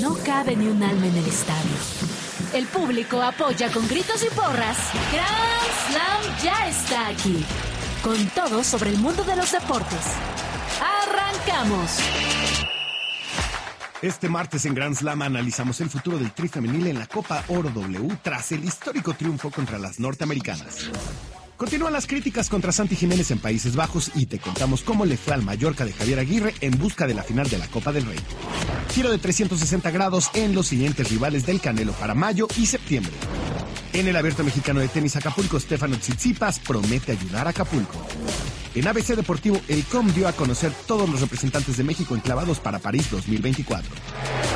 No 0.00 0.14
cabe 0.24 0.56
ni 0.56 0.66
un 0.66 0.82
alma 0.82 1.06
en 1.06 1.16
el 1.16 1.26
estadio. 1.26 1.76
El 2.52 2.66
público 2.66 3.20
apoya 3.20 3.70
con 3.70 3.86
gritos 3.86 4.24
y 4.24 4.34
porras. 4.34 4.78
Grand 5.12 5.88
Slam 5.88 6.42
ya 6.42 6.68
está 6.68 7.08
aquí. 7.08 7.44
Con 8.02 8.26
todo 8.30 8.64
sobre 8.64 8.90
el 8.90 8.98
mundo 8.98 9.22
de 9.24 9.36
los 9.36 9.52
deportes. 9.52 10.00
¡Arrancamos! 11.02 11.98
Este 14.02 14.28
martes 14.28 14.64
en 14.66 14.74
Grand 14.74 14.96
Slam 14.96 15.22
analizamos 15.22 15.80
el 15.80 15.90
futuro 15.90 16.18
del 16.18 16.32
tri 16.32 16.48
femenil 16.48 16.88
en 16.88 16.98
la 16.98 17.06
Copa 17.06 17.44
Oro 17.48 17.70
W 17.70 18.18
tras 18.22 18.52
el 18.52 18.64
histórico 18.64 19.14
triunfo 19.14 19.50
contra 19.50 19.78
las 19.78 20.00
norteamericanas. 20.00 20.90
Continúan 21.56 21.92
las 21.92 22.06
críticas 22.06 22.48
contra 22.48 22.72
Santi 22.72 22.96
Jiménez 22.96 23.30
en 23.30 23.38
Países 23.38 23.76
Bajos 23.76 24.10
y 24.14 24.26
te 24.26 24.38
contamos 24.38 24.82
cómo 24.82 25.04
le 25.04 25.16
fue 25.16 25.34
al 25.34 25.42
Mallorca 25.42 25.84
de 25.84 25.92
Javier 25.92 26.18
Aguirre 26.18 26.54
en 26.60 26.76
busca 26.78 27.06
de 27.06 27.14
la 27.14 27.22
final 27.22 27.48
de 27.48 27.58
la 27.58 27.68
Copa 27.68 27.92
del 27.92 28.06
Rey. 28.06 28.18
Giro 28.90 29.10
de 29.10 29.18
360 29.18 29.90
grados 29.90 30.30
en 30.34 30.54
los 30.54 30.68
siguientes 30.68 31.10
rivales 31.10 31.46
del 31.46 31.60
Canelo 31.60 31.92
para 31.92 32.14
mayo 32.14 32.46
y 32.56 32.66
septiembre. 32.66 33.12
En 33.92 34.08
el 34.08 34.16
Abierto 34.16 34.42
Mexicano 34.44 34.80
de 34.80 34.88
Tenis 34.88 35.16
Acapulco, 35.16 35.58
Stefano 35.58 35.96
Tsitsipas 35.96 36.58
promete 36.58 37.12
ayudar 37.12 37.46
a 37.46 37.50
Acapulco. 37.50 38.04
En 38.74 38.88
ABC 38.88 39.14
Deportivo, 39.14 39.60
el 39.68 39.84
COM 39.84 40.12
dio 40.12 40.26
a 40.26 40.32
conocer 40.32 40.72
todos 40.86 41.08
los 41.08 41.20
representantes 41.20 41.76
de 41.76 41.84
México 41.84 42.16
enclavados 42.16 42.58
para 42.58 42.80
París 42.80 43.08
2024. 43.10 43.94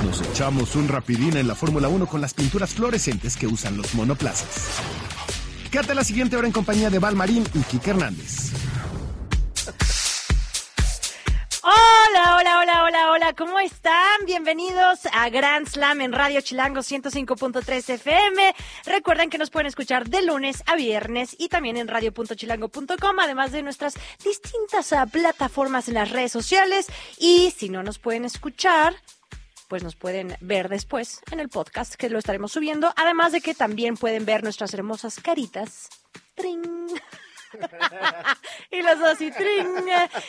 Nos 0.04 0.20
echamos 0.22 0.74
un 0.74 0.88
rapidín 0.88 1.36
en 1.36 1.46
la 1.46 1.54
Fórmula 1.54 1.88
1 1.88 2.06
con 2.06 2.20
las 2.20 2.34
pinturas 2.34 2.70
fluorescentes 2.70 3.36
que 3.36 3.46
usan 3.46 3.76
los 3.76 3.94
monoplazas. 3.94 4.48
Quédate 5.70 5.94
la 5.94 6.02
siguiente 6.02 6.36
hora 6.36 6.46
en 6.46 6.52
compañía 6.52 6.90
de 6.90 6.98
Val 6.98 7.14
Marín 7.14 7.44
y 7.54 7.60
Kike 7.60 7.90
Hernández. 7.90 8.50
Hola, 12.20 12.36
hola, 12.36 12.60
hola, 12.60 12.82
hola, 12.82 13.10
hola, 13.12 13.32
¿cómo 13.34 13.60
están? 13.60 14.26
Bienvenidos 14.26 15.06
a 15.12 15.28
Grand 15.28 15.68
Slam 15.68 16.00
en 16.00 16.12
Radio 16.12 16.40
Chilango 16.40 16.80
105.3 16.80 17.90
FM. 17.90 18.54
Recuerden 18.86 19.30
que 19.30 19.38
nos 19.38 19.50
pueden 19.50 19.68
escuchar 19.68 20.08
de 20.08 20.22
lunes 20.22 20.64
a 20.66 20.74
viernes 20.74 21.36
y 21.38 21.48
también 21.48 21.76
en 21.76 21.86
radio.chilango.com, 21.86 23.20
además 23.20 23.52
de 23.52 23.62
nuestras 23.62 23.94
distintas 24.24 24.92
ah, 24.92 25.06
plataformas 25.06 25.86
en 25.86 25.94
las 25.94 26.10
redes 26.10 26.32
sociales. 26.32 26.88
Y 27.18 27.52
si 27.52 27.68
no 27.68 27.84
nos 27.84 28.00
pueden 28.00 28.24
escuchar, 28.24 28.96
pues 29.68 29.84
nos 29.84 29.94
pueden 29.94 30.36
ver 30.40 30.68
después 30.68 31.20
en 31.30 31.38
el 31.38 31.48
podcast 31.48 31.94
que 31.94 32.10
lo 32.10 32.18
estaremos 32.18 32.50
subiendo. 32.50 32.92
Además 32.96 33.30
de 33.30 33.40
que 33.40 33.54
también 33.54 33.96
pueden 33.96 34.24
ver 34.24 34.42
nuestras 34.42 34.74
hermosas 34.74 35.20
caritas. 35.20 35.88
y 38.70 38.82
los 38.82 38.98
dos 38.98 39.20
y 39.20 39.30
tring, 39.30 39.66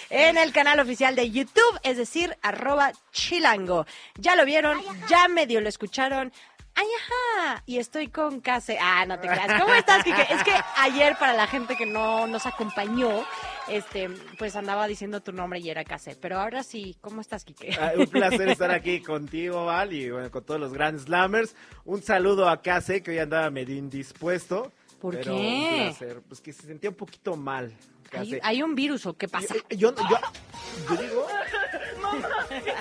en 0.09 0.37
el 0.37 0.51
canal 0.51 0.79
oficial 0.79 1.15
de 1.15 1.29
YouTube, 1.29 1.79
es 1.83 1.97
decir, 1.97 2.35
arroba 2.41 2.91
chilango. 3.11 3.85
Ya 4.15 4.35
lo 4.35 4.45
vieron, 4.45 4.79
ya 5.07 5.27
medio 5.27 5.61
lo 5.61 5.69
escucharon. 5.69 6.31
¡Ay, 6.75 6.87
ajá! 6.97 7.63
Y 7.65 7.77
estoy 7.77 8.07
con 8.07 8.39
Case. 8.39 8.77
Ah, 8.79 9.05
no 9.05 9.19
te 9.19 9.27
creas. 9.27 9.61
¿Cómo 9.61 9.73
estás, 9.73 10.01
Kike? 10.01 10.27
Es 10.29 10.43
que 10.43 10.53
ayer, 10.77 11.17
para 11.17 11.33
la 11.33 11.45
gente 11.45 11.75
que 11.75 11.85
no 11.85 12.25
nos 12.25 12.45
acompañó, 12.45 13.25
este, 13.67 14.09
pues 14.37 14.55
andaba 14.55 14.87
diciendo 14.87 15.21
tu 15.21 15.33
nombre 15.33 15.59
y 15.59 15.69
era 15.69 15.83
Case. 15.83 16.15
Pero 16.15 16.39
ahora 16.39 16.63
sí, 16.63 16.95
¿cómo 17.01 17.19
estás, 17.19 17.43
Kike? 17.43 17.77
Ah, 17.77 17.91
un 17.97 18.07
placer 18.07 18.47
estar 18.47 18.71
aquí 18.71 19.01
contigo, 19.01 19.65
Val, 19.65 19.91
y 19.91 20.09
bueno, 20.09 20.31
con 20.31 20.45
todos 20.45 20.59
los 20.59 20.71
Grand 20.71 20.97
Slammers. 20.99 21.53
Un 21.83 22.01
saludo 22.01 22.47
a 22.47 22.61
Case, 22.61 23.03
que 23.03 23.11
hoy 23.11 23.19
andaba 23.19 23.49
medio 23.49 23.75
indispuesto. 23.75 24.71
¿Por 25.00 25.16
pero 25.16 25.36
qué? 25.36 25.42
un 25.42 25.83
placer, 25.86 26.22
Pues 26.28 26.42
que 26.42 26.53
se 26.53 26.64
sentía 26.64 26.89
un 26.89 26.95
poquito 26.95 27.36
mal. 27.36 27.73
¿Hay, 28.11 28.39
hay 28.42 28.64
un 28.64 28.73
virus 28.75 29.05
o 29.05 29.16
qué 29.16 29.28
pasa? 29.28 29.53
Yo, 29.69 29.78
yo, 29.78 29.95
yo, 29.95 30.17
yo 30.89 31.02
digo, 31.02 31.28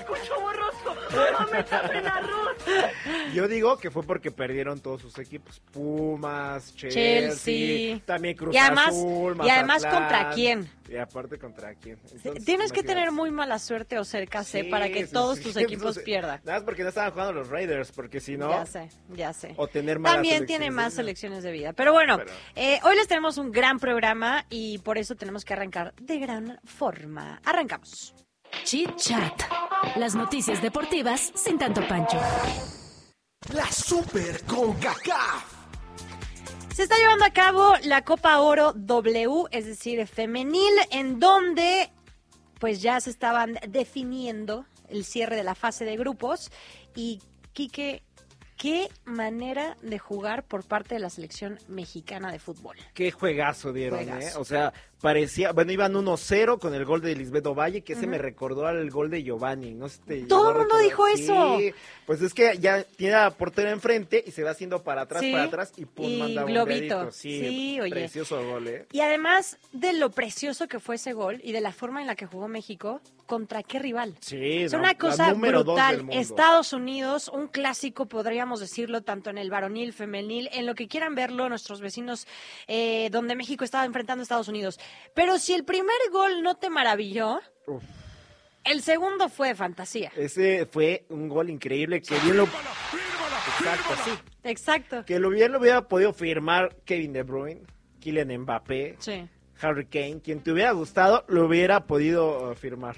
yo 3.35 3.49
digo 3.49 3.79
que 3.79 3.91
fue 3.91 4.03
porque 4.03 4.31
perdieron 4.31 4.81
todos 4.81 5.01
sus 5.03 5.19
equipos. 5.19 5.61
Pumas, 5.73 6.75
Chelsea, 6.75 7.29
Chelsea. 7.31 8.01
también 8.05 8.37
Cruz 8.37 8.55
Y 8.55 8.59
además- 8.59 8.89
Azul, 8.89 9.39
y 9.45 9.51
además. 9.51 9.85
¿contra 9.85 10.31
quién? 10.31 10.71
Y 10.89 10.97
aparte 10.97 11.39
contra 11.39 11.75
quién. 11.75 11.99
Entonces, 12.13 12.45
Tienes 12.45 12.73
que 12.73 12.83
tener 12.83 13.13
muy 13.13 13.31
mala 13.31 13.59
suerte 13.59 13.99
o 13.99 14.05
ser 14.05 14.27
Case 14.29 14.63
Sí, 14.63 14.71
para 14.71 14.89
que 14.89 15.07
sí, 15.07 15.13
todos 15.13 15.39
sí. 15.39 15.45
tus 15.45 15.57
equipos 15.57 15.73
Entonces, 15.83 16.03
pierdan. 16.05 16.41
Nada 16.45 16.59
más 16.59 16.65
porque 16.65 16.83
no 16.83 16.89
estaban 16.89 17.11
jugando 17.13 17.33
los 17.35 17.49
Raiders, 17.49 17.93
porque 17.93 18.21
si 18.21 18.37
no... 18.37 18.51
Ya 18.51 18.65
sé, 18.67 18.89
ya 19.15 19.33
sé. 19.33 19.53
O 19.57 19.67
tener 19.69 19.99
malas 19.99 20.17
También 20.17 20.35
selecciones 20.37 20.47
tiene 20.49 20.65
de 20.67 20.71
más 20.71 20.93
vida. 20.93 20.97
selecciones 20.97 21.43
de 21.43 21.53
vida. 21.53 21.73
Pero 21.75 21.93
bueno, 21.93 22.17
Pero- 22.19 22.31
eh, 22.57 22.81
hoy 22.85 22.97
les 22.97 23.07
tenemos 23.07 23.37
un 23.39 23.53
gran 23.53 23.79
programa 23.79 24.47
y 24.49 24.79
por 24.79 24.97
eso 24.99 25.15
tenemos 25.15 25.45
que 25.45 25.53
arrancar 25.53 25.95
de 26.01 26.19
gran 26.19 26.59
forma. 26.65 27.41
Arrancamos. 27.45 28.15
Chit 28.65 28.97
Chat. 28.97 29.43
Las 29.97 30.15
noticias 30.15 30.61
deportivas 30.61 31.33
sin 31.35 31.59
tanto 31.59 31.87
pancho. 31.87 32.19
La 33.53 33.71
Super 33.71 34.45
CONCACAF. 34.45 35.59
Se 36.75 36.83
está 36.85 36.97
llevando 36.97 37.25
a 37.25 37.31
cabo 37.31 37.75
la 37.85 38.05
Copa 38.05 38.39
Oro 38.41 38.73
W, 38.73 39.45
es 39.51 39.67
decir, 39.67 40.07
femenil, 40.07 40.75
en 40.91 41.19
donde 41.19 41.91
pues 42.61 42.83
ya 42.83 43.01
se 43.01 43.11
estaban 43.11 43.59
definiendo 43.69 44.65
el 44.89 45.05
cierre 45.05 45.37
de 45.37 45.45
la 45.45 45.55
fase 45.55 45.85
de 45.85 45.97
grupos 45.97 46.51
y 46.95 47.21
Quique, 47.53 48.03
qué 48.57 48.89
manera 49.05 49.77
de 49.83 49.99
jugar 49.99 50.45
por 50.45 50.65
parte 50.65 50.95
de 50.95 51.01
la 51.01 51.11
selección 51.11 51.59
mexicana 51.69 52.31
de 52.31 52.39
fútbol. 52.39 52.77
Qué 52.95 53.11
juegazo 53.11 53.73
dieron, 53.73 53.99
Juegazo. 53.99 54.39
¿eh? 54.39 54.41
O 54.41 54.45
sea, 54.45 54.73
parecía, 55.01 55.53
bueno, 55.53 55.73
iban 55.73 55.95
1-0 55.95 56.59
con 56.59 56.75
el 56.75 56.85
gol 56.85 57.01
de 57.01 57.15
Lisbeth 57.15 57.47
Ovalle, 57.47 57.83
que 57.83 57.95
se 57.95 58.07
me 58.07 58.19
recordó 58.19 58.67
al 58.67 58.91
gol 58.91 59.11
de 59.11 59.23
Giovanni, 59.23 59.75
no 59.75 59.89
sé 59.89 60.01
si 60.09 60.23
Todo 60.27 60.51
el 60.51 60.59
mundo 60.59 60.79
dijo 60.79 61.05
Sí, 61.15 61.23
eso. 61.25 61.59
pues 62.07 62.21
es 62.23 62.35
que 62.35 62.59
ya 62.59 62.83
tiene 62.85 63.15
a 63.15 63.31
portero 63.31 63.71
enfrente 63.71 64.23
y 64.27 64.31
se 64.33 64.43
va 64.43 64.51
haciendo 64.51 64.83
para 64.83 65.03
atrás, 65.03 65.23
Sí, 65.23 65.31
para 65.33 65.45
atrás 65.45 65.73
y 65.77 65.85
pum, 65.85 66.07
y 66.07 66.19
manda 66.19 66.45
un 66.45 66.51
globito. 66.53 66.99
dedito. 66.99 67.13
Sí, 67.13 67.39
Sí, 67.41 67.81
oye. 67.81 67.91
precioso 67.93 68.43
gol, 68.45 68.67
¿eh? 68.69 68.87
Y 68.93 69.01
además 69.01 69.59
de 69.73 69.93
lo 69.93 70.11
precioso 70.11 70.67
que 70.69 70.81
fue 70.81 70.97
ese 70.97 71.13
gol 71.13 71.41
y 71.45 71.53
de 71.53 71.61
la 71.61 71.73
forma 71.73 72.01
en 72.01 72.07
la 72.07 72.17
que 72.17 72.27
jugó 72.27 72.49
México, 72.49 73.01
¿contra 73.27 73.63
qué 73.63 73.79
rival? 73.79 74.15
Sí, 74.21 74.63
Es 74.63 74.73
no, 74.73 74.79
una 74.79 74.89
la 74.89 74.95
cosa 74.99 75.33
brutal. 75.35 76.07
Estados 76.13 76.73
Unidos, 76.73 77.29
un 77.29 77.47
clásico, 77.47 78.07
podríamos 78.07 78.59
decirlo, 78.61 79.03
tanto 79.03 79.31
en 79.31 79.39
el 79.39 79.51
varonil, 79.51 79.93
femenil, 79.93 80.49
en 80.53 80.67
lo 80.67 80.75
que 80.75 80.89
quieran 80.89 81.15
verlo 81.15 81.49
nuestros 81.49 81.81
vecinos, 81.81 82.27
eh, 82.67 83.09
donde 83.13 83.37
México 83.37 83.65
estaba 83.65 83.85
enfrentando 83.85 84.23
a 84.23 84.25
Estados 84.25 84.49
Unidos. 84.49 84.81
Pero 85.15 85.39
si 85.39 85.55
el 85.55 85.65
primer 85.65 85.97
gol 86.13 86.43
no 86.43 86.57
te 86.57 86.71
maravilló, 86.71 87.41
Uf. 87.67 87.83
el 88.65 88.83
segundo 88.83 89.29
fue 89.29 89.49
de 89.49 89.55
fantasía. 89.55 90.13
Ese 90.17 90.67
fue 90.67 91.05
un 91.09 91.29
gol 91.29 91.51
increíble 91.51 92.01
que 92.01 92.19
bien 92.21 92.37
lo... 92.37 92.45
Exacto, 92.45 93.95
sí. 94.05 94.11
Exacto. 94.45 95.05
Que 95.05 95.19
lo 95.19 95.31
bien 95.31 95.53
lo 95.53 95.59
hubiera 95.59 95.89
podido 95.89 96.13
firmar 96.13 96.77
Kevin 96.85 97.13
De 97.13 97.23
Bruyne, 97.23 97.63
Kylian 98.01 98.37
Mbappé, 98.43 98.97
Sí. 98.99 99.29
Harry 99.61 99.87
Kane, 99.87 100.21
quien 100.23 100.41
te 100.41 100.53
hubiera 100.53 100.71
gustado, 100.73 101.25
lo 101.29 101.47
hubiera 101.47 101.87
podido 101.87 102.51
uh, 102.51 102.55
firmar. 102.55 102.97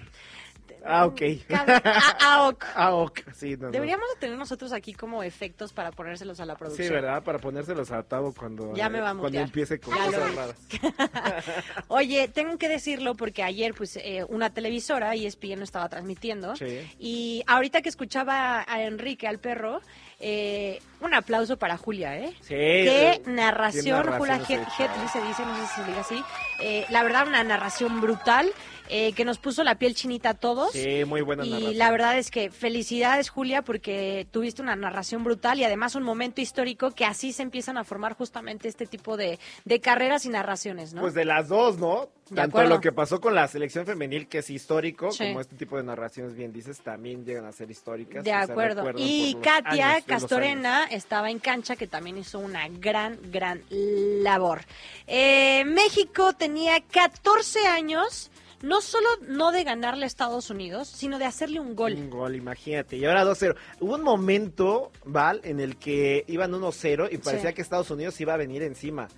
Ah, 0.84 1.06
ok. 1.06 1.20
Cab- 1.48 1.82
ah, 1.84 2.16
ah, 2.20 2.48
ok. 2.48 2.64
Ah, 2.74 2.94
ok. 2.94 3.20
Sí, 3.34 3.56
no, 3.56 3.66
no. 3.66 3.72
Deberíamos 3.72 4.06
de 4.14 4.20
tener 4.20 4.38
nosotros 4.38 4.72
aquí 4.72 4.92
como 4.94 5.22
efectos 5.22 5.72
para 5.72 5.90
ponérselos 5.90 6.40
a 6.40 6.46
la 6.46 6.56
producción. 6.56 6.88
Sí, 6.88 6.92
¿verdad? 6.92 7.22
Para 7.22 7.38
ponérselos 7.38 7.90
a 7.90 8.02
Tavo 8.02 8.32
cuando, 8.32 8.74
Ya 8.74 8.88
me 8.88 9.00
va 9.00 9.10
a 9.10 9.14
cuando 9.14 9.38
empiece 9.38 9.78
con 9.80 9.94
Ya 9.96 10.06
cosas 10.06 10.34
raras. 10.34 10.56
Oye, 11.88 12.28
tengo 12.28 12.56
que 12.58 12.68
decirlo 12.68 13.14
porque 13.14 13.42
ayer, 13.42 13.74
pues, 13.74 13.96
eh, 13.96 14.24
una 14.28 14.50
televisora, 14.50 15.14
E 15.14 15.26
ESPN, 15.26 15.58
lo 15.58 15.64
estaba 15.64 15.88
transmitiendo. 15.88 16.56
Sí. 16.56 16.88
Y 16.98 17.42
ahorita 17.46 17.82
que 17.82 17.88
escuchaba 17.88 18.64
a 18.66 18.82
Enrique, 18.82 19.26
al 19.26 19.38
perro, 19.38 19.80
eh, 20.18 20.80
un 21.00 21.14
aplauso 21.14 21.58
para 21.58 21.76
Julia, 21.76 22.18
¿eh? 22.18 22.34
Sí. 22.40 22.54
Qué 22.54 23.12
eh, 23.12 23.22
narración, 23.26 24.06
Julia 24.18 24.36
Hetley 24.36 25.08
se 25.12 25.20
dice, 25.22 25.44
no 25.44 25.56
sé 25.56 25.66
si 25.66 25.80
se 25.80 25.84
diga 25.84 26.00
así. 26.00 26.22
Eh, 26.60 26.84
la 26.90 27.02
verdad, 27.02 27.26
una 27.26 27.42
narración 27.42 28.00
brutal 28.00 28.50
eh, 28.90 29.12
que 29.12 29.24
nos 29.24 29.38
puso 29.38 29.62
la 29.64 29.76
piel 29.78 29.94
chinita 29.94 30.30
a 30.30 30.34
todos. 30.34 30.72
Sí, 30.72 31.04
muy 31.06 31.20
buena 31.22 31.44
Y 31.46 31.50
narración. 31.50 31.78
la 31.78 31.90
verdad 31.90 32.18
es 32.18 32.30
que 32.30 32.50
felicidades, 32.50 33.28
Julia, 33.30 33.62
porque 33.62 34.26
tuviste 34.30 34.60
una 34.62 34.76
narración 34.76 35.24
brutal 35.24 35.58
y 35.60 35.64
además 35.64 35.94
un 35.94 36.02
momento 36.02 36.40
histórico 36.40 36.90
que 36.90 37.04
así 37.04 37.32
se 37.32 37.42
empiezan 37.42 37.78
a 37.78 37.84
formar 37.84 38.14
justamente 38.14 38.68
este 38.68 38.86
tipo 38.86 39.16
de, 39.16 39.38
de 39.64 39.80
carreras 39.80 40.26
y 40.26 40.28
narraciones, 40.28 40.92
¿no? 40.92 41.00
Pues 41.02 41.14
de 41.14 41.24
las 41.24 41.48
dos, 41.48 41.78
¿no? 41.78 42.08
De 42.30 42.36
Tanto 42.36 42.58
acuerdo. 42.58 42.76
lo 42.76 42.80
que 42.80 42.92
pasó 42.92 43.20
con 43.20 43.34
la 43.34 43.48
selección 43.48 43.86
femenil, 43.86 44.28
que 44.28 44.38
es 44.38 44.50
histórico, 44.50 45.10
Sí. 45.10 45.24
como 45.26 45.40
este 45.40 45.56
tipo 45.56 45.76
de 45.76 45.82
narraciones, 45.82 46.36
bien 46.36 46.52
dices, 46.52 46.80
también 46.80 47.24
llegan 47.24 47.44
a 47.44 47.50
ser 47.50 47.68
históricas. 47.72 48.22
De 48.22 48.32
acuerdo. 48.32 48.84
Y 48.96 49.36
Katia 49.42 49.94
años 49.94 50.04
Castorena 50.06 50.84
estaba 50.84 51.30
en 51.30 51.40
cancha, 51.40 51.74
que 51.74 51.88
también 51.88 52.18
hizo 52.18 52.38
una 52.38 52.68
gran, 52.68 53.18
gran 53.32 53.62
labor. 53.70 54.60
Eh, 55.08 55.64
México 55.66 56.32
tenía 56.34 56.80
14 56.80 57.66
años, 57.66 58.30
no 58.62 58.80
solo 58.80 59.08
no 59.28 59.52
de 59.52 59.64
ganarle 59.64 60.04
a 60.04 60.06
Estados 60.06 60.50
Unidos, 60.50 60.88
sino 60.88 61.18
de 61.18 61.24
hacerle 61.24 61.60
un 61.60 61.74
gol. 61.74 61.94
Un 61.94 62.10
gol, 62.10 62.36
imagínate. 62.36 62.96
Y 62.96 63.04
ahora 63.04 63.24
2-0. 63.24 63.54
Hubo 63.80 63.94
un 63.94 64.02
momento, 64.02 64.90
Val, 65.04 65.40
en 65.44 65.60
el 65.60 65.76
que 65.76 66.24
iban 66.28 66.52
1-0 66.52 67.08
y 67.10 67.18
parecía 67.18 67.50
Sí. 67.50 67.54
que 67.54 67.62
Estados 67.62 67.90
Unidos 67.90 68.20
iba 68.20 68.34
a 68.34 68.36
venir 68.36 68.62
encima. 68.62 69.08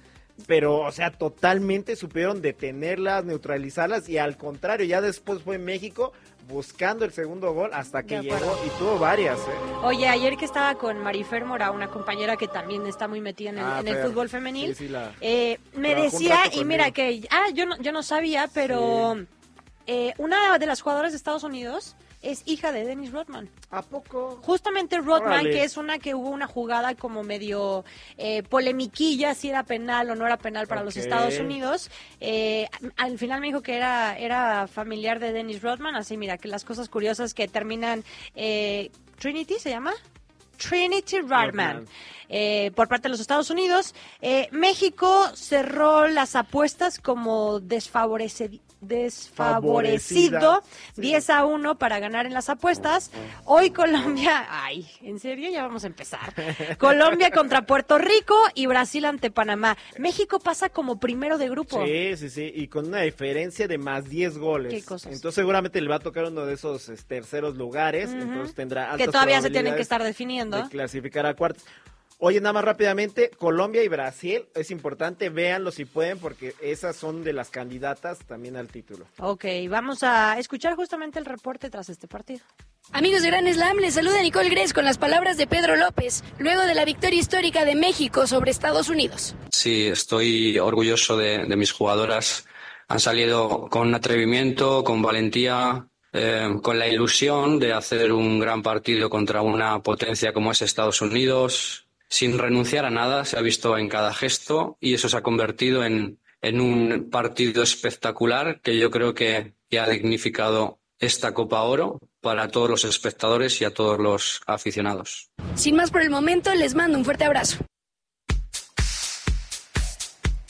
Pero, 0.47 0.81
o 0.81 0.93
sea, 0.93 1.11
totalmente 1.13 1.97
supieron 1.97 2.43
detenerlas, 2.43 3.25
neutralizarlas 3.25 4.09
y 4.09 4.19
al 4.19 4.37
contrario, 4.37 4.87
ya 4.87 5.01
después 5.01 5.43
fue 5.43 5.59
México 5.59 6.13
buscando 6.49 7.05
el 7.05 7.13
segundo 7.13 7.53
gol 7.53 7.71
hasta 7.73 8.03
que 8.03 8.21
llegó 8.21 8.59
y 8.67 8.69
tuvo 8.79 8.99
varias, 8.99 9.39
¿eh? 9.39 9.53
Oye, 9.85 10.09
ayer 10.09 10.37
que 10.37 10.45
estaba 10.45 10.75
con 10.75 10.99
Marifer 10.99 11.45
Mora, 11.45 11.71
una 11.71 11.87
compañera 11.89 12.37
que 12.37 12.49
también 12.49 12.85
está 12.87 13.07
muy 13.07 13.21
metida 13.21 13.51
en 13.51 13.59
el, 13.59 13.65
Ah, 13.65 13.81
en 13.81 13.89
el 13.89 14.03
fútbol 14.09 14.29
femenil, 14.29 14.69
Sí, 14.75 14.87
sí, 14.87 14.89
la- 14.89 15.13
eh, 15.21 15.59
me 15.75 15.91
Trabajó 15.93 16.19
decía, 16.19 16.41
y 16.53 16.65
mira 16.65 16.91
que, 16.91 17.27
ah, 17.31 17.47
yo 17.55 17.67
no, 17.67 17.77
yo 17.79 17.93
no 17.93 18.03
sabía, 18.03 18.49
pero 18.53 19.17
eh, 19.87 20.13
una 20.19 20.59
de 20.59 20.67
las 20.67 20.81
jugadoras 20.81 21.13
de 21.13 21.17
Estados 21.17 21.45
Unidos 21.45 21.95
es 22.23 22.43
hija 22.47 22.73
de 22.73 22.85
Dennis 22.85 23.13
Rodman. 23.13 23.51
¿A 23.71 23.83
poco? 23.83 24.41
Justamente 24.43 24.97
Rodman, 24.99 25.23
Órale. 25.41 25.51
que 25.51 25.65
es 25.65 25.77
una 25.77 25.99
que 25.99 26.15
hubo 26.15 26.31
una 26.31 26.47
jugada 26.47 26.95
como 26.95 27.23
medio 27.23 27.85
eh, 28.17 28.43
polemiquilla, 28.45 29.35
si 29.35 29.49
era 29.49 29.65
penal 29.65 30.09
o 30.11 30.15
no 30.15 30.25
era 30.27 30.37
penal 30.39 30.67
para 30.69 30.83
los. 30.83 30.97
Estados 30.97 31.39
Unidos. 31.41 31.91
Eh, 32.21 32.69
al 32.97 33.19
final 33.19 33.41
me 33.41 33.49
dijo 33.49 33.61
que 33.63 33.75
era, 33.77 34.17
era 34.17 34.69
familiar 34.69 35.19
de 35.19 35.33
Dennis 35.33 35.61
Rodman, 35.63 35.97
así 35.97 36.17
mira, 36.17 36.39
que 36.39 36.49
las 36.49 36.65
cosas 36.65 36.89
curiosas 36.89 37.35
que 37.35 37.49
terminan... 37.49 38.05
eh, 38.35 38.91
Trinity 39.19 39.55
se 39.59 39.71
llama? 39.71 39.93
Trinity 40.59 41.21
Rodman. 41.21 41.49
Rodman. 41.79 41.89
eh, 42.29 42.71
por 42.75 42.89
parte 42.89 43.05
de 43.05 43.11
los 43.11 43.21
Estados 43.21 43.51
Unidos. 43.51 43.95
Eh, 44.21 44.49
México 44.53 45.29
cerró 45.35 46.07
las 46.09 46.37
apuestas 46.37 46.99
como 47.01 47.61
desfavorece- 47.61 48.61
desfavorecido, 48.83 50.41
Favorecida, 50.41 50.61
sí. 50.95 51.01
10 51.01 51.31
a 51.31 51.45
1 51.47 51.79
para 51.79 52.01
ganar 52.01 52.27
en 52.27 52.35
las 52.35 52.49
apuestas. 52.49 53.11
Hoy 53.45 53.71
Colombia, 53.71 54.47
ay, 54.51 54.87
¿en 55.03 55.19
serio? 55.21 55.51
Ya 55.51 55.63
vamos 55.63 55.85
a 55.85 55.87
empezar. 55.87 56.35
Colombia 56.79 57.31
contra 57.35 57.65
Puerto 57.65 57.97
Rico 57.99 58.35
y 58.55 58.67
Brasil 58.67 59.05
ante 59.05 59.31
Panamá. 59.31 59.79
México 59.99 60.41
pasa 60.41 60.69
como 60.69 60.99
primero 60.99 61.39
de 61.39 61.49
grupo. 61.49 61.85
Sí, 61.87 62.17
sí, 62.17 62.29
sí, 62.29 62.53
y 62.55 62.67
con 62.67 62.89
una 62.89 63.01
diferencia 63.03 63.69
de 63.69 63.79
más 63.79 64.09
10 64.09 64.39
goles. 64.39 64.75
Qué 64.75 64.83
cosas. 64.83 65.13
Entonces 65.13 65.37
seguramente 65.37 65.81
le 65.81 65.89
va 65.89 65.97
a 65.97 66.01
tocar 66.01 66.25
uno 66.25 66.45
de 66.45 66.55
esos 66.55 66.89
es, 66.89 67.05
terceros 67.05 67.57
lugares, 67.57 68.11
entonces 68.13 68.55
tendrá 68.55 68.97
que 68.97 69.07
todavía 69.07 69.41
se 69.41 69.51
tienen 69.51 69.75
que 69.77 69.83
estar 69.83 70.03
definiendo. 70.03 70.57
de 70.57 70.69
clasificar 70.69 71.25
a 71.27 71.35
cuartos. 71.35 71.65
Oye, 72.25 72.41
nada 72.41 72.53
más 72.53 72.65
rápidamente, 72.65 73.33
Colombia 73.37 73.83
y 73.83 73.89
Brasil, 73.89 74.45
es 74.55 74.71
importante, 74.71 75.29
véanlo 75.29 75.73
si 75.73 75.87
pueden, 75.87 76.21
porque 76.21 76.55
esas 76.63 76.95
son 76.95 77.25
de 77.25 77.33
las 77.33 77.51
candidatas 77.51 78.21
también 78.21 78.57
al 78.57 78.69
título. 78.69 79.07
Ok, 79.19 79.45
vamos 79.69 80.05
a 80.05 80.39
escuchar 80.39 80.77
justamente 80.77 81.19
el 81.19 81.25
reporte 81.25 81.69
tras 81.69 81.89
este 81.89 82.07
partido. 82.07 82.43
Amigos 82.93 83.23
de 83.23 83.29
Gran 83.29 83.53
Slam, 83.53 83.79
les 83.79 83.95
saluda 83.95 84.23
Nicole 84.23 84.51
Gres 84.51 84.73
con 84.73 84.85
las 84.85 84.99
palabras 84.99 85.37
de 85.37 85.49
Pedro 85.49 85.75
López, 85.75 86.23
luego 86.39 86.63
de 86.63 86.77
la 86.77 86.85
victoria 86.85 87.19
histórica 87.19 87.65
de 87.65 87.75
México 87.75 88.29
sobre 88.29 88.53
Estados 88.53 88.89
Unidos. 88.89 89.35
Sí, 89.51 89.89
estoy 89.89 90.61
orgulloso 90.61 91.17
de, 91.17 91.45
de 91.45 91.57
mis 91.57 91.73
jugadoras. 91.73 92.47
Han 92.87 93.01
salido 93.01 93.67
con 93.69 93.93
atrevimiento, 93.97 94.85
con 94.85 95.03
valentía, 95.03 95.89
eh, 96.13 96.49
con 96.63 96.79
la 96.79 96.87
ilusión 96.87 97.59
de 97.59 97.73
hacer 97.73 98.13
un 98.13 98.39
gran 98.39 98.63
partido 98.63 99.11
contra 99.11 99.43
una 99.43 99.83
potencia 99.83 100.33
como 100.33 100.53
es 100.53 100.63
Estados 100.63 101.03
Unidos, 101.03 101.89
sin 102.13 102.37
renunciar 102.37 102.85
a 102.85 102.91
nada, 102.91 103.25
se 103.25 103.39
ha 103.39 103.41
visto 103.41 103.79
en 103.79 103.89
cada 103.89 104.13
gesto 104.13 104.77
y 104.81 104.93
eso 104.93 105.09
se 105.09 105.17
ha 105.17 105.23
convertido 105.23 105.83
en, 105.83 106.21
en 106.43 106.61
un 106.61 107.09
partido 107.11 107.63
espectacular 107.63 108.61
que 108.61 108.79
yo 108.79 108.91
creo 108.91 109.15
que, 109.15 109.55
que 109.71 109.81
ha 109.81 109.89
dignificado 109.89 110.79
esta 110.99 111.33
Copa 111.33 111.63
Oro 111.63 111.99
para 112.21 112.49
todos 112.49 112.69
los 112.69 112.85
espectadores 112.85 113.63
y 113.63 113.65
a 113.65 113.73
todos 113.73 113.99
los 113.99 114.43
aficionados. 114.47 115.31
Sin 115.55 115.75
más 115.75 115.91
por 115.91 116.03
el 116.03 116.11
momento, 116.11 116.55
les 116.55 116.75
mando 116.75 116.99
un 116.99 117.05
fuerte 117.07 117.25
abrazo. 117.25 117.65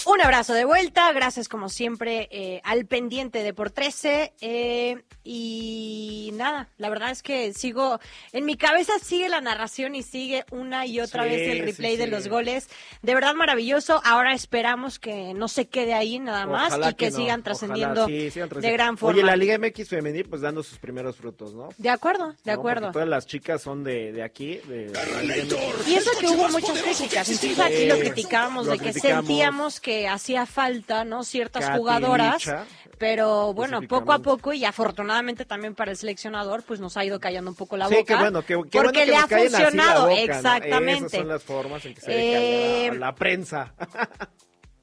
Un 0.05 0.21
abrazo 0.21 0.53
de 0.53 0.65
vuelta, 0.65 1.13
gracias 1.13 1.49
como 1.49 1.69
siempre 1.69 2.29
eh, 2.33 2.61
al 2.65 2.87
pendiente 2.87 3.45
de 3.45 3.55
por 3.55 3.71
13 3.71 4.33
eh, 4.41 5.03
y 5.23 6.31
nada, 6.35 6.69
la 6.77 6.91
verdad 6.91 7.11
es 7.13 7.23
que 7.23 7.53
sigo, 7.55 8.01
en 8.33 8.45
mi 8.45 8.57
cabeza 8.57 8.93
sigue 9.01 9.29
la 9.29 9.41
narración 9.41 9.95
y 9.95 10.03
sigue 10.03 10.45
una 10.51 10.87
y 10.87 10.99
otra 10.99 11.23
Sí, 11.23 11.29
vez 11.31 11.49
el 11.49 11.59
sí, 11.59 11.63
replay 11.63 11.97
de 11.97 12.05
sí. 12.07 12.11
los 12.11 12.27
goles, 12.27 12.69
de 13.03 13.15
verdad 13.15 13.35
maravilloso, 13.35 14.01
ahora 14.05 14.35
esperamos 14.35 14.99
que 14.99 15.35
no 15.35 15.47
se 15.47 15.69
quede 15.69 15.95
ahí 15.95 16.19
nada 16.19 16.47
más 16.47 16.73
Ojalá 16.73 16.91
y 16.91 16.95
que, 16.95 17.11
no, 17.13 17.17
sigan 17.19 17.43
trascendiendo 17.45 18.07
de 18.09 18.73
gran 18.73 18.99
forma. 18.99 19.15
Oye, 19.15 19.25
la 19.25 19.37
Liga 19.37 19.57
MX 19.57 19.89
femenil 19.89 20.25
pues 20.29 20.43
dando 20.43 20.65
sus 20.65 20.79
primeros 20.79 21.15
frutos, 21.17 21.55
¿no? 21.55 21.69
De 21.79 21.91
acuerdo, 21.91 22.35
de 22.43 22.53
¿No? 22.53 22.59
acuerdo. 22.59 22.81
Porque 22.87 22.93
todas 22.95 23.09
las 23.09 23.27
chicas 23.29 23.63
son 23.63 23.85
de, 23.85 24.11
de 24.11 24.25
aquí, 24.25 24.57
de 24.67 24.87
MX. 24.89 25.89
Y 25.89 25.95
eso 25.95 26.11
que 26.19 26.27
hubo 26.27 26.49
muchas 26.49 26.83
críticas, 26.83 27.29
incluso 27.29 27.63
aquí 27.63 27.87
lo 27.87 27.99
criticábamos 28.01 28.67
Lo 28.67 28.73
de 28.73 28.79
que 28.79 28.91
criticamos. 28.91 29.27
sentíamos 29.27 29.81
que 29.81 29.92
hacía 30.09 30.47
falta, 30.47 31.05
¿no? 31.05 31.25
Ciertas 31.25 31.65
Katy 31.67 31.79
jugadoras, 31.79 32.45
Licha, 32.47 32.65
pero 32.99 33.53
bueno, 33.55 33.81
poco 33.83 34.13
a 34.13 34.19
poco 34.21 34.53
y 34.53 34.65
afortunadamente 34.65 35.45
también 35.45 35.75
para 35.75 35.91
el 35.91 35.97
seleccionador, 35.97 36.63
pues 36.63 36.81
nos 36.81 36.97
ha 36.97 37.05
ido 37.05 37.19
callando 37.21 37.51
un 37.51 37.57
poco 37.57 37.77
la 37.77 37.89
Sí, 37.89 37.95
boca. 37.97 38.05
qué 38.15 38.21
bueno, 38.21 38.43
qué 38.43 38.57
porque 38.57 38.79
bueno 38.79 38.93
que 38.93 39.07
le 39.07 39.17
ha 39.17 39.21
la 39.21 39.29
funcionado, 39.29 40.03
boca, 40.09 40.15
¿no? 40.15 40.21
exactamente. 40.33 41.07
Esas 41.07 41.19
son 41.21 41.29
las 41.29 41.43
formas 41.43 41.85
en 41.85 41.95
que 41.95 42.01
se 42.01 42.13
Eh, 42.13 42.83
le 42.83 42.89
calla 42.89 42.97
a 42.97 43.07
la 43.11 43.15
prensa. 43.15 43.75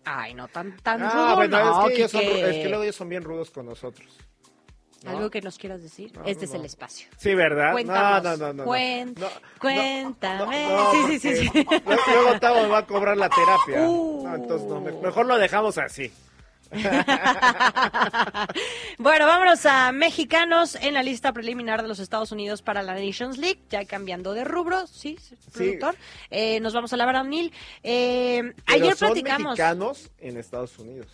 Ay, 0.06 0.34
no 0.34 0.48
tan 0.48 0.76
tan 0.78 1.02
Ah, 1.04 1.10
rudo, 1.12 1.36
bueno, 1.36 1.60
no, 1.64 1.88
es, 1.88 1.94
que 1.94 1.98
ellos 2.00 2.12
son 2.12 2.22
es 2.24 2.56
que 2.58 2.68
luego 2.70 2.84
ellos 2.84 2.96
son 2.96 3.10
bien 3.10 3.24
rudos 3.24 3.52
con 3.52 3.66
nosotros. 3.68 4.08
¿No? 5.04 5.12
Algo 5.12 5.30
que 5.30 5.42
nos 5.42 5.58
quieras 5.58 5.82
decir. 5.82 6.12
No, 6.16 6.26
este 6.26 6.46
no, 6.46 6.52
es 6.52 6.60
el 6.60 6.66
espacio. 6.66 7.08
Sí, 7.18 7.36
¿verdad? 7.36 7.72
Cuéntanos. 7.72 8.40
No, 8.40 8.48
no, 8.48 8.54
no. 8.54 8.66
Cuen- 8.66 9.16
cuéntame. 9.60 10.68
sí, 11.08 11.20
sí, 11.20 11.36
sí, 11.36 11.52
Luego, 11.86 12.40
Tavo 12.40 12.64
me 12.64 12.70
va 12.70 12.80
a 12.80 12.86
cobrar 12.86 13.18
la 13.18 13.30
terapia. 13.30 13.88
Uh. 13.88 14.36
Entonces 14.36 15.02
mejor 15.02 15.26
lo 15.26 15.38
dejamos 15.38 15.78
así. 15.78 16.12
bueno, 19.00 19.26
vámonos 19.26 19.66
a 19.66 19.92
mexicanos 19.92 20.76
en 20.76 20.94
la 20.94 21.02
lista 21.02 21.34
preliminar 21.34 21.82
de 21.82 21.88
los 21.88 22.00
Estados 22.00 22.32
Unidos 22.32 22.62
para 22.62 22.84
la 22.84 22.94
Nations 22.94 23.40
League, 23.40 23.60
ya 23.70 23.86
cambiando 23.86 24.34
de 24.34 24.44
rubro, 24.44 24.86
sí, 24.86 25.18
productor. 25.52 25.96
Eh, 26.30 26.60
nos 26.60 26.74
vamos 26.74 26.94
a 26.94 26.98
la 26.98 27.06
varonil. 27.06 27.52
Eh, 27.82 28.54
ayer 28.68 28.96
son 28.96 29.10
platicamos 29.10 29.58
mexicanos 29.58 30.12
en 30.20 30.38
Estados 30.38 30.78
Unidos. 30.78 31.08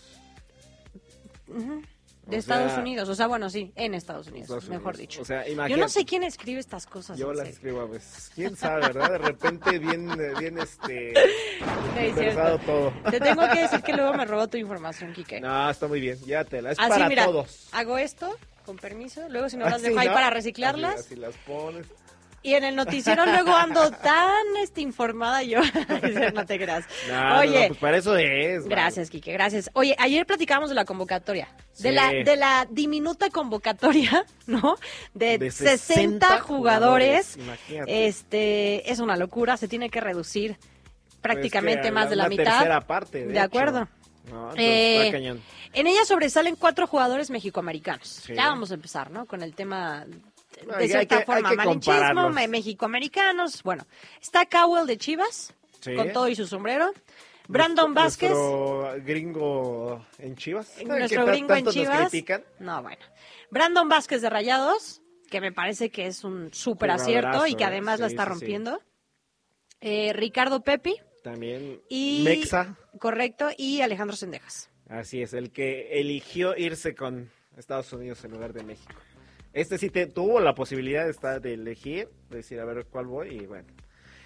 De 2.28 2.36
o 2.36 2.40
Estados 2.40 2.72
sea, 2.72 2.82
Unidos, 2.82 3.08
o 3.10 3.16
sea, 3.16 3.28
bueno, 3.28 3.50
sí, 3.50 3.72
en 3.76 3.94
Estados 3.94 4.28
Unidos, 4.28 4.50
Estados 4.50 4.70
mejor 4.70 4.98
dicho. 4.98 5.22
O 5.22 5.26
sea, 5.26 5.46
Yo 5.68 5.78
no 5.78 5.88
sé 5.90 6.06
quién 6.06 6.24
escribe 6.24 6.60
estas 6.60 6.86
cosas. 6.88 7.18
Yo 7.18 7.34
las 7.34 7.48
escribo 7.50 7.82
a 7.82 7.86
veces. 7.86 8.32
¿Quién 8.34 8.56
sabe, 8.56 8.82
verdad? 8.82 9.12
De 9.12 9.18
repente 9.20 9.78
bien, 9.80 10.10
bien 10.40 10.58
este... 10.60 11.14
Cierto. 12.16 12.60
todo. 12.66 12.94
Te 13.10 13.20
tengo 13.20 13.42
que 13.52 13.62
decir 13.62 13.82
que 13.82 13.94
luego 13.94 14.14
me 14.14 14.26
robó 14.26 14.48
tu 14.48 14.58
información, 14.58 15.14
Quique. 15.14 15.40
No, 15.40 15.70
está 15.70 15.88
muy 15.88 16.00
bien. 16.00 16.18
Llévatela. 16.20 16.72
Es 16.72 16.80
Así, 16.80 16.90
para 16.90 17.08
mira, 17.10 17.26
todos. 17.26 17.70
hago 17.72 17.98
esto, 17.98 18.36
con 18.66 18.76
permiso, 18.78 19.22
luego 19.30 19.48
si 19.50 19.58
no 19.58 19.66
las 19.66 19.76
Así, 19.76 19.84
dejo 19.88 20.00
ahí 20.00 20.08
¿no? 20.08 20.14
para 20.14 20.28
Así- 20.28 20.36
reciclarlas. 20.36 21.00
Así, 21.02 21.16
las 21.16 21.36
pones. 21.48 21.86
Y 22.46 22.54
en 22.54 22.64
el 22.64 22.76
noticiero 22.76 23.26
luego 23.26 23.56
ando 23.56 23.90
tan 23.90 24.30
este, 24.62 24.82
informada 24.82 25.42
yo. 25.42 25.60
no 26.36 26.46
te 26.46 26.58
creas. 26.60 26.86
No, 27.10 27.40
Oye, 27.40 27.62
no, 27.62 27.68
pues 27.70 27.80
para 27.80 27.98
eso 27.98 28.16
es. 28.18 28.66
gracias, 28.68 29.10
Quique, 29.10 29.34
gracias. 29.34 29.70
Oye, 29.74 29.96
ayer 29.98 30.26
platicamos 30.28 30.70
de 30.70 30.76
la 30.76 30.86
convocatoria. 30.86 31.48
De, 31.80 31.92
la, 31.92 32.10
de 32.12 32.36
la 32.38 32.68
diminuta 32.70 33.30
convocatoria, 33.32 34.26
¿no? 34.48 34.78
De, 35.14 35.38
De 35.40 35.50
60, 35.52 35.78
60 35.78 36.40
jugadores. 36.42 37.36
jugadores. 37.36 37.86
Este, 37.88 38.92
es 38.92 39.00
una 39.00 39.18
locura, 39.18 39.58
se 39.58 39.68
tiene 39.68 39.90
que 39.90 40.00
reducir 40.00 40.58
prácticamente 41.22 41.80
Pues 41.80 41.88
que 41.88 41.92
más 41.94 42.10
de 42.12 42.16
la 42.16 42.30
mitad. 42.30 42.44
tercera 42.44 42.82
parte, 42.82 43.26
de, 43.26 43.40
acuerdo. 43.40 43.88
No, 44.32 44.52
Eh, 44.56 45.10
cañón. 45.12 45.42
En 45.74 45.88
ella 45.88 46.06
sobresalen 46.06 46.56
cuatro 46.56 46.86
jugadores 46.88 47.30
mexicoamericanos. 47.32 48.08
Sí. 48.08 48.34
Ya 48.36 48.48
vamos 48.50 48.70
a 48.72 48.76
empezar, 48.76 49.10
¿no? 49.12 49.26
Con 49.26 49.42
el 49.42 49.54
tema 49.56 50.06
de 50.56 50.74
Hay- 50.76 50.82
hay 50.84 50.88
cierta 50.90 51.20
que- 51.20 51.26
forma 51.26 51.54
malinchismo, 51.54 52.30
mexicoamericanos. 52.30 53.64
Bueno, 53.64 53.86
está 54.22 54.46
Cowell 54.46 54.88
de 54.88 54.98
Chivas, 54.98 55.54
Sí. 55.82 55.96
con 55.96 56.12
todo 56.14 56.28
y 56.28 56.36
su 56.36 56.48
sombrero. 56.48 56.92
Brandon 57.48 57.94
Nuestro- 57.94 58.04
Vázquez, 58.04 58.32
Nuestro 58.32 59.04
gringo 59.06 60.06
en 60.18 60.36
Chivas. 60.36 60.76
nuestro 60.84 61.08
que 61.08 61.16
ta- 61.26 61.32
gringo 61.32 61.54
en 61.56 61.66
Chivas. 61.68 62.10
critican. 62.10 62.44
No, 62.60 62.82
bueno. 62.82 63.04
Brandon 63.52 63.88
Vázquez 63.88 64.22
de 64.24 64.30
Rayados, 64.32 65.02
que 65.30 65.42
me 65.42 65.52
parece 65.52 65.92
que 65.92 66.08
es 66.08 66.24
un 66.24 66.52
súper 66.54 66.90
acierto 66.92 67.46
y 67.46 67.54
que 67.56 67.64
¿eh? 67.64 67.68
además 67.68 68.00
la 68.00 68.08
está 68.08 68.24
sí, 68.24 68.28
sí. 68.28 68.30
rompiendo. 68.32 68.82
Eh, 69.82 70.14
Ricardo 70.14 70.62
Pepi, 70.64 70.96
También 71.24 71.82
y. 71.90 72.24
Mexa. 72.24 72.76
Correcto, 73.00 73.50
y 73.58 73.82
Alejandro 73.82 74.16
Sendejas. 74.16 74.70
Así 74.90 75.22
es, 75.22 75.34
el 75.34 75.52
que 75.52 76.00
eligió 76.00 76.56
irse 76.58 76.96
con 76.96 77.30
Estados 77.58 77.92
Unidos 77.94 78.24
en 78.24 78.32
lugar 78.32 78.54
de 78.54 78.64
México. 78.64 78.94
Este 79.56 79.78
sí 79.78 79.90
te, 79.90 80.06
tuvo 80.06 80.42
la 80.42 80.54
posibilidad 80.54 81.06
de, 81.06 81.12
estar, 81.12 81.40
de 81.40 81.54
elegir, 81.54 82.10
de 82.30 82.38
decir 82.38 82.60
a 82.60 82.66
ver 82.66 82.86
cuál 82.92 83.06
voy 83.06 83.30
y 83.30 83.46
bueno. 83.46 83.66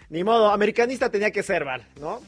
Ni 0.09 0.23
modo, 0.23 0.49
americanista 0.49 1.11
tenía 1.11 1.29
que 1.29 1.43
ser, 1.43 1.63
Val, 1.63 1.87
¿no? 2.01 2.19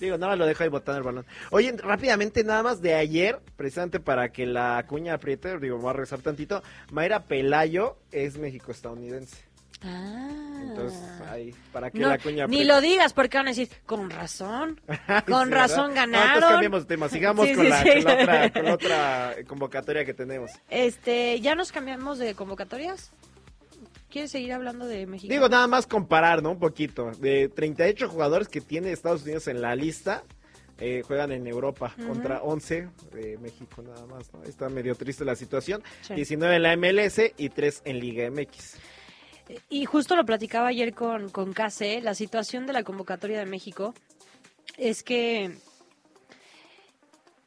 Digo, 0.00 0.16
nada 0.16 0.32
más 0.32 0.38
lo 0.38 0.46
dejo 0.46 0.62
ahí 0.62 0.70
botando 0.70 0.96
el 0.96 1.04
balón. 1.04 1.26
Oye, 1.50 1.70
rápidamente, 1.76 2.44
nada 2.44 2.62
más 2.62 2.80
de 2.80 2.94
ayer, 2.94 3.40
precisamente 3.56 4.00
para 4.00 4.32
que 4.32 4.46
la 4.46 4.82
cuña 4.88 5.12
apriete, 5.12 5.58
digo, 5.58 5.76
voy 5.76 5.90
a 5.90 5.92
regresar 5.92 6.20
tantito. 6.20 6.62
Mayra 6.92 7.24
Pelayo 7.24 7.98
es 8.10 8.38
México-estadounidense. 8.38 9.51
Ah. 9.84 10.28
Entonces 10.62 10.98
ahí, 11.28 11.54
para 11.72 11.90
No, 11.92 12.08
la 12.08 12.18
cuña... 12.18 12.46
ni 12.46 12.64
lo 12.64 12.80
digas 12.80 13.12
porque 13.12 13.36
van 13.36 13.46
a 13.46 13.50
decir, 13.50 13.68
con 13.84 14.08
razón, 14.10 14.80
con 15.26 15.48
Sí, 15.48 15.54
razón. 15.54 15.88
No, 15.90 15.94
ganaron. 15.94 16.26
entonces 16.34 16.50
cambiemos 16.50 16.80
de 16.82 16.86
tema, 16.86 17.08
sigamos 17.08 17.46
Sí, 17.48 17.54
con, 17.54 17.64
sí, 17.64 17.70
la, 17.70 17.82
sí. 17.82 17.90
con 17.90 18.04
la 18.04 18.14
otra, 18.14 18.52
con 18.52 18.64
la 18.64 18.74
otra 18.74 19.34
convocatoria 19.46 20.04
que 20.04 20.14
tenemos. 20.14 20.50
Este, 20.70 21.40
¿ya 21.40 21.54
nos 21.54 21.72
cambiamos 21.72 22.18
de 22.18 22.34
convocatorias? 22.34 23.10
¿Quieres 24.10 24.30
seguir 24.30 24.52
hablando 24.52 24.86
de 24.86 25.06
México? 25.06 25.32
Digo, 25.32 25.48
nada 25.48 25.66
más 25.66 25.86
comparar, 25.86 26.42
¿no? 26.42 26.50
Un 26.50 26.58
poquito. 26.58 27.10
De 27.12 27.48
38 27.48 28.08
jugadores 28.08 28.48
que 28.48 28.60
tiene 28.60 28.92
Estados 28.92 29.22
Unidos 29.22 29.48
en 29.48 29.62
la 29.62 29.74
lista, 29.74 30.22
eh, 30.78 31.02
juegan 31.06 31.32
en 31.32 31.46
Europa 31.46 31.94
contra 32.06 32.42
11 32.42 32.88
de 33.12 33.38
México 33.38 33.82
nada 33.82 34.04
más, 34.06 34.32
¿no? 34.34 34.42
Está 34.44 34.68
medio 34.68 34.94
triste 34.96 35.24
la 35.24 35.34
situación. 35.34 35.82
Sí. 36.02 36.14
19 36.14 36.56
en 36.56 36.62
la 36.62 36.76
MLS 36.76 37.20
y 37.38 37.48
3 37.48 37.82
en 37.86 38.00
Liga 38.00 38.30
MX. 38.30 38.76
Y 39.68 39.84
justo 39.84 40.16
lo 40.16 40.24
platicaba 40.24 40.68
ayer 40.68 40.94
con, 40.94 41.30
con 41.30 41.52
Case, 41.52 42.00
la 42.00 42.14
situación 42.14 42.66
de 42.66 42.72
la 42.72 42.82
convocatoria 42.82 43.38
de 43.38 43.46
México 43.46 43.94
es 44.76 45.02
que... 45.02 45.56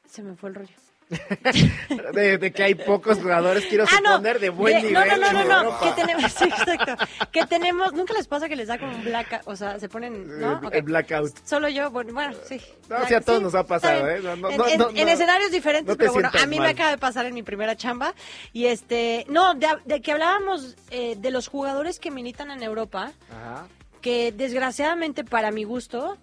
Se 0.07 0.24
me 0.24 0.35
fue 0.35 0.50
el 0.50 0.55
rollo. 0.55 0.84
De, 2.13 2.38
de 2.38 2.51
que 2.51 2.63
hay 2.63 2.75
pocos 2.75 3.19
jugadores, 3.19 3.65
quiero 3.67 3.85
Ah, 3.91 4.00
no. 4.03 4.12
suponer, 4.13 4.39
de 4.39 4.50
buen 4.50 4.81
De- 4.81 4.88
nivel. 4.89 5.07
No, 5.07 5.17
no, 5.17 5.31
no, 5.33 5.43
no, 5.45 5.63
no, 5.63 5.79
que 5.79 5.91
tenemos, 5.91 6.31
sí, 6.38 6.45
exacto, 6.45 6.95
que 7.31 7.45
tenemos, 7.45 7.93
nunca 7.93 8.13
les 8.13 8.27
pasa 8.27 8.47
que 8.50 8.55
les 8.55 8.67
da 8.67 8.79
como 8.79 8.95
un 8.95 9.03
black, 9.03 9.41
o 9.45 9.55
sea, 9.55 9.79
se 9.79 9.88
ponen, 9.89 10.39
¿no? 10.39 10.53
Eh, 10.53 10.59
Ok. 10.65 10.74
El 10.74 10.81
blackout. 10.83 11.31
Solo 11.45 11.69
yo, 11.69 11.91
bueno, 11.91 12.13
bueno, 12.13 12.33
sí. 12.47 12.59
No, 12.89 12.95
Black- 12.97 13.07
sí, 13.07 13.13
a 13.13 13.21
todos 13.21 13.39
sí, 13.39 13.43
nos 13.43 13.55
ha 13.55 13.63
pasado. 13.67 14.09
¿eh? 14.09 14.19
No, 14.24 14.35
no, 14.35 14.50
en, 14.50 14.57
no, 14.57 14.67
en- 14.67 14.79
no, 14.79 14.89
en 14.89 15.05
no. 15.05 15.12
escenarios 15.12 15.51
diferentes, 15.51 15.88
No 15.88 15.93
te 15.95 16.00
pero 16.00 16.13
bueno, 16.13 16.29
a 16.33 16.45
mí 16.47 16.57
mal. 16.57 16.67
me 16.67 16.71
acaba 16.71 16.89
de 16.91 16.97
pasar 16.97 17.25
en 17.25 17.33
mi 17.33 17.43
primera 17.43 17.75
chamba. 17.75 18.13
Y 18.53 18.65
este, 18.67 19.25
no, 19.29 19.53
de, 19.53 19.67
de 19.85 20.01
que 20.01 20.12
hablábamos 20.12 20.75
eh, 20.91 21.15
de 21.17 21.31
los 21.31 21.47
jugadores 21.47 22.00
que 22.00 22.09
militan 22.12 22.50
en 22.51 22.63
Europa, 22.63 23.12
Ajá. 23.31 23.67
que 24.01 24.31
desgraciadamente 24.31 25.24
para 25.24 25.51
mi 25.51 25.63
gusto 25.65 26.17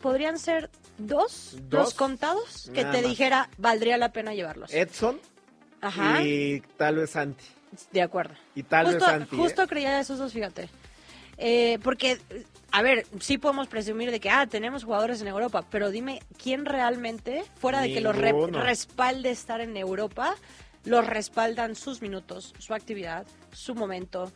podrían 0.00 0.38
ser 0.38 0.70
dos, 0.98 1.56
¿Dos? 1.68 1.84
los 1.84 1.94
contados 1.94 2.70
que 2.74 2.84
te 2.84 3.00
más. 3.00 3.02
dijera 3.02 3.48
valdría 3.58 3.96
la 3.98 4.12
pena 4.12 4.34
llevarlos. 4.34 4.72
Edson 4.72 5.20
Ajá, 5.80 6.22
y 6.22 6.60
tal 6.76 6.96
vez 6.96 7.10
Santi. 7.10 7.44
de 7.92 8.02
acuerdo. 8.02 8.34
Y 8.54 8.62
tal 8.62 8.86
justo, 8.86 9.00
vez 9.00 9.10
Santi. 9.10 9.34
¿eh? 9.36 9.38
justo 9.38 9.66
creía 9.66 10.00
esos 10.00 10.18
dos, 10.18 10.32
fíjate. 10.32 10.68
Eh, 11.36 11.78
porque, 11.82 12.18
a 12.70 12.80
ver, 12.82 13.06
sí 13.20 13.38
podemos 13.38 13.66
presumir 13.66 14.10
de 14.12 14.20
que, 14.20 14.30
ah, 14.30 14.46
tenemos 14.46 14.84
jugadores 14.84 15.20
en 15.20 15.26
Europa, 15.26 15.64
pero 15.68 15.90
dime, 15.90 16.20
¿quién 16.40 16.64
realmente, 16.64 17.44
fuera 17.56 17.80
de 17.80 17.92
que 17.92 18.00
los 18.00 18.14
re- 18.16 18.32
respalde 18.52 19.30
estar 19.30 19.60
en 19.60 19.76
Europa, 19.76 20.36
los 20.84 21.04
respaldan 21.06 21.74
sus 21.74 22.02
minutos, 22.02 22.54
su 22.58 22.72
actividad, 22.72 23.26
su 23.52 23.74
momento, 23.74 24.30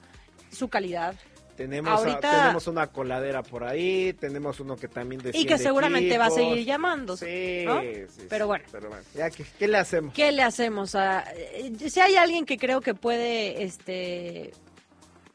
su 0.50 0.68
calidad? 0.68 1.14
Tenemos, 1.58 2.06
a- 2.06 2.20
tenemos 2.20 2.66
una 2.68 2.86
coladera 2.86 3.42
por 3.42 3.64
ahí, 3.64 4.12
tenemos 4.14 4.60
uno 4.60 4.76
que 4.76 4.86
también 4.88 5.20
Y 5.34 5.44
que 5.44 5.58
seguramente 5.58 6.16
va 6.16 6.26
a 6.26 6.30
seguir 6.30 6.64
llamándose. 6.64 7.26
Sí, 7.60 7.66
¿no? 7.66 7.80
sí, 7.82 7.88
sí, 8.16 8.26
Pero 8.30 8.46
bueno. 8.46 8.64
Pero 8.72 8.88
bueno, 8.88 9.02
ya, 9.14 9.28
¿qué, 9.28 9.44
qué 9.58 9.66
le 9.68 9.76
hacemos? 9.78 10.14
¿Qué 10.14 10.30
le 10.32 10.42
hacemos? 10.42 10.94
a- 10.94 11.24
eh, 11.36 11.72
si 11.90 11.98
hay 12.00 12.14
alguien 12.14 12.46
que 12.46 12.56
creo 12.58 12.80
que 12.80 12.94
puede 12.94 13.64
este 13.64 14.52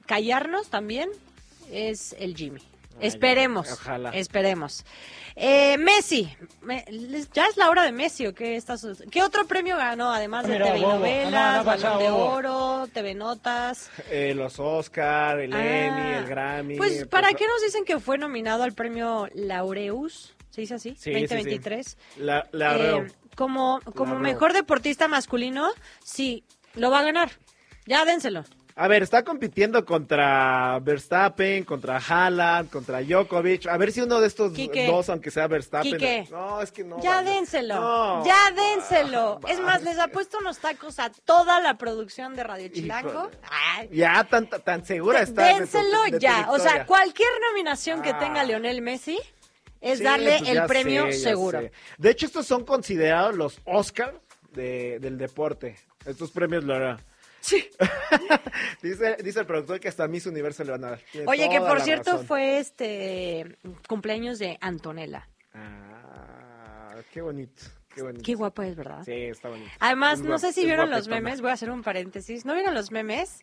callarnos 0.06 0.70
también, 0.70 1.10
es 1.72 2.15
el 2.18 2.36
Jimmy. 2.36 2.62
Ay, 3.02 3.08
esperemos. 3.08 3.72
ojalá. 3.72 4.10
Esperemos. 4.12 4.86
Eh, 5.36 5.78
Messi. 5.80 6.32
Me- 6.62 6.86
¿Ya 7.34 7.48
es 7.48 7.58
la 7.58 7.70
hora 7.70 7.84
de 7.84 7.92
Messi 7.92 8.28
o 8.28 8.34
qué? 8.34 8.56
Está 8.56 8.78
su- 8.78 8.96
¿Qué 9.12 9.24
otro 9.24 9.46
premio 9.48 9.78
ganó? 9.78 10.12
Además 10.12 10.46
de 10.46 10.54
Mira, 10.54 10.66
TV 10.68 10.80
bobo. 10.82 10.94
Novelas, 10.96 11.32
No, 11.32 11.58
no, 11.58 11.64
Balón 11.64 12.00
de 12.00 12.10
bobo. 12.12 12.26
Oro, 12.30 12.88
TV 12.94 13.16
Notas. 13.16 13.90
Eh, 14.12 14.34
los 14.36 14.60
Oscar, 14.60 15.40
el 15.40 15.54
Emmy, 15.54 15.60
Ah, 16.14 16.18
el 16.20 16.26
Grammy. 16.28 16.78
Pues, 16.78 17.08
¿para 17.08 17.34
qué 17.34 17.48
nos 17.48 17.62
dicen 17.64 17.84
que 17.84 18.00
fue 18.00 18.18
nominado 18.18 18.64
al 18.64 18.74
premio 18.74 19.28
Laureus? 19.34 20.36
¿Se 20.52 20.62
dice 20.62 20.76
así? 20.76 20.90
Sí, 20.92 20.96
sí, 20.96 21.14
sí. 21.14 21.22
2023. 21.22 21.98
La, 22.18 22.48
la 22.52 22.78
Eh, 22.78 23.08
como 23.36 23.80
como 23.96 24.14
La 24.14 24.20
mejor 24.20 24.54
deportista 24.54 25.08
masculino, 25.08 25.68
sí, 26.04 26.44
lo 26.76 26.92
va 26.92 27.00
a 27.00 27.04
ganar. 27.04 27.32
Ya 27.88 28.06
dénselo. 28.06 28.44
A 28.75 28.88
ver, 28.88 29.03
está 29.03 29.24
compitiendo 29.24 29.86
contra 29.86 30.80
Verstappen, 30.82 31.63
contra 31.63 31.98
Haaland, 31.98 32.72
contra 32.72 33.01
Djokovic. 33.01 33.68
A 33.68 33.77
ver 33.77 33.92
si 33.92 34.01
uno 34.01 34.20
de 34.20 34.25
estos 34.27 34.51
Quique. 34.53 34.88
dos, 34.88 35.10
aunque 35.10 35.30
sea 35.30 35.46
Verstappen. 35.48 35.92
Quique. 35.92 36.27
No, 36.32 36.60
es 36.60 36.72
que 36.72 36.84
no. 36.84 37.00
ya 37.01 37.18
vale. 37.18 37.30
dénselo. 37.32 37.75
No. 37.80 38.25
Ya 38.25 38.39
dénselo. 38.51 39.39
Ah, 39.44 39.51
es 39.51 39.60
más, 39.60 39.84
les 39.84 40.00
ha 40.00 40.08
puesto 40.08 40.39
unos 40.39 40.58
tacos 40.58 40.98
a 40.98 41.12
toda 41.12 41.62
la 41.62 41.77
producción 41.77 42.36
de 42.36 42.44
Radio 42.44 42.68
Chilango. 42.70 43.30
Ay, 43.50 43.89
Ya 43.92 44.24
tan, 44.24 44.48
tan 44.48 44.84
segura 44.84 45.22
está. 45.22 45.44
de 45.46 45.53
tu- 45.53 45.60
dénselo 45.60 46.03
de 46.10 46.20
ya. 46.20 46.48
O 46.50 46.58
sea, 46.58 46.88
cualquier 46.88 47.30
nominación 47.51 48.01
que 48.01 48.10
Ah. 48.10 48.20
tenga 48.20 48.44
Lionel 48.44 48.82
Messi 48.82 49.20
es 49.82 50.00
Sí, 50.00 50.03
darle 50.03 50.38
pues 50.39 50.50
el 50.50 50.65
premio 50.65 51.06
sé, 51.12 51.20
seguro. 51.20 51.60
sé. 51.62 51.72
De 52.00 52.10
hecho, 52.10 52.25
estos 52.25 52.48
son 52.48 52.65
considerados 52.65 53.36
los 53.36 53.60
Oscar 53.65 54.15
de, 54.53 54.98
del 55.00 55.20
deporte. 55.20 55.75
Estos 56.08 56.32
premios 56.32 56.63
lo 56.63 56.74
hará. 56.74 56.98
Sí. 57.44 57.70
dice, 58.82 59.18
dice 59.22 59.42
el 59.42 59.46
productor 59.46 59.78
que 59.82 59.90
hasta 59.90 60.08
Miss 60.08 60.26
Universo 60.28 60.64
le 60.64 60.72
van 60.72 60.86
a 60.86 60.90
dar. 60.92 61.00
Tiene 61.12 61.28
Oye, 61.30 61.50
que 61.50 61.60
por 61.60 61.82
cierto 61.82 62.12
razón. 62.14 62.26
fue 62.26 62.58
este 62.60 63.58
cumpleaños 63.86 64.40
de 64.40 64.58
Antonella. 64.62 65.28
Ah, 65.54 66.96
qué 67.12 67.22
bonito. 67.22 67.64
Qué 67.94 68.02
bonito. 68.02 68.24
Qué 68.24 68.36
guapa 68.36 68.66
es, 68.66 68.76
¿verdad? 68.78 69.04
Sí, 69.04 69.12
está 69.12 69.50
bonito. 69.50 69.70
Además, 69.80 70.20
Es 70.20 70.26
no 70.26 70.40
sé 70.40 70.54
si 70.54 70.64
vieron 70.66 70.90
los 70.90 71.10
memes, 71.10 71.42
voy 71.42 71.50
a 71.52 71.54
hacer 71.54 71.70
un 71.70 71.84
paréntesis. 71.84 72.46
¿No 72.46 72.54
vieron 72.54 72.74
los 72.74 72.92
memes? 72.92 73.42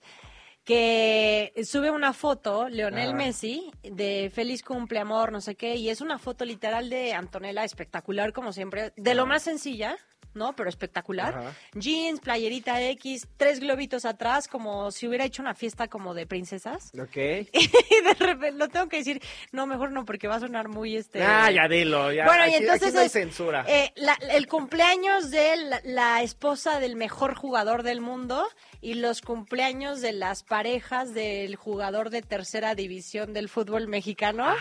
Que 0.64 1.52
sube 1.64 1.90
una 1.90 2.12
foto, 2.12 2.68
Leonel 2.68 3.10
Ah. 3.10 3.14
Messi, 3.14 3.70
de 3.82 4.30
feliz 4.34 4.62
cumple, 4.62 4.98
amor, 4.98 5.30
no 5.32 5.40
sé 5.40 5.56
qué, 5.56 5.74
y 5.76 5.88
es 5.90 6.00
una 6.00 6.18
foto 6.18 6.44
literal 6.44 6.90
de 6.90 7.12
Antonella, 7.12 7.64
espectacular 7.64 8.32
como 8.32 8.52
siempre, 8.52 8.92
de 8.96 9.14
lo 9.14 9.26
más 9.26 9.42
sencilla, 9.42 9.96
¿no? 10.34 10.54
Pero 10.54 10.68
espectacular. 10.68 11.36
Ajá. 11.38 11.52
Jeans, 11.74 12.20
playerita 12.20 12.80
X, 12.82 13.26
tres 13.36 13.60
globitos 13.60 14.04
atrás, 14.04 14.48
como 14.48 14.90
si 14.90 15.06
hubiera 15.08 15.24
hecho 15.24 15.42
una 15.42 15.54
fiesta 15.54 15.88
como 15.88 16.14
de 16.14 16.26
princesas. 16.26 16.92
Ok. 16.98 17.16
y 17.52 18.02
de 18.04 18.14
repente, 18.18 18.52
lo 18.52 18.68
tengo 18.68 18.88
que 18.88 18.98
decir, 18.98 19.22
no, 19.52 19.66
mejor 19.66 19.90
no, 19.92 20.04
porque 20.04 20.28
va 20.28 20.36
a 20.36 20.40
sonar 20.40 20.68
muy 20.68 20.96
este... 20.96 21.22
Ah, 21.22 21.50
ya 21.50 21.68
dilo. 21.68 22.12
Ya. 22.12 22.24
Bueno, 22.26 22.46
y 22.48 22.54
entonces 22.54 22.88
aquí 22.88 22.94
no 22.94 23.00
hay 23.00 23.06
es, 23.06 23.12
censura. 23.12 23.64
eh, 23.68 23.92
la- 23.96 24.18
el 24.30 24.46
cumpleaños 24.48 25.30
de 25.30 25.56
la, 25.56 25.80
la 25.84 26.22
esposa 26.22 26.80
del 26.80 26.96
mejor 26.96 27.34
jugador 27.34 27.82
del 27.82 28.00
mundo 28.00 28.46
y 28.80 28.94
los 28.94 29.20
cumpleaños 29.22 30.00
de 30.00 30.12
las 30.12 30.42
parejas 30.42 31.12
del 31.14 31.56
jugador 31.56 32.10
de 32.10 32.22
tercera 32.22 32.74
división 32.74 33.32
del 33.32 33.48
fútbol 33.48 33.88
mexicano. 33.88 34.44
Ah. 34.46 34.56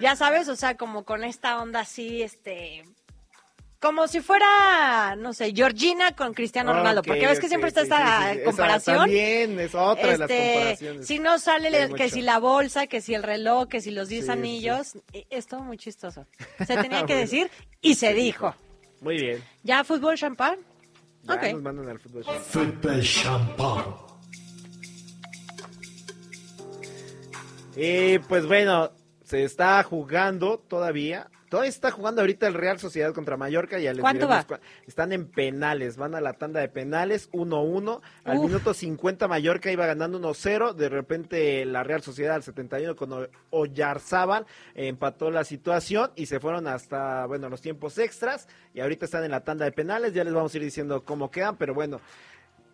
Ya 0.00 0.14
sabes, 0.16 0.48
o 0.48 0.56
sea, 0.56 0.76
como 0.76 1.04
con 1.04 1.24
esta 1.24 1.60
onda 1.60 1.80
así, 1.80 2.22
este... 2.22 2.84
Como 3.86 4.08
si 4.08 4.20
fuera, 4.20 5.14
no 5.16 5.32
sé, 5.32 5.52
Georgina 5.54 6.10
con 6.16 6.34
Cristiano 6.34 6.72
Ronaldo, 6.72 7.02
porque 7.02 7.24
ves 7.26 7.38
que 7.38 7.46
siempre 7.48 7.68
está 7.68 7.82
sí, 7.82 7.86
esta 7.86 8.06
sí, 8.06 8.24
sí, 8.26 8.32
sí. 8.34 8.38
Esa 8.40 8.44
comparación. 8.50 8.96
también 8.98 9.60
es 9.60 9.74
otra 9.76 10.06
de 10.12 10.18
las 10.18 10.30
Este, 10.30 10.52
comparaciones. 10.54 11.06
Si 11.06 11.18
no 11.20 11.38
sale 11.38 11.68
el- 11.84 11.94
que 11.94 12.10
si 12.10 12.20
la 12.22 12.38
bolsa, 12.40 12.88
que 12.88 13.00
si 13.00 13.14
el 13.14 13.22
reloj, 13.22 13.68
que 13.68 13.80
si 13.80 13.92
los 13.92 14.08
10 14.08 14.24
Sí, 14.26 14.30
anillos, 14.32 14.96
eh, 15.12 15.24
es 15.30 15.46
todo 15.46 15.60
muy 15.60 15.78
chistoso. 15.78 16.26
Se 16.66 16.76
tenía 16.90 17.00
que 17.06 17.14
Bueno. 17.14 17.20
decir 17.20 17.50
y 17.80 17.94
se 17.94 18.12
dijo. 18.12 18.54
Muy 19.00 19.18
bien. 19.18 19.44
¿Ya 19.62 19.84
fútbol 19.84 20.16
champán? 20.16 20.58
Ya 21.22 21.36
nos 21.52 21.62
mandan 21.62 21.88
al 21.88 22.00
fútbol. 22.00 22.24
Champagne. 22.24 23.94
Y 27.76 28.18
pues 28.20 28.46
bueno, 28.46 28.90
se 29.24 29.44
está 29.44 29.82
jugando 29.84 30.58
todavía. 30.58 31.28
Todavía 31.48 31.68
está 31.68 31.90
jugando 31.90 32.20
ahorita 32.20 32.46
el 32.46 32.54
Real 32.54 32.78
Sociedad 32.78 33.12
contra 33.14 33.36
Mallorca. 33.36 33.78
Ya 33.78 33.92
les 33.92 34.00
¿Cuánto 34.00 34.28
va? 34.28 34.44
Están 34.86 35.12
en 35.12 35.26
penales, 35.26 35.96
van 35.96 36.14
a 36.14 36.20
la 36.20 36.32
tanda 36.32 36.60
de 36.60 36.68
penales, 36.68 37.30
1-1. 37.32 38.00
Al 38.24 38.38
Uf. 38.38 38.44
minuto 38.44 38.74
50 38.74 39.28
Mallorca 39.28 39.70
iba 39.70 39.86
ganando 39.86 40.18
1-0. 40.18 40.74
De 40.74 40.88
repente 40.88 41.64
la 41.64 41.84
Real 41.84 42.02
Sociedad 42.02 42.34
al 42.34 42.42
71 42.42 42.96
con 42.96 43.28
Oyarzábal 43.50 44.46
empató 44.74 45.30
la 45.30 45.44
situación 45.44 46.10
y 46.16 46.26
se 46.26 46.40
fueron 46.40 46.66
hasta, 46.66 47.26
bueno, 47.26 47.48
los 47.48 47.60
tiempos 47.60 47.98
extras. 47.98 48.48
Y 48.74 48.80
ahorita 48.80 49.04
están 49.04 49.24
en 49.24 49.30
la 49.30 49.44
tanda 49.44 49.64
de 49.64 49.72
penales. 49.72 50.12
Ya 50.12 50.24
les 50.24 50.34
vamos 50.34 50.52
a 50.52 50.56
ir 50.56 50.64
diciendo 50.64 51.04
cómo 51.04 51.30
quedan, 51.30 51.56
pero 51.56 51.74
bueno. 51.74 52.00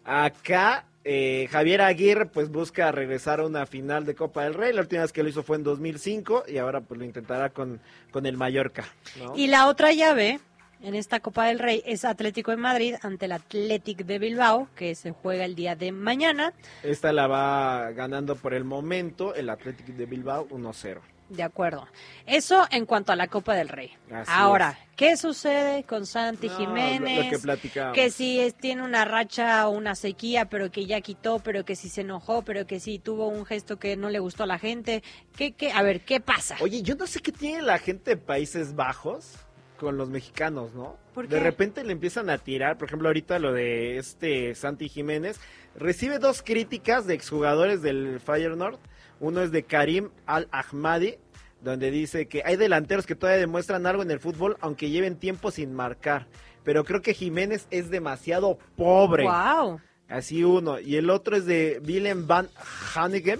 Acá 0.05 0.87
eh, 1.05 1.49
Javier 1.51 1.83
Aguirre 1.83 2.27
pues 2.27 2.49
busca 2.51 2.93
regresar 2.93 3.41
a 3.41 3.47
una 3.47 3.67
final 3.67 4.05
de 4.05 4.15
Copa 4.15 4.45
del 4.45 4.55
Rey. 4.55 4.73
La 4.73 4.83
última 4.83 5.03
vez 5.03 5.13
que 5.13 5.23
lo 5.23 5.29
hizo 5.29 5.43
fue 5.43 5.57
en 5.57 5.65
2005 5.65 6.45
y 6.49 6.59
ahora 6.59 6.81
pues 6.81 6.99
lo 6.99 7.05
intentará 7.05 7.51
con, 7.51 7.81
con 8.11 8.27
el 8.27 8.37
Mallorca. 8.37 8.85
¿no? 9.19 9.37
Y 9.37 9.49
la 9.49 9.67
otra 9.67 9.93
llave 9.93 10.41
en 10.83 10.95
esta 10.95 11.21
Copa 11.21 11.47
del 11.47 11.59
Rey 11.59 11.83
es 11.87 12.05
Atlético 12.05 12.51
de 12.51 12.57
Madrid 12.57 12.95
ante 13.03 13.27
el 13.27 13.33
Athletic 13.33 14.05
de 14.05 14.19
Bilbao, 14.19 14.69
que 14.77 14.95
se 14.95 15.13
juega 15.13 15.45
el 15.45 15.55
día 15.55 15.77
de 15.77 15.93
mañana. 15.93 16.53
Esta 16.83 17.13
la 17.13 17.27
va 17.27 17.91
ganando 17.93 18.37
por 18.37 18.55
el 18.55 18.65
momento 18.65 19.35
el 19.35 19.51
Athletic 19.51 19.87
de 19.87 20.07
Bilbao 20.07 20.49
1-0. 20.49 21.01
De 21.33 21.43
acuerdo. 21.43 21.87
Eso 22.27 22.67
en 22.71 22.85
cuanto 22.85 23.11
a 23.11 23.17
la 23.17 23.27
Copa 23.29 23.55
del 23.55 23.69
Rey. 23.71 23.91
Así 24.13 24.31
Ahora, 24.33 24.79
¿qué 24.97 25.17
sucede 25.17 25.83
con 25.85 26.05
Santi 26.05 26.49
No, 26.49 26.57
Jiménez? 26.59 27.43
lo 27.43 27.93
que 27.95 28.11
si 28.11 28.39
es- 28.39 28.55
tiene 28.55 28.83
una 28.83 29.07
racha 29.07 29.67
o 29.67 29.71
una 29.71 29.95
sequía, 29.95 30.45
pero 30.51 30.71
que 30.71 30.85
ya 30.85 31.01
quitó, 31.01 31.39
pero 31.39 31.65
que 31.65 31.75
si 31.75 31.89
se 31.89 32.03
enojó, 32.03 32.43
pero 32.43 32.67
que 32.67 32.81
si 32.81 32.99
tuvo 32.99 33.29
un 33.29 33.47
gesto 33.47 33.79
que 33.79 33.97
no 33.97 34.11
le 34.11 34.19
gustó 34.19 34.43
a 34.43 34.47
la 34.47 34.59
gente. 34.59 35.03
¿Qué, 35.35 35.53
qué? 35.53 35.73
A 35.73 35.83
ver, 35.83 36.03
¿qué 36.03 36.21
pasa? 36.21 36.57
Oye, 36.61 36.83
yo 36.83 36.97
no 36.97 37.07
sé 37.07 37.21
qué 37.21 37.33
tiene 37.33 37.63
la 37.63 37.79
gente 37.79 38.11
de 38.11 38.17
Países 38.19 38.75
Bajos 38.77 39.37
con 39.79 39.97
los 39.97 40.11
mexicanos, 40.11 40.75
¿no? 40.75 40.97
¿Por 41.15 41.29
De 41.29 41.41
repente 41.41 41.83
le 41.83 41.93
empiezan 41.93 42.29
a 42.29 42.37
tirar, 42.39 42.77
por 42.77 42.89
ejemplo, 42.89 43.09
ahorita 43.09 43.39
lo 43.39 43.53
de 43.53 43.97
este 43.97 44.55
Santi 44.55 44.89
Jiménez, 44.89 45.41
recibe 45.75 46.19
dos 46.19 46.43
críticas 46.43 47.07
de 47.07 47.15
exjugadores 47.15 47.81
del 47.81 48.21
Feyenoord. 48.21 48.79
Uno 49.23 49.41
es 49.41 49.53
de 49.53 49.63
Karim 49.63 50.11
Al-Ahmadi, 50.27 51.15
donde 51.61 51.93
dice 51.93 52.27
que 52.27 52.43
hay 52.45 52.57
delanteros 52.57 53.07
que 53.07 53.15
todavía 53.15 53.39
demuestran 53.39 53.87
algo 53.87 54.03
en 54.03 54.11
el 54.11 54.19
fútbol, 54.19 54.57
aunque 54.61 54.91
lleven 54.91 55.15
tiempo 55.15 55.53
sin 55.53 55.73
marcar. 55.73 56.27
Pero 56.65 56.85
creo 56.85 57.03
que 57.03 57.15
Jiménez 57.15 57.69
es 57.71 57.89
demasiado 57.89 58.59
pobre. 58.77 59.23
Wow. 59.23 59.81
Así 60.09 60.43
uno. 60.43 60.81
Y 60.81 60.97
el 60.97 61.09
otro 61.09 61.37
es 61.37 61.47
de 61.47 61.81
Willem 61.87 62.27
van 62.27 62.49
Hanegem. 62.97 63.39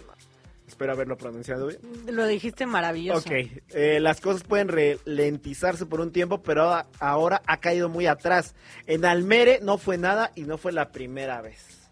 Espero 0.69 0.93
haberlo 0.93 1.17
pronunciado 1.17 1.67
bien. 1.67 1.81
Lo 2.07 2.29
dijiste 2.29 2.65
maravilloso. 2.65 3.29
Ok, 3.29 3.33
eh, 3.71 3.99
las 4.01 4.21
cosas 4.21 4.45
pueden 4.45 4.69
ralentizarse 4.69 5.85
por 5.85 6.01
un 6.01 6.13
tiempo, 6.13 6.45
pero 6.45 6.87
ahora 7.01 7.43
ha 7.45 7.57
caído 7.57 7.89
muy 7.89 8.07
atrás. 8.07 8.55
En 8.87 9.05
Almere 9.05 9.59
no 9.61 9.79
fue 9.79 9.99
nada 9.99 10.31
y 10.37 10.43
no 10.43 10.59
fue 10.59 10.71
la 10.71 10.93
primera 10.93 11.43
vez. 11.43 11.91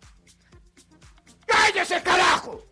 ¡Cállese, 1.44 2.00
carajo! 2.04 2.69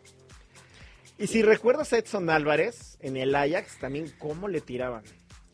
Y 1.18 1.26
si 1.26 1.42
recuerdas 1.42 1.92
a 1.92 1.98
Edson 1.98 2.30
Álvarez 2.30 2.96
en 3.00 3.16
el 3.16 3.34
Ajax, 3.34 3.78
también 3.78 4.12
cómo 4.18 4.48
le 4.48 4.60
tiraban. 4.60 5.02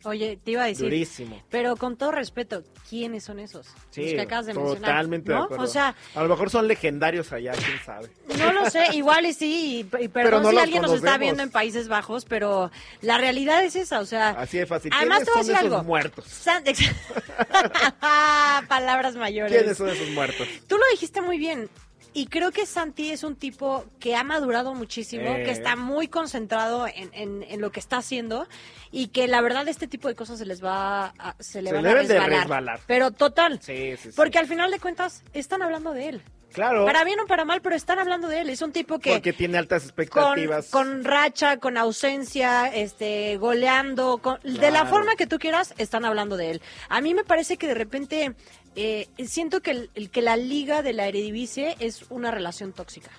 Oye, 0.07 0.39
te 0.45 0.51
iba 0.51 0.65
a 0.65 0.67
decir. 0.67 0.85
Durísimo. 0.85 1.43
Pero 1.49 1.77
con 1.77 1.97
todo 1.97 2.13
respeto, 2.13 2.63
¿quiénes 2.91 3.25
son 3.25 3.39
esos? 3.41 3.67
Sí, 3.89 4.03
los 4.03 4.13
que 4.13 4.21
acabas 4.21 4.45
de 4.45 4.53
mencionar. 4.53 4.81
totalmente 4.83 5.33
de 5.33 5.39
¿no? 5.39 5.45
acuerdo. 5.45 5.65
O 5.65 5.67
sea, 5.67 5.95
a 6.15 6.23
lo 6.23 6.29
mejor 6.29 6.51
son 6.51 6.69
legendarios 6.69 7.33
allá, 7.33 7.53
quién 7.53 7.79
sabe. 7.87 8.11
no 8.39 8.53
lo 8.53 8.69
sé, 8.69 8.85
igual 8.93 9.25
y 9.25 9.33
sí, 9.33 9.87
y, 9.99 10.05
y 10.05 10.09
perdón 10.09 10.43
no 10.43 10.51
si 10.51 10.59
alguien 10.59 10.83
nos 10.83 10.93
está 10.93 11.17
viendo 11.17 11.43
en 11.43 11.51
Países 11.51 11.89
Bajos, 11.89 12.27
pero 12.27 12.71
la 13.01 13.17
realidad 13.17 13.65
es 13.65 13.77
esa, 13.77 14.01
o 14.01 14.05
sea... 14.05 14.31
Así 14.33 14.59
de 14.59 14.67
fácil. 14.67 14.93
Además, 14.95 15.21
te 15.25 15.31
voy 15.31 15.41
a 15.41 15.43
¿Quiénes 15.45 15.63
decir 15.63 15.73
algo. 15.73 15.85
muertos? 15.85 16.27
San- 16.27 16.65
Palabras 18.69 19.17
mayores. 19.17 19.57
¿Quiénes 19.57 19.77
son 19.79 19.89
esos 19.89 20.11
muertos? 20.11 20.47
Tú 20.69 20.77
lo 20.77 20.85
dijiste 20.93 21.23
muy 21.23 21.39
bien. 21.39 21.71
Y 22.17 22.27
creo 22.27 22.53
que 22.53 22.65
Santi 22.65 23.11
es 23.11 23.25
un 23.25 23.35
tipo 23.35 23.85
que 23.99 24.15
ha 24.15 24.23
madurado 24.23 24.73
muchísimo, 24.75 25.35
Eh. 25.35 25.43
que 25.45 25.51
está 25.51 25.75
muy 25.75 26.07
concentrado 26.09 26.87
en, 26.87 27.11
en- 27.13 27.43
en 27.43 27.61
lo 27.61 27.73
que 27.73 27.81
está 27.81 27.97
haciendo 27.97 28.47
y 28.93 29.09
que 29.09 29.27
la 29.27 29.41
verdad 29.41 29.67
este 29.67 29.89
tipo 29.89 30.07
de 30.07 30.15
cosas 30.15 30.39
se 30.39 30.47
les 30.47 30.63
va 30.65 31.07
a, 31.19 31.35
se 31.41 31.61
le 31.61 31.71
Se 31.71 31.75
van 31.77 31.85
a 31.85 31.89
deben 31.89 32.07
de 32.07 32.15
resbalar. 32.15 32.41
resbalar. 32.43 32.81
Pero 32.87 33.11
total. 33.11 33.59
Sí, 33.61 33.97
sí, 33.97 34.11
sí. 34.11 34.17
Porque 34.17 34.39
al 34.39 34.47
final 34.47 34.71
de 34.71 34.79
cuentas 34.79 35.25
están 35.33 35.61
hablando 35.63 35.93
de 35.93 36.09
él. 36.11 36.23
Claro, 36.53 36.85
Para 36.87 37.03
bien 37.03 37.19
o 37.19 37.27
para 37.27 37.45
mal, 37.45 37.61
pero 37.63 37.75
están 37.75 37.99
hablando 37.99 38.29
de 38.29 38.43
él. 38.43 38.49
Es 38.49 38.63
un 38.63 38.71
tipo 38.71 39.01
que 39.01 39.11
porque 39.11 39.33
tiene 39.33 39.59
altas 39.59 39.83
expectativas. 39.83 40.69
con 40.71 41.03
racha, 41.03 41.57
con 41.57 41.77
ausencia, 41.77 42.69
este, 42.73 43.37
goleando, 43.39 44.19
con- 44.19 44.39
de 44.45 44.71
la 44.71 44.87
forma 44.87 45.17
que 45.17 45.27
tú 45.27 45.41
quieras, 45.41 45.75
están 45.79 46.05
hablando 46.05 46.37
de 46.37 46.53
él. 46.53 46.63
A 46.89 47.01
mí 47.01 47.13
me 47.13 47.25
parece 47.25 47.57
que 47.57 47.67
de 47.67 47.75
repente 47.75 48.37
eh, 48.77 49.09
siento 49.27 49.61
que, 49.63 49.71
el, 49.73 49.91
el 49.95 50.11
que 50.11 50.23
la 50.23 50.37
liga 50.37 50.83
de 50.83 50.93
la 50.93 51.07
Eredivisie 51.07 51.77
es 51.81 52.05
una 52.11 52.31
relación 52.31 52.73
tóxica. 52.73 53.11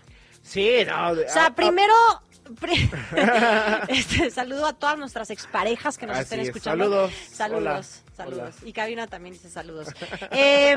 Sí, 0.41 0.69
no. 0.87 1.11
O 1.11 1.15
sea, 1.29 1.55
primero... 1.55 1.93
pri- 2.59 2.89
este, 3.89 4.29
saludo 4.29 4.67
a 4.67 4.73
todas 4.73 4.97
nuestras 4.99 5.29
exparejas 5.31 5.97
que 5.97 6.05
nos 6.05 6.15
Así 6.17 6.23
estén 6.23 6.39
es. 6.41 6.47
escuchando. 6.47 6.83
Saludos. 6.85 7.11
Saludos, 7.31 7.61
Hola. 7.61 7.83
saludos. 8.15 8.55
Hola. 8.59 8.69
Y 8.69 8.73
Cabina 8.73 9.07
también 9.07 9.33
dice 9.33 9.49
saludos. 9.49 9.87
Eh, 10.31 10.75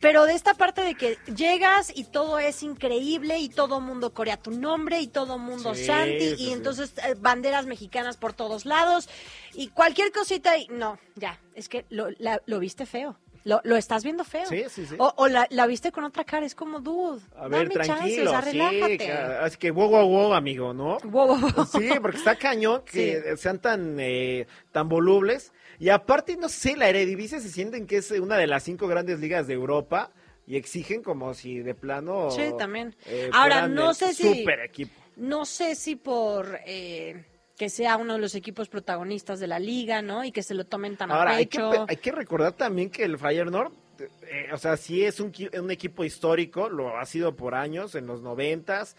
pero 0.00 0.24
de 0.24 0.34
esta 0.34 0.54
parte 0.54 0.82
de 0.82 0.94
que 0.96 1.16
llegas 1.36 1.92
y 1.94 2.04
todo 2.04 2.38
es 2.40 2.62
increíble 2.64 3.38
y 3.38 3.48
todo 3.48 3.80
mundo 3.80 4.12
corea 4.12 4.36
tu 4.36 4.50
nombre 4.50 5.00
y 5.00 5.06
todo 5.06 5.38
mundo 5.38 5.74
Sí, 5.74 5.84
Santi 5.84 6.18
sí, 6.20 6.34
y 6.34 6.36
sí. 6.46 6.52
entonces 6.52 6.92
eh, 7.06 7.14
banderas 7.18 7.66
mexicanas 7.66 8.16
por 8.16 8.32
todos 8.32 8.64
lados 8.66 9.08
y 9.54 9.68
cualquier 9.68 10.10
cosita 10.10 10.56
y 10.58 10.66
no, 10.68 10.98
ya, 11.16 11.38
es 11.54 11.68
que 11.68 11.84
lo, 11.90 12.08
la- 12.18 12.40
lo 12.46 12.58
viste 12.58 12.86
feo. 12.86 13.16
Lo, 13.44 13.60
lo 13.64 13.76
estás 13.76 14.02
viendo 14.04 14.24
feo. 14.24 14.46
Sí, 14.46 14.64
sí, 14.68 14.86
sí. 14.86 14.96
O, 14.98 15.12
o 15.16 15.28
la, 15.28 15.46
la 15.50 15.66
viste 15.66 15.92
con 15.92 16.02
otra 16.04 16.24
cara, 16.24 16.46
es 16.46 16.54
como, 16.54 16.80
dude, 16.80 17.20
A 17.36 17.46
ver, 17.48 17.68
dame 17.68 17.74
tranquilo. 17.74 17.96
chances, 17.96 18.28
ah, 18.32 18.42
sí, 18.42 18.52
relájate. 18.52 18.96
ca- 19.06 19.44
así 19.44 19.56
que 19.58 19.70
wow, 19.70 19.88
wow, 19.88 20.08
wow, 20.08 20.32
amigo, 20.34 20.72
¿no? 20.72 20.98
Wow, 21.04 21.28
wow, 21.36 21.52
wow. 21.54 21.66
Sí, 21.66 21.90
porque 22.00 22.16
está 22.16 22.36
cañón 22.36 22.82
que 22.84 23.36
sean 23.36 23.58
tan, 23.58 23.96
eh, 24.00 24.46
tan 24.72 24.88
volubles. 24.88 25.52
Y 25.78 25.90
aparte, 25.90 26.36
no 26.36 26.48
sé, 26.48 26.76
la 26.76 26.88
Eredivisie 26.88 27.40
se 27.40 27.50
sienten 27.50 27.86
que 27.86 27.98
es 27.98 28.10
una 28.12 28.36
de 28.38 28.46
las 28.46 28.62
cinco 28.62 28.86
grandes 28.88 29.20
ligas 29.20 29.46
de 29.46 29.54
Europa 29.54 30.10
y 30.46 30.56
exigen 30.56 31.02
como 31.02 31.34
si 31.34 31.58
de 31.60 31.74
plano... 31.74 32.30
Sí, 32.30 32.42
también. 32.56 32.94
eh, 33.06 33.28
Ahora, 33.32 33.66
no 33.68 33.92
sé 33.92 34.14
si- 34.14 34.22
Super 34.22 34.60
equipo. 34.60 34.92
No 35.16 35.44
sé 35.44 35.74
si 35.74 35.96
por 35.96 36.58
eh, 36.66 37.24
que 37.56 37.68
sea 37.68 37.96
uno 37.96 38.14
de 38.14 38.18
los 38.18 38.34
equipos 38.34 38.68
protagonistas 38.68 39.38
de 39.40 39.46
la 39.46 39.58
liga, 39.58 40.02
¿no? 40.02 40.24
Y 40.24 40.32
que 40.32 40.42
se 40.42 40.54
lo 40.54 40.64
tomen 40.64 40.96
tan 40.96 41.10
Ahora, 41.10 41.32
a 41.32 41.36
hay 41.36 41.46
que, 41.46 41.58
pecho. 41.58 41.86
hay 41.88 41.96
que 41.96 42.12
recordar 42.12 42.52
también 42.52 42.90
que 42.90 43.04
el 43.04 43.18
Feyenoord, 43.18 43.72
eh, 43.98 44.48
o 44.52 44.58
sea, 44.58 44.76
sí 44.76 45.04
es 45.04 45.20
un, 45.20 45.32
un 45.58 45.70
equipo 45.70 46.04
histórico, 46.04 46.68
lo 46.68 46.98
ha 46.98 47.06
sido 47.06 47.34
por 47.34 47.54
años, 47.54 47.94
en 47.94 48.06
los 48.06 48.22
noventas, 48.22 48.96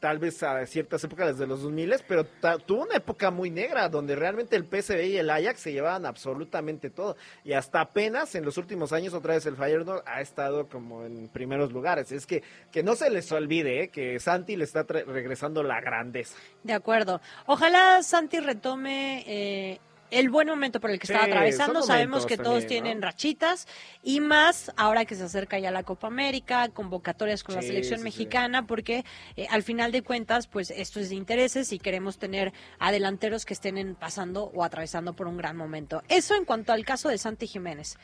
tal 0.00 0.18
vez 0.18 0.42
a 0.42 0.64
ciertas 0.66 1.02
épocas 1.04 1.32
desde 1.32 1.46
los 1.46 1.62
2000, 1.62 1.96
pero 2.06 2.24
tuvo 2.66 2.82
una 2.82 2.96
época 2.96 3.30
muy 3.30 3.50
negra, 3.50 3.88
donde 3.88 4.14
realmente 4.16 4.56
el 4.56 4.64
PSV 4.64 5.06
y 5.06 5.16
el 5.16 5.30
Ajax 5.30 5.60
se 5.60 5.72
llevaban 5.72 6.06
absolutamente 6.06 6.90
todo, 6.90 7.16
y 7.44 7.52
hasta 7.52 7.80
apenas 7.80 8.34
en 8.34 8.44
los 8.44 8.58
últimos 8.58 8.92
años 8.92 9.14
otra 9.14 9.34
vez 9.34 9.46
el 9.46 9.56
Feyenoord 9.56 10.02
ha 10.06 10.20
estado 10.20 10.68
como 10.68 11.04
en 11.04 11.28
primeros 11.28 11.72
lugares, 11.72 12.12
es 12.12 12.26
que, 12.26 12.42
que 12.70 12.82
no 12.82 12.94
se 12.94 13.10
les 13.10 13.30
olvide, 13.32 13.84
eh, 13.84 13.88
que 13.88 14.20
Santi 14.20 14.56
le 14.56 14.64
está 14.64 14.84
regresando 14.84 15.62
la 15.62 15.80
grandeza. 15.80 16.36
De 16.62 16.72
acuerdo. 16.72 17.20
Ojalá 17.46 18.02
Santi 18.02 18.38
retome 18.38 19.24
eh, 19.26 19.80
el 20.10 20.30
buen 20.30 20.48
momento 20.48 20.80
por 20.80 20.90
el 20.90 20.98
que 20.98 21.06
Sí, 21.06 21.12
estaba 21.12 21.26
atravesando. 21.30 21.82
Sabemos 21.82 22.26
que 22.26 22.36
todos 22.36 22.66
tienen 22.66 23.02
rachitas 23.02 23.66
y 24.02 24.20
más 24.20 24.72
ahora 24.76 25.04
que 25.04 25.14
se 25.14 25.24
acerca 25.24 25.58
ya 25.58 25.70
la 25.70 25.82
Copa 25.82 26.06
América, 26.06 26.68
convocatorias 26.70 27.44
con 27.44 27.54
la 27.54 27.62
selección 27.62 27.98
sí, 28.00 28.04
mexicana, 28.04 28.66
porque 28.66 29.04
eh, 29.36 29.46
al 29.50 29.62
final 29.62 29.92
de 29.92 30.02
cuentas, 30.02 30.46
pues 30.46 30.70
esto 30.70 31.00
es 31.00 31.08
de 31.10 31.14
intereses 31.16 31.72
y 31.72 31.78
queremos 31.78 32.18
tener 32.18 32.52
adelanteros 32.78 33.44
que 33.44 33.54
estén 33.54 33.78
en- 33.78 33.94
pasando 33.94 34.44
o 34.54 34.64
atravesando 34.64 35.14
por 35.14 35.26
un 35.26 35.36
gran 35.36 35.56
momento. 35.56 36.02
Eso 36.08 36.34
en 36.34 36.44
cuanto 36.44 36.72
al 36.72 36.84
caso 36.84 37.08
de 37.08 37.18
Santi 37.18 37.46
Jiménez. 37.46 37.96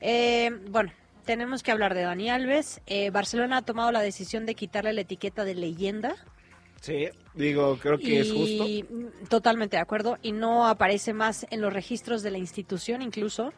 Eh, 0.00 0.50
bueno. 0.70 0.92
Tenemos 1.24 1.62
que 1.62 1.72
hablar 1.72 1.94
de 1.94 2.02
Dani 2.02 2.28
Alves. 2.28 2.82
Eh, 2.86 3.08
Barcelona 3.08 3.56
ha 3.56 3.62
tomado 3.62 3.90
la 3.90 4.02
decisión 4.02 4.44
de 4.44 4.54
quitarle 4.54 4.92
la 4.92 5.00
etiqueta 5.00 5.46
de 5.46 5.54
leyenda 5.54 6.16
Sí, 6.82 7.08
digo, 7.34 7.76
creo 7.80 7.98
que 7.98 8.20
es 8.20 8.32
justo. 8.32 8.64
mm, 8.64 9.26
totalmente 9.28 9.76
de 9.76 9.82
acuerdo 9.82 10.18
y 10.22 10.32
no 10.32 10.66
aparece 10.66 11.12
más 11.12 11.46
en 11.50 11.60
los 11.60 11.72
registros 11.72 12.22
de 12.22 12.30
la 12.30 12.38
institución 12.38 13.02
incluso 13.02 13.52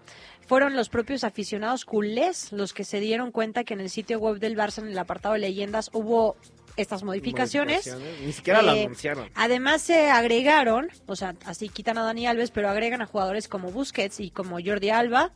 fueron 0.46 0.76
los 0.76 0.88
propios 0.88 1.24
aficionados 1.24 1.84
culés 1.84 2.52
los 2.52 2.72
que 2.72 2.84
se 2.84 3.00
dieron 3.00 3.32
cuenta 3.32 3.64
que 3.64 3.74
en 3.74 3.80
el 3.80 3.90
sitio 3.90 4.18
web 4.18 4.38
del 4.38 4.56
Barça 4.56 4.78
en 4.78 4.88
el 4.88 4.98
apartado 4.98 5.34
de 5.34 5.40
leyendas 5.40 5.90
hubo 5.92 6.36
estas 6.76 7.02
modificaciones, 7.04 7.96
Ni 8.22 8.32
siquiera 8.32 8.60
la 8.60 8.76
Eh, 8.76 8.84
anunciaron. 8.84 9.30
Además 9.34 9.80
se 9.80 10.10
agregaron, 10.10 10.90
o 11.06 11.16
sea, 11.16 11.34
así 11.46 11.70
quitan 11.70 11.96
a 11.96 12.02
Dani 12.02 12.26
Alves, 12.26 12.50
pero 12.50 12.68
agregan 12.68 13.00
a 13.00 13.06
jugadores 13.06 13.48
como 13.48 13.70
Busquets 13.70 14.20
y 14.20 14.30
como 14.30 14.58
Jordi 14.62 14.90
Alba. 14.90 15.32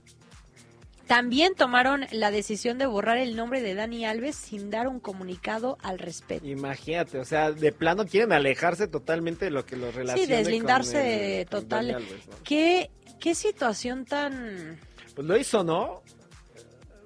También 1.10 1.56
tomaron 1.56 2.06
la 2.12 2.30
decisión 2.30 2.78
de 2.78 2.86
borrar 2.86 3.18
el 3.18 3.34
nombre 3.34 3.60
de 3.60 3.74
Dani 3.74 4.04
Alves 4.04 4.36
sin 4.36 4.70
dar 4.70 4.86
un 4.86 5.00
comunicado 5.00 5.76
al 5.82 5.98
respecto. 5.98 6.46
Imagínate, 6.46 7.18
o 7.18 7.24
sea, 7.24 7.50
de 7.50 7.72
plano 7.72 8.06
quieren 8.06 8.30
alejarse 8.32 8.86
totalmente 8.86 9.46
de 9.46 9.50
lo 9.50 9.66
que 9.66 9.74
los 9.74 9.92
relaciona. 9.92 10.24
Sí, 10.24 10.32
deslindarse 10.32 10.92
con 10.92 11.00
el- 11.06 11.46
con 11.48 11.60
total. 11.62 11.86
Dani 11.88 12.04
Alves, 12.04 12.28
¿no? 12.28 12.34
¿Qué, 12.44 12.90
qué 13.18 13.34
situación 13.34 14.04
tan... 14.04 14.78
Pues 15.16 15.26
lo 15.26 15.36
hizo, 15.36 15.64
¿no? 15.64 16.00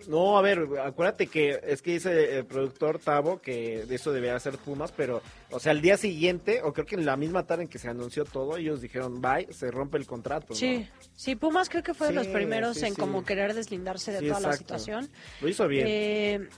No, 0.08 0.38
a 0.38 0.42
ver, 0.42 0.66
acuérdate 0.84 1.26
que 1.26 1.60
es 1.66 1.82
que 1.82 1.92
dice 1.92 2.38
el 2.38 2.46
productor 2.46 2.98
Tavo 2.98 3.40
que 3.40 3.84
de 3.86 3.94
eso 3.94 4.12
debería 4.12 4.38
ser 4.38 4.58
Pumas, 4.58 4.92
pero, 4.92 5.22
o 5.50 5.58
sea, 5.58 5.72
el 5.72 5.80
día 5.80 5.96
siguiente, 5.96 6.60
o 6.62 6.72
creo 6.72 6.86
que 6.86 6.94
en 6.94 7.06
la 7.06 7.16
misma 7.16 7.46
tarde 7.46 7.64
en 7.64 7.68
que 7.68 7.78
se 7.78 7.88
anunció 7.88 8.24
todo, 8.24 8.56
ellos 8.56 8.80
dijeron, 8.80 9.20
bye, 9.20 9.52
se 9.52 9.70
rompe 9.70 9.98
el 9.98 10.06
contrato. 10.06 10.48
¿no? 10.50 10.54
Sí, 10.54 10.88
sí, 11.14 11.36
Pumas 11.36 11.68
creo 11.68 11.82
que 11.82 11.94
fue 11.94 12.08
de 12.08 12.14
los 12.14 12.26
primeros 12.26 12.78
sí, 12.78 12.86
en 12.86 12.94
sí. 12.94 13.00
como 13.00 13.24
querer 13.24 13.54
deslindarse 13.54 14.12
de 14.12 14.28
toda 14.28 14.40
la 14.40 14.52
situación. 14.54 15.08
Lo 15.40 15.48
hizo 15.48 15.66
bien. 15.68 15.86
Eh, 15.88 16.48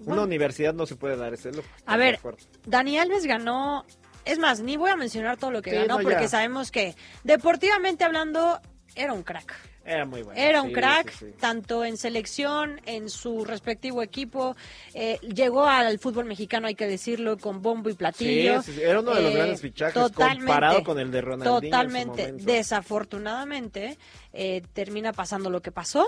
Una 0.00 0.22
universidad 0.22 0.74
no 0.74 0.86
se 0.86 0.96
puede 0.96 1.16
dar 1.16 1.34
ese 1.34 1.52
lujo. 1.52 1.68
A 1.86 1.96
¿estás 1.96 2.22
ver? 2.22 2.36
Dani 2.66 2.98
Alves 2.98 3.24
ganó... 3.26 3.84
Es 4.24 4.38
más, 4.38 4.60
ni 4.60 4.76
voy 4.76 4.90
a 4.90 4.96
mencionar 4.96 5.36
todo 5.36 5.50
lo 5.50 5.62
que 5.62 5.72
ganó 5.72 5.98
no, 5.98 6.02
porque 6.02 6.22
ya. 6.22 6.28
sabemos 6.28 6.70
que 6.70 6.94
deportivamente 7.24 8.04
hablando 8.04 8.60
era 8.94 9.12
un 9.12 9.24
crack. 9.24 9.71
Era 9.84 10.04
muy 10.04 10.22
bueno. 10.22 10.40
Era 10.40 10.62
un 10.62 10.68
Sí, 10.68 10.74
crack, 10.74 11.10
sí, 11.10 11.26
sí. 11.26 11.34
tanto 11.40 11.84
en 11.84 11.96
selección, 11.96 12.80
en 12.86 13.10
su 13.10 13.44
respectivo 13.44 14.00
equipo. 14.02 14.54
Eh, 14.94 15.18
llegó 15.22 15.64
al 15.66 15.98
fútbol 15.98 16.24
mexicano, 16.26 16.68
hay 16.68 16.74
que 16.76 16.86
decirlo, 16.86 17.36
con 17.36 17.62
bombo 17.62 17.90
y 17.90 17.94
platillo. 17.94 18.62
Sí, 18.62 18.72
sí, 18.72 18.78
sí, 18.78 18.82
era 18.84 19.00
uno 19.00 19.12
de 19.14 19.22
los 19.22 19.32
Eh, 19.32 19.34
grandes 19.34 19.60
fichajes 19.60 20.10
comparado 20.12 20.84
con 20.84 20.98
el 21.00 21.10
de 21.10 21.20
Ronaldinho 21.20 21.56
en 21.56 21.62
su 21.62 21.66
Totalmente. 21.70 22.22
momento. 22.28 22.44
Desafortunadamente, 22.44 23.98
eh, 24.32 24.62
termina 24.72 25.12
pasando 25.12 25.50
lo 25.50 25.60
que 25.60 25.72
pasó. 25.72 26.06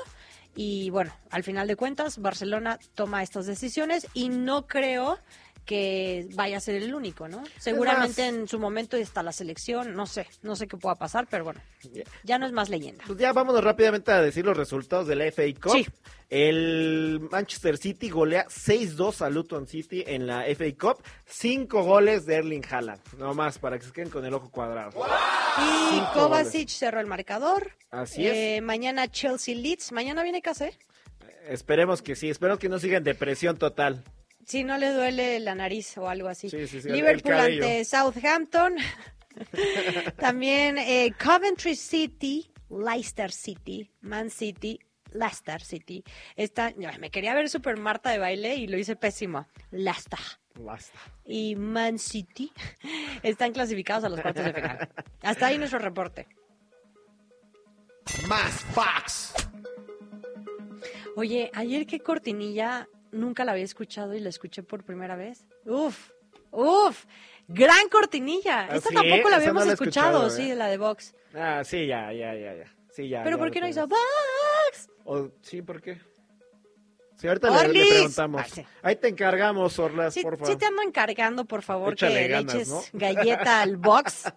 Y 0.56 0.88
bueno, 0.90 1.12
al 1.30 1.42
final 1.42 1.66
de 1.66 1.74
cuentas, 1.74 2.18
Barcelona 2.18 2.78
toma 2.94 3.24
estas 3.24 3.46
decisiones 3.46 4.06
y 4.14 4.28
no 4.28 4.68
creo 4.68 5.18
que 5.64 6.26
vaya 6.34 6.58
a 6.58 6.60
ser 6.60 6.76
el 6.76 6.94
único, 6.94 7.26
¿no? 7.28 7.42
Seguramente 7.58 8.22
más- 8.30 8.34
en 8.40 8.48
su 8.48 8.58
momento 8.58 8.96
está 8.96 9.22
la 9.22 9.32
selección, 9.32 9.94
no 9.94 10.06
sé, 10.06 10.26
no 10.42 10.56
sé 10.56 10.66
qué 10.68 10.76
pueda 10.76 10.94
pasar, 10.96 11.26
pero 11.30 11.44
bueno, 11.44 11.60
ya 12.22 12.38
no 12.38 12.46
es 12.46 12.52
más 12.52 12.68
leyenda. 12.68 13.04
Pues 13.06 13.18
ya 13.18 13.32
vámonos 13.32 13.64
rápidamente 13.64 14.12
a 14.12 14.20
decir 14.20 14.44
los 14.44 14.56
resultados 14.56 15.06
de 15.06 15.16
la 15.16 15.24
FA 15.26 15.42
Cup. 15.60 15.72
Sí. 15.72 15.86
El 16.30 17.28
Manchester 17.30 17.76
City 17.78 18.10
golea 18.10 18.46
6-2 18.48 19.22
a 19.22 19.30
Luton 19.30 19.68
City 19.68 20.02
en 20.06 20.26
la 20.26 20.46
FA 20.48 20.64
Cup. 20.78 21.02
Cinco 21.26 21.82
goles 21.84 22.26
de 22.26 22.34
Erling 22.36 22.64
Haaland. 22.68 23.00
No 23.18 23.34
más, 23.34 23.58
para 23.58 23.78
que 23.78 23.84
se 23.86 23.92
queden 23.92 24.10
con 24.10 24.24
el 24.24 24.34
ojo 24.34 24.50
cuadrado. 24.50 24.90
Y 25.58 25.94
Cinco 25.94 26.10
Kovacic 26.14 26.68
cerró 26.70 27.00
el 27.00 27.06
marcador. 27.06 27.72
Así 27.90 28.26
Eh, 28.26 28.60
Mañana 28.62 29.08
Chelsea 29.08 29.54
Leeds. 29.54 29.92
Mañana 29.92 30.22
viene 30.24 30.42
casa, 30.42 30.66
¿eh? 30.68 30.78
Esperemos 31.48 32.02
que 32.02 32.16
sí. 32.16 32.30
Esperemos 32.30 32.58
que 32.58 32.68
no 32.68 32.78
siga 32.78 32.96
en 32.98 33.04
depresión 33.04 33.56
total. 33.58 34.02
Si 34.46 34.64
no 34.64 34.78
le 34.78 34.90
duele 34.90 35.40
la 35.40 35.54
nariz 35.54 35.96
o 35.98 36.08
algo 36.08 36.28
así. 36.28 36.50
Sí, 36.50 36.66
sí, 36.66 36.80
sí, 36.80 36.88
Liverpool 36.88 37.34
ante 37.34 37.84
Southampton. 37.84 38.76
También 40.18 40.78
eh, 40.78 41.12
Coventry 41.22 41.74
City, 41.74 42.50
Leicester 42.70 43.32
City, 43.32 43.90
Man 44.02 44.30
City, 44.30 44.78
Leicester 45.12 45.62
City. 45.62 46.04
Esta, 46.36 46.72
me 46.98 47.10
quería 47.10 47.34
ver 47.34 47.48
super 47.48 47.78
Marta 47.78 48.10
de 48.10 48.18
baile 48.18 48.56
y 48.56 48.66
lo 48.66 48.78
hice 48.78 48.96
pésimo. 48.96 49.46
Leicester 49.70 50.18
Basta. 50.56 50.98
y 51.24 51.56
Man 51.56 51.98
City 51.98 52.52
están 53.22 53.52
clasificados 53.52 54.04
a 54.04 54.08
los 54.08 54.20
cuartos 54.20 54.44
de 54.44 54.54
final. 54.54 54.88
Hasta 55.22 55.46
ahí 55.46 55.58
nuestro 55.58 55.78
reporte. 55.78 56.28
Más 58.28 58.52
Fox. 58.72 59.34
Oye, 61.16 61.50
ayer 61.54 61.86
qué 61.86 62.00
cortinilla 62.00 62.88
nunca 63.14 63.44
la 63.44 63.52
había 63.52 63.64
escuchado 63.64 64.14
y 64.14 64.20
la 64.20 64.28
escuché 64.28 64.62
por 64.62 64.84
primera 64.84 65.16
vez. 65.16 65.46
Uf, 65.64 66.10
uf, 66.50 67.04
gran 67.48 67.88
cortinilla. 67.88 68.68
¿Ah, 68.70 68.76
Esta 68.76 68.90
sí? 68.90 68.94
tampoco 68.94 69.28
la 69.30 69.36
habíamos 69.36 69.62
no 69.62 69.66
la 69.66 69.70
he 69.72 69.74
escuchado, 69.74 70.26
escuchado, 70.26 70.42
¿eh? 70.42 70.50
sí, 70.50 70.54
la 70.54 70.66
de 70.68 70.76
Vox. 70.78 71.14
Ah, 71.34 71.62
sí, 71.64 71.86
ya, 71.86 72.12
ya, 72.12 72.34
ya, 72.34 72.54
ya. 72.54 72.74
Sí, 72.92 73.08
ya. 73.08 73.22
Pero 73.24 73.36
ya 73.36 73.42
¿por 73.42 73.50
qué 73.50 73.60
no 73.60 73.68
hizo. 73.68 73.86
Vox? 73.88 74.88
O- 75.04 75.30
sí, 75.42 75.62
¿por 75.62 75.80
qué? 75.82 76.00
Sí, 77.16 77.28
ahorita 77.28 77.66
le- 77.68 77.86
preguntamos. 77.88 78.42
Ah, 78.44 78.48
sí. 78.52 78.66
Ahí 78.82 78.96
te 78.96 79.08
encargamos, 79.08 79.78
Orlas, 79.78 80.12
Sí, 80.14 80.22
por 80.22 80.34
sí 80.34 80.40
favor. 80.44 80.58
te 80.58 80.66
ando 80.66 80.82
encargando, 80.82 81.44
por 81.44 81.62
favor, 81.62 81.92
Échale 81.94 82.22
que 82.22 82.28
ganas, 82.28 82.54
le 82.54 82.60
eches 82.60 82.68
¿no? 82.70 82.82
galleta 82.92 83.62
al 83.62 83.76
Vox. 83.76 84.24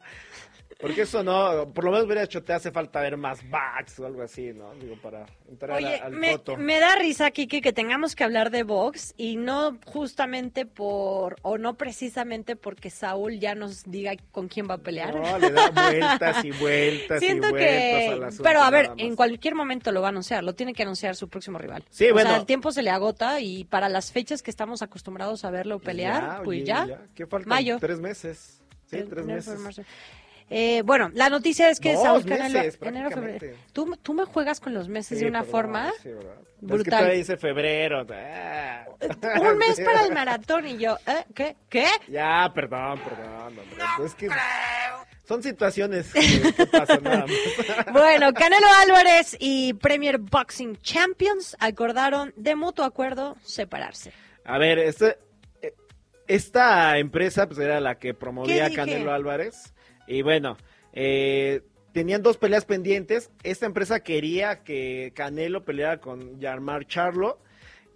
Porque 0.79 1.01
eso 1.01 1.23
no, 1.23 1.71
por 1.73 1.85
lo 1.85 1.91
menos 1.91 2.05
hubiera 2.05 2.21
hecho, 2.21 2.43
te 2.43 2.53
hace 2.53 2.69
falta 2.71 3.01
ver 3.01 3.17
más 3.17 3.39
backs 3.49 3.99
o 3.99 4.05
algo 4.05 4.21
así, 4.21 4.53
¿no? 4.53 4.75
Digo, 4.75 4.95
para 5.01 5.25
entrar 5.49 5.83
a- 5.83 6.05
al 6.05 6.11
me, 6.13 6.33
coto. 6.33 6.55
me 6.55 6.79
da 6.79 6.95
risa, 6.95 7.31
Kiki, 7.31 7.61
que 7.61 7.73
tengamos 7.73 8.15
que 8.15 8.23
hablar 8.23 8.51
de 8.51 8.61
Vox 8.61 9.15
y 9.17 9.37
no 9.37 9.79
justamente 9.87 10.67
por, 10.67 11.37
o 11.41 11.57
no 11.57 11.77
precisamente 11.77 12.55
porque 12.55 12.91
Saúl 12.91 13.39
ya 13.39 13.55
nos 13.55 13.85
diga 13.85 14.13
con 14.31 14.47
quién 14.49 14.67
va 14.69 14.75
a 14.75 14.77
pelear. 14.77 15.15
No, 15.15 15.39
le 15.39 15.49
da 15.51 15.69
vueltas 15.71 16.45
y 16.45 16.51
vueltas 16.51 17.19
Siento 17.21 17.47
y 17.47 17.51
vueltas 17.51 18.37
que, 18.37 18.43
pero 18.43 18.61
a 18.61 18.69
ver, 18.69 18.91
en 18.97 19.15
cualquier 19.15 19.55
momento 19.55 19.91
lo 19.91 20.01
va 20.01 20.09
a 20.09 20.11
anunciar, 20.11 20.43
lo 20.43 20.53
tiene 20.53 20.73
que 20.75 20.83
anunciar 20.83 21.15
su 21.15 21.27
próximo 21.27 21.57
rival. 21.57 21.83
Sí, 21.89 22.07
o 22.09 22.13
bueno. 22.13 22.29
sea, 22.29 22.37
el 22.39 22.45
tiempo 22.45 22.71
se 22.71 22.83
le 22.83 22.91
agota 22.91 23.39
y 23.41 23.63
para 23.63 23.89
las 23.89 24.11
fechas 24.11 24.43
que 24.43 24.51
estamos 24.51 24.83
acostumbrados 24.83 25.43
a 25.43 25.49
verlo 25.49 25.79
pelear, 25.79 26.21
Ya, 26.21 26.37
pues 26.43 26.47
oye, 26.49 26.63
ya, 26.65 27.01
¿Qué 27.15 27.25
falta? 27.25 27.49
mayo. 27.49 27.77
Tres 27.79 27.99
meses. 27.99 28.61
Sí, 28.85 29.03
tres 29.09 29.25
meses. 29.25 29.59
Eh, 30.49 30.81
bueno, 30.85 31.09
la 31.13 31.29
noticia 31.29 31.69
es 31.69 31.79
que 31.79 31.93
Dos 31.93 32.03
Saúl 32.03 32.25
Canelo, 32.25 32.59
meses, 32.59 32.79
enero, 32.81 33.11
febrero. 33.11 33.57
Tú, 33.73 33.97
tú 34.01 34.13
me 34.13 34.23
juegas 34.25 34.59
con 34.61 34.73
los 34.73 34.87
meses 34.87 35.17
Sí, 35.17 35.23
de 35.25 35.29
una 35.29 35.39
perdón, 35.41 35.51
forma 35.51 35.91
sí, 36.01 36.09
¿verdad? 36.09 36.35
Es 36.41 36.57
que 36.59 36.65
brutal. 36.65 37.11
dice 37.11 37.37
febrero. 37.37 38.05
ah. 38.09 38.85
un 39.41 39.57
mes 39.57 39.79
para 39.81 40.05
el 40.05 40.13
maratón 40.13 40.67
y 40.67 40.77
yo, 40.77 40.97
¿eh? 41.05 41.25
¿Qué? 41.35 41.57
¿Qué? 41.69 41.85
Ya, 42.07 42.49
perdón, 42.55 42.99
perdón. 42.99 43.47
hombre. 43.47 43.65
es 44.05 44.15
que 44.15 44.29
son 45.25 45.43
situaciones 45.43 46.13
que, 46.13 46.53
que 46.53 46.65
pasan 46.67 47.03
nada 47.03 47.25
más. 47.25 47.31
Bueno, 47.91 48.33
Canelo 48.33 48.67
Álvarez 48.83 49.35
y 49.41 49.73
Premier 49.73 50.17
Boxing 50.17 50.77
Champions 50.77 51.57
acordaron 51.59 52.33
de 52.37 52.55
mutuo 52.55 52.85
acuerdo 52.85 53.35
separarse. 53.43 54.13
A 54.45 54.57
ver, 54.57 54.79
este, 54.79 55.17
eh, 55.61 55.73
esta 56.27 56.97
empresa 56.97 57.45
pues 57.47 57.59
era 57.59 57.81
la 57.81 57.95
que 57.95 58.13
promovía. 58.13 58.73
Canelo 58.73 59.11
Álvarez. 59.11 59.73
Y 60.07 60.21
bueno, 60.21 60.57
eh, 60.93 61.61
tenían 61.91 62.23
dos 62.23 62.37
peleas 62.37 62.65
pendientes. 62.65 63.29
Esta 63.43 63.65
empresa 63.65 63.99
quería 63.99 64.63
que 64.63 65.11
Canelo 65.13 65.65
peleara 65.65 65.99
con 65.99 66.39
Yarmar 66.39 66.87
Charlo. 66.87 67.39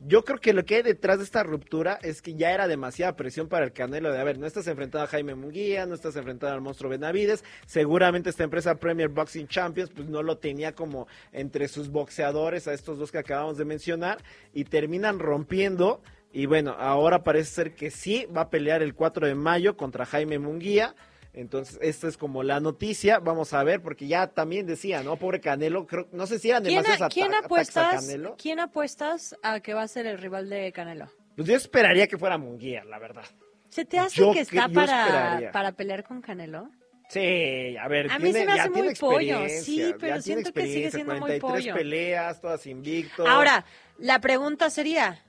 Yo 0.03 0.25
creo 0.25 0.39
que 0.39 0.53
lo 0.53 0.65
que 0.65 0.77
hay 0.77 0.81
detrás 0.81 1.19
de 1.19 1.23
esta 1.23 1.43
ruptura 1.43 1.99
es 2.01 2.23
que 2.23 2.33
ya 2.33 2.51
era 2.51 2.67
demasiada 2.67 3.15
presión 3.15 3.47
para 3.47 3.65
el 3.65 3.71
Canelo 3.71 4.11
de, 4.11 4.19
a 4.19 4.23
ver, 4.23 4.39
no 4.39 4.47
estás 4.47 4.65
enfrentado 4.65 5.03
a 5.03 5.07
Jaime 5.07 5.35
Munguía, 5.35 5.85
no 5.85 5.93
estás 5.93 6.15
enfrentado 6.15 6.53
al 6.53 6.61
monstruo 6.61 6.89
Benavides, 6.89 7.43
seguramente 7.67 8.31
esta 8.31 8.43
empresa 8.43 8.79
Premier 8.79 9.09
Boxing 9.09 9.47
Champions 9.47 9.91
pues 9.95 10.09
no 10.09 10.23
lo 10.23 10.39
tenía 10.39 10.73
como 10.73 11.07
entre 11.31 11.67
sus 11.67 11.89
boxeadores 11.89 12.67
a 12.67 12.73
estos 12.73 12.97
dos 12.97 13.11
que 13.11 13.19
acabamos 13.19 13.57
de 13.57 13.65
mencionar 13.65 14.17
y 14.55 14.63
terminan 14.63 15.19
rompiendo 15.19 16.01
y 16.33 16.45
bueno, 16.45 16.75
ahora 16.79 17.23
parece 17.23 17.51
ser 17.51 17.75
que 17.75 17.91
sí 17.91 18.25
va 18.35 18.41
a 18.41 18.49
pelear 18.49 18.81
el 18.81 18.95
4 18.95 19.27
de 19.27 19.35
mayo 19.35 19.75
contra 19.75 20.05
Jaime 20.05 20.39
Munguía. 20.39 20.95
Entonces, 21.33 21.79
esta 21.81 22.07
es 22.07 22.17
como 22.17 22.43
la 22.43 22.59
noticia. 22.59 23.19
Vamos 23.19 23.53
a 23.53 23.63
ver, 23.63 23.81
porque 23.81 24.07
ya 24.07 24.27
también 24.27 24.65
decía, 24.65 25.01
¿no? 25.01 25.15
Pobre 25.15 25.39
Canelo. 25.39 25.87
Creo, 25.87 26.07
no 26.11 26.27
sé 26.27 26.39
si 26.39 26.49
eran 26.49 26.63
¿Quién, 26.63 26.81
demasiados 26.81 27.13
quién 27.13 27.27
ataques 27.27 27.43
a 27.43 27.45
apuestas, 27.45 28.05
Canelo. 28.05 28.35
¿Quién 28.37 28.59
apuestas 28.59 29.37
a 29.41 29.59
que 29.61 29.73
va 29.73 29.83
a 29.83 29.87
ser 29.87 30.07
el 30.07 30.17
rival 30.17 30.49
de 30.49 30.71
Canelo? 30.73 31.09
Pues 31.35 31.47
yo 31.47 31.55
esperaría 31.55 32.07
que 32.07 32.17
fuera 32.17 32.37
Munguía, 32.37 32.83
la 32.83 32.99
verdad. 32.99 33.23
¿Se 33.69 33.85
te 33.85 33.97
hace 33.97 34.19
Yo 34.19 34.33
que 34.33 34.41
está 34.41 34.67
para, 34.67 35.49
para 35.53 35.71
pelear 35.71 36.03
con 36.03 36.21
Canelo? 36.21 36.69
Sí, 37.07 37.75
a 37.77 37.87
ver, 37.89 38.09
A 38.09 38.19
mí 38.19 38.31
tiene, 38.31 38.39
se 38.39 38.45
me 38.45 38.51
hace 38.53 38.69
muy 38.69 38.95
pollo, 38.95 39.39
sí, 39.49 39.93
pero 39.99 40.21
siento 40.21 40.53
que 40.53 40.65
sigue 40.65 40.91
siendo 40.91 41.11
muy 41.13 41.19
43 41.19 41.41
pollo. 41.41 41.73
peleas, 41.73 42.39
todas 42.39 42.65
invicto. 42.67 43.27
Ahora, 43.27 43.65
la 43.97 44.19
pregunta 44.21 44.69
sería, 44.69 45.21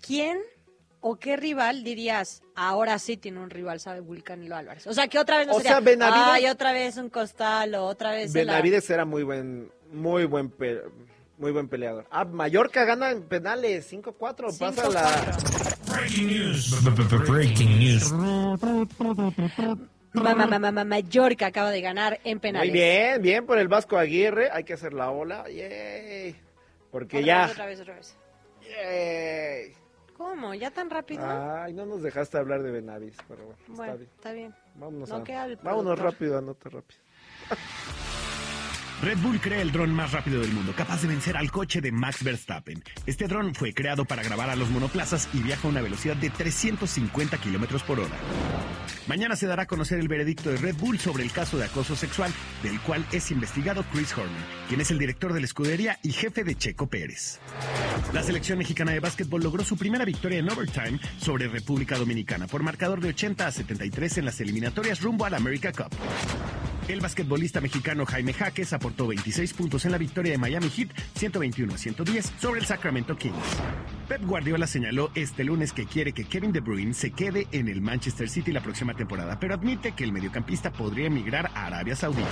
¿quién 0.00 0.38
o 1.06 1.16
qué 1.16 1.36
rival 1.36 1.84
dirías, 1.84 2.42
ahora 2.54 2.98
sí 2.98 3.18
tiene 3.18 3.38
un 3.38 3.50
rival, 3.50 3.78
sabe, 3.78 4.00
Canelo 4.22 4.56
Álvarez? 4.56 4.86
O 4.86 4.94
sea, 4.94 5.06
que 5.06 5.18
otra 5.18 5.36
vez 5.36 5.46
no 5.46 5.52
O 5.52 5.56
sería, 5.58 5.72
sea, 5.72 5.80
Benavides- 5.82 6.30
ay, 6.32 6.46
otra 6.46 6.72
vez 6.72 6.96
un 6.96 7.10
costal 7.10 7.74
o 7.74 7.84
otra 7.84 8.12
vez... 8.12 8.32
Benavides 8.32 8.88
era 8.88 9.04
muy 9.04 9.22
buen, 9.22 9.70
muy 9.92 10.24
buen, 10.24 10.48
pe- 10.48 10.80
muy 11.36 11.52
buen 11.52 11.68
peleador. 11.68 12.06
Ah, 12.10 12.24
Mallorca 12.24 12.86
gana 12.86 13.10
en 13.10 13.22
penales 13.24 13.92
5-4, 13.92 14.58
pasa 14.58 14.88
la... 14.88 15.36
5-4. 15.36 15.94
Breaking 15.94 16.26
news. 16.26 17.28
Breaking 17.28 17.78
news. 17.78 18.12
Ma- 20.14 20.34
ma- 20.34 20.46
ma- 20.46 20.58
ma- 20.58 20.72
ma- 20.72 20.84
Mallorca 20.84 21.48
acaba 21.48 21.70
de 21.70 21.82
ganar 21.82 22.18
en 22.24 22.40
penales. 22.40 22.70
Muy 22.70 22.78
bien, 22.78 23.20
bien 23.20 23.44
por 23.44 23.58
el 23.58 23.68
Vasco 23.68 23.98
Aguirre, 23.98 24.48
hay 24.50 24.64
que 24.64 24.72
hacer 24.72 24.94
la 24.94 25.10
ola, 25.10 25.44
yay. 25.50 26.34
Porque 26.90 27.18
Otra 27.18 27.26
ya... 27.26 27.42
vez, 27.42 27.50
otra 27.52 27.66
vez, 27.66 27.80
otra 27.80 27.94
vez. 27.96 28.16
Yay. 28.62 29.83
¿Cómo? 30.24 30.54
¿Ya 30.54 30.70
tan 30.70 30.88
rápido? 30.88 31.22
Ay, 31.22 31.74
no 31.74 31.84
nos 31.84 32.02
dejaste 32.02 32.38
hablar 32.38 32.62
de 32.62 32.70
Benavides, 32.70 33.18
pero 33.28 33.44
bueno, 33.44 33.58
bueno, 33.68 33.92
está 33.92 33.96
bien. 33.98 34.10
está 34.16 34.32
bien. 34.32 34.54
Vámonos, 34.76 35.10
no 35.10 35.16
a- 35.16 35.24
queda 35.24 35.44
el 35.44 35.56
vámonos 35.58 35.98
rápido, 35.98 36.38
anota 36.38 36.70
rápido. 36.70 36.98
Red 39.02 39.18
Bull 39.18 39.40
crea 39.40 39.60
el 39.60 39.72
dron 39.72 39.92
más 39.92 40.12
rápido 40.12 40.40
del 40.40 40.52
mundo, 40.52 40.72
capaz 40.76 41.02
de 41.02 41.08
vencer 41.08 41.36
al 41.36 41.50
coche 41.50 41.80
de 41.80 41.92
Max 41.92 42.22
Verstappen. 42.22 42.82
Este 43.06 43.26
dron 43.26 43.54
fue 43.54 43.74
creado 43.74 44.04
para 44.04 44.22
grabar 44.22 44.50
a 44.50 44.56
los 44.56 44.70
monoplazas 44.70 45.28
y 45.34 45.38
viaja 45.38 45.66
a 45.66 45.70
una 45.70 45.82
velocidad 45.82 46.16
de 46.16 46.30
350 46.30 47.36
kilómetros 47.38 47.82
por 47.82 48.00
hora. 48.00 48.16
Mañana 49.06 49.36
se 49.36 49.46
dará 49.46 49.64
a 49.64 49.66
conocer 49.66 49.98
el 49.98 50.08
veredicto 50.08 50.50
de 50.50 50.56
Red 50.56 50.76
Bull 50.76 50.98
sobre 50.98 51.24
el 51.24 51.32
caso 51.32 51.58
de 51.58 51.64
acoso 51.64 51.96
sexual, 51.96 52.32
del 52.62 52.80
cual 52.80 53.04
es 53.12 53.30
investigado 53.30 53.84
Chris 53.92 54.16
Horner, 54.16 54.42
quien 54.68 54.80
es 54.80 54.90
el 54.90 54.98
director 54.98 55.34
de 55.34 55.40
la 55.40 55.46
escudería 55.46 55.98
y 56.02 56.12
jefe 56.12 56.44
de 56.44 56.54
Checo 56.54 56.86
Pérez. 56.86 57.40
La 58.14 58.22
selección 58.22 58.58
mexicana 58.58 58.92
de 58.92 59.00
básquetbol 59.00 59.42
logró 59.42 59.64
su 59.64 59.76
primera 59.76 60.04
victoria 60.06 60.38
en 60.38 60.50
overtime 60.50 60.98
sobre 61.18 61.48
República 61.48 61.98
Dominicana 61.98 62.46
por 62.46 62.62
marcador 62.62 63.00
de 63.00 63.08
80 63.08 63.46
a 63.46 63.52
73 63.52 64.18
en 64.18 64.24
las 64.24 64.40
eliminatorias 64.40 65.02
rumbo 65.02 65.26
a 65.26 65.30
la 65.30 65.36
America 65.36 65.72
Cup. 65.72 65.94
El 66.86 67.00
basquetbolista 67.00 67.62
mexicano 67.62 68.04
Jaime 68.04 68.34
Jaques 68.34 68.74
aportó 68.74 68.93
26 68.96 69.52
puntos 69.54 69.84
en 69.84 69.92
la 69.92 69.98
victoria 69.98 70.32
de 70.32 70.38
Miami 70.38 70.70
Heat 70.70 70.90
121 71.16 71.74
a 71.74 71.78
110 71.78 72.32
sobre 72.40 72.60
el 72.60 72.66
Sacramento 72.66 73.16
Kings. 73.16 73.34
Pep 74.08 74.22
Guardiola 74.24 74.66
señaló 74.66 75.10
este 75.14 75.44
lunes 75.44 75.72
que 75.72 75.86
quiere 75.86 76.12
que 76.12 76.24
Kevin 76.24 76.52
De 76.52 76.60
Bruyne 76.60 76.94
se 76.94 77.10
quede 77.10 77.48
en 77.52 77.68
el 77.68 77.80
Manchester 77.80 78.28
City 78.28 78.52
la 78.52 78.62
próxima 78.62 78.94
temporada, 78.94 79.38
pero 79.40 79.54
admite 79.54 79.92
que 79.92 80.04
el 80.04 80.12
mediocampista 80.12 80.72
podría 80.72 81.06
emigrar 81.06 81.50
a 81.54 81.66
Arabia 81.66 81.96
Saudita. 81.96 82.28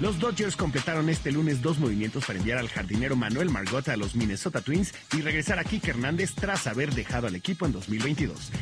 Los 0.00 0.20
Dodgers 0.20 0.54
completaron 0.54 1.08
este 1.08 1.32
lunes 1.32 1.60
dos 1.60 1.78
movimientos 1.78 2.24
para 2.24 2.38
enviar 2.38 2.58
al 2.58 2.68
jardinero 2.68 3.16
Manuel 3.16 3.50
Margot 3.50 3.88
a 3.88 3.96
los 3.96 4.14
Minnesota 4.14 4.60
Twins 4.60 4.94
y 5.16 5.22
regresar 5.22 5.58
a 5.58 5.64
Kike 5.64 5.90
Hernández 5.90 6.34
tras 6.34 6.68
haber 6.68 6.94
dejado 6.94 7.26
al 7.26 7.34
equipo 7.34 7.66
en 7.66 7.72
2022. 7.72 8.52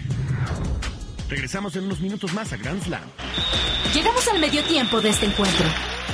Regresamos 1.28 1.74
en 1.74 1.84
unos 1.84 2.00
minutos 2.00 2.32
más 2.34 2.52
a 2.52 2.56
Grand 2.56 2.82
Slam. 2.82 3.02
Llegamos 3.92 4.28
al 4.28 4.38
medio 4.38 4.62
tiempo 4.64 5.00
de 5.00 5.08
este 5.08 5.26
encuentro. 5.26 5.66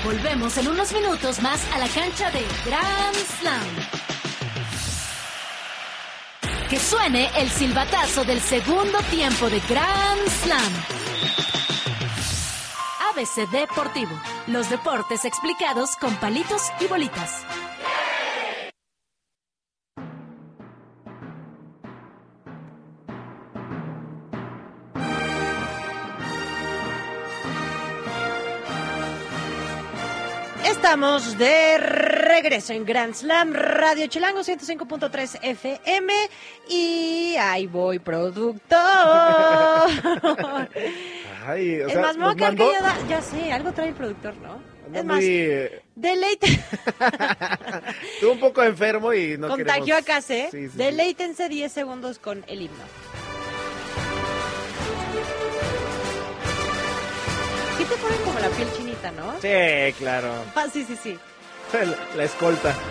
Volvemos 0.04 0.56
en 0.56 0.68
unos 0.68 0.92
minutos 0.92 1.42
más 1.42 1.60
a 1.72 1.78
la 1.78 1.88
cancha 1.88 2.30
de 2.30 2.40
Grand 2.64 3.16
Slam. 3.38 3.62
Que 6.70 6.78
suene 6.78 7.28
el 7.36 7.50
silbatazo 7.50 8.24
del 8.24 8.40
segundo 8.40 8.98
tiempo 9.10 9.50
de 9.50 9.60
Grand 9.68 10.28
Slam. 10.42 10.72
ABC 13.10 13.50
Deportivo. 13.50 14.12
Los 14.46 14.70
deportes 14.70 15.26
explicados 15.26 15.96
con 15.96 16.14
palitos 16.16 16.62
y 16.80 16.86
bolitas. 16.86 17.44
Estamos 30.92 31.38
de 31.38 31.78
regreso 31.78 32.74
en 32.74 32.84
Grand 32.84 33.14
Slam 33.14 33.54
Radio 33.54 34.06
Chilango 34.08 34.40
105.3 34.40 35.38
FM 35.40 36.12
y 36.68 37.34
ahí 37.40 37.66
voy 37.66 37.98
productor. 37.98 38.60
Ay, 41.46 41.80
o 41.80 41.86
es 41.86 41.92
sea, 41.94 42.02
más, 42.02 42.18
me 42.18 42.24
voy 42.24 42.32
a 42.34 42.36
quedar 42.36 42.50
mandó- 42.52 42.72
callada. 42.72 42.94
Ya 43.08 43.22
sé, 43.22 43.50
algo 43.50 43.72
trae 43.72 43.88
el 43.88 43.94
productor, 43.94 44.34
¿no? 44.36 44.60
es 44.92 45.02
más, 45.02 45.20
deleite. 45.94 46.46
estuvo 48.14 48.32
un 48.32 48.40
poco 48.40 48.62
enfermo 48.62 49.14
y 49.14 49.38
no 49.38 49.48
Contagió 49.48 49.96
a 49.96 50.02
queremos- 50.02 50.04
Case. 50.04 50.48
Sí, 50.50 50.58
sí, 50.64 50.68
sí. 50.68 50.76
Deleítense 50.76 51.48
10 51.48 51.72
segundos 51.72 52.18
con 52.18 52.44
el 52.48 52.60
himno. 52.60 52.84
Sí 57.78 57.84
te 57.84 57.96
ponen 57.96 58.18
como 58.26 58.38
la 58.38 58.48
piel 58.50 58.68
chinita, 58.76 58.91
¿no? 59.10 59.32
Sí, 59.40 59.92
claro. 59.98 60.32
Ah, 60.54 60.66
sí, 60.72 60.84
sí, 60.84 60.96
sí. 61.02 61.18
La, 61.72 61.96
la 62.16 62.24
escolta. 62.24 62.74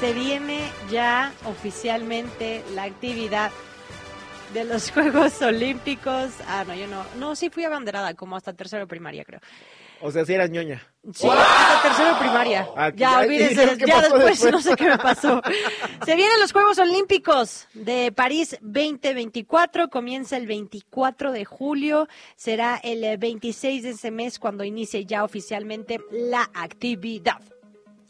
Se 0.00 0.12
viene 0.12 0.72
ya 0.90 1.32
oficialmente 1.44 2.64
la 2.74 2.84
actividad 2.84 3.52
de 4.52 4.64
los 4.64 4.90
Juegos 4.94 5.40
Olímpicos. 5.42 6.30
Ah, 6.48 6.64
no, 6.66 6.74
yo 6.74 6.88
no. 6.88 7.04
No, 7.18 7.36
sí 7.36 7.50
fui 7.50 7.64
abanderada, 7.64 8.14
como 8.14 8.36
hasta 8.36 8.52
tercero 8.52 8.82
de 8.82 8.86
primaria, 8.88 9.24
creo. 9.24 9.40
O 10.02 10.10
sea, 10.10 10.24
si 10.24 10.34
eras 10.34 10.50
ñoña. 10.50 10.82
Sí, 11.12 11.28
hasta 11.28 11.82
tercero 11.82 12.14
de 12.14 12.20
primaria. 12.20 12.68
Ah, 12.76 12.90
ya, 12.94 13.20
olvídense, 13.20 13.62
¿y 13.62 13.66
lo 13.66 13.76
que 13.76 13.86
ya 13.86 14.00
después, 14.00 14.24
después? 14.24 14.52
no 14.52 14.60
sé 14.60 14.74
qué 14.74 14.84
me 14.88 14.98
pasó. 14.98 15.40
Se 16.04 16.16
vienen 16.16 16.40
los 16.40 16.52
Juegos 16.52 16.78
Olímpicos 16.78 17.68
de 17.72 18.10
París 18.12 18.58
2024, 18.62 19.88
comienza 19.90 20.36
el 20.36 20.46
24 20.46 21.30
de 21.30 21.44
julio, 21.44 22.08
será 22.34 22.80
el 22.82 23.04
eh, 23.04 23.16
26 23.16 23.84
de 23.84 23.90
ese 23.90 24.10
mes 24.10 24.40
cuando 24.40 24.64
inicie 24.64 25.04
ya 25.04 25.22
oficialmente 25.22 26.00
la 26.10 26.50
actividad. 26.52 27.40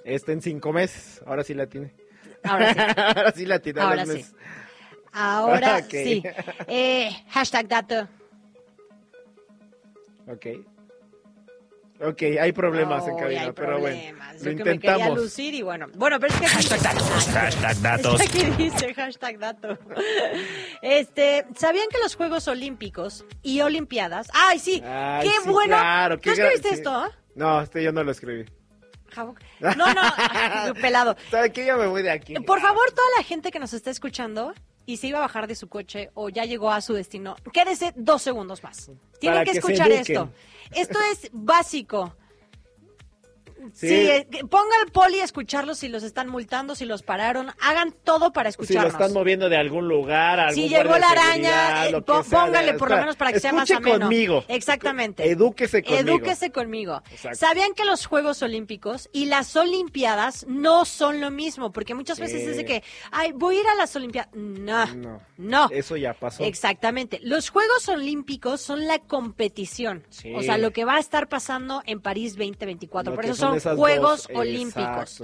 Este 0.05 0.33
en 0.33 0.41
cinco 0.41 0.73
meses. 0.73 1.23
Ahora 1.27 1.45
sí 1.45 1.53
la 1.55 1.67
tiene. 1.67 1.95
Ahora 2.43 2.73
sí. 2.73 2.81
Ahora 2.97 3.33
sí 3.33 3.47
la 3.47 3.59
tiene. 3.59 3.81
Ahora 3.81 4.07
sí. 4.07 4.25
Ahora 5.13 5.83
sí. 5.91 6.23
Eh, 6.67 7.11
hashtag 7.29 7.69
dato. 7.69 8.09
Ok. 10.27 10.47
Ok, 12.01 12.23
hay 12.41 12.53
problemas 12.53 13.07
en 13.07 13.17
cabina, 13.17 13.43
hay 13.43 13.53
pero 13.53 13.77
problemas. 13.77 14.03
bueno. 14.03 14.33
Lo 14.43 14.51
Yo 14.51 14.57
que 14.57 14.65
me 14.65 14.79
quería 14.79 14.91
intentamos. 14.93 15.19
lucir 15.19 15.55
y 15.55 15.63
bueno. 15.63 15.87
Bueno, 15.95 16.19
pero 16.19 16.35
es 16.35 16.41
que... 16.41 16.47
Hashtag 16.49 16.81
datos. 16.83 17.29
Hashtag 17.33 17.81
datos. 17.81 18.21
Aquí 18.27 18.45
dice 18.57 18.95
hashtag 18.95 19.39
dato. 19.39 19.79
Este, 20.81 21.47
¿sabían 21.57 21.89
que 21.91 21.99
los 21.99 22.17
Juegos 22.17 22.49
Olímpicos 22.49 23.25
y 23.43 23.61
Olimpiadas? 23.61 24.29
¡Ay, 24.35 24.59
sí! 24.59 24.83
Ay, 24.85 25.29
¡Qué 25.29 25.35
sí, 25.45 25.49
bueno! 25.49 25.77
claro, 25.77 26.19
¿Tú 26.19 26.31
escribiste 26.31 26.69
sí. 26.71 26.75
esto? 26.75 27.09
No, 27.35 27.61
este 27.63 27.83
yo 27.83 27.93
no 27.93 28.03
lo 28.03 28.11
escribí. 28.11 28.45
No, 29.61 29.75
no, 29.77 30.75
pelado. 30.81 31.17
¿Sabe 31.31 31.53
qué? 31.53 31.67
Ya 31.67 31.77
me 31.77 31.87
voy 31.87 32.03
de 32.03 32.11
aquí. 32.11 32.35
Por 32.35 32.61
favor, 32.61 32.91
toda 32.91 33.09
la 33.19 33.23
gente 33.23 33.51
que 33.51 33.59
nos 33.59 33.75
está 33.75 33.91
escuchando 33.91 34.55
y 34.87 34.97
se 34.97 35.09
iba 35.09 35.19
a 35.19 35.23
bajar 35.23 35.47
de 35.47 35.55
su 35.55 35.69
coche 35.69 36.11
o 36.15 36.29
ya 36.29 36.45
llegó 36.45 36.71
a 36.71 36.81
su 36.81 36.95
destino, 36.95 37.37
quédese 37.53 37.93
dos 37.97 38.23
segundos 38.23 38.63
más. 38.63 38.91
Tienen 39.19 39.45
que 39.45 39.53
que 39.53 39.59
escuchar 39.59 39.91
esto. 39.91 40.31
Esto 40.75 40.99
es 41.13 41.31
básico. 41.33 42.17
Sí, 43.73 43.89
Sí. 43.89 43.95
eh, 43.95 44.27
ponga 44.51 44.77
al 44.85 44.91
poli 44.91 45.21
a 45.21 45.25
escucharlos 45.25 45.79
si 45.79 45.89
los 45.89 46.03
están 46.03 46.29
multando, 46.29 46.75
si 46.75 46.85
los 46.85 47.03
pararon. 47.03 47.51
Hagan 47.61 47.93
todo 48.05 48.33
para 48.33 48.51
Si 48.53 48.75
lo 48.75 48.87
están 48.89 49.13
moviendo 49.13 49.49
de 49.49 49.57
algún 49.57 49.89
lugar, 49.89 50.41
algún 50.41 50.55
Si 50.55 50.69
llegó 50.69 50.97
la 50.99 51.09
araña, 51.11 51.87
eh, 51.89 52.01
po- 52.03 52.23
sea, 52.25 52.41
póngale 52.47 52.75
por 52.75 52.91
lo 52.91 52.97
menos 52.97 53.17
para 53.17 53.33
que 53.33 53.41
sea 53.41 53.53
más 53.53 53.71
ameno. 53.71 54.01
conmigo. 54.01 54.45
Exactamente. 54.49 55.29
Edúquese 55.29 55.83
conmigo. 55.83 56.01
Edúquese 56.09 56.51
conmigo. 56.51 57.03
Exacto. 57.11 57.39
¿Sabían 57.39 57.75
que 57.75 57.85
los 57.85 58.07
Juegos 58.07 58.43
Olímpicos 58.43 59.09
y 59.13 59.27
las 59.27 59.55
Olimpiadas 59.57 60.47
no 60.49 60.85
son 60.85 61.21
lo 61.21 61.31
mismo? 61.31 61.73
Porque 61.73 61.95
muchas 61.95 62.19
veces 62.19 62.43
es 62.47 62.57
de 62.57 62.65
que, 62.65 62.83
ay, 63.11 63.33
voy 63.33 63.57
a 63.57 63.61
ir 63.61 63.67
a 63.69 63.75
las 63.75 63.95
Olimpiadas. 63.97 64.31
No, 64.35 64.87
No. 64.95 65.21
no. 65.39 65.69
Eso 65.71 65.97
ya 65.97 66.15
pasó. 66.15 66.45
Exactamente. 66.45 67.19
Los 67.23 67.51
Juegos 67.51 67.89
Olímpicos 67.89 68.61
son 68.61 68.87
la 68.87 68.99
competición. 68.99 70.05
Sí. 70.11 70.33
O 70.35 70.43
sea, 70.43 70.59
lo 70.59 70.73
que 70.73 70.85
va 70.85 70.97
a 70.97 71.01
estar 71.01 71.29
pasando 71.29 71.83
en 71.87 72.01
París 72.01 72.37
2024. 72.37 73.13
Lo 73.13 73.17
Por 73.17 73.25
eso 73.25 73.35
son 73.35 73.52
son 73.61 73.77
Juegos 73.77 74.29
dos, 74.29 74.37
Olímpicos. 74.37 75.23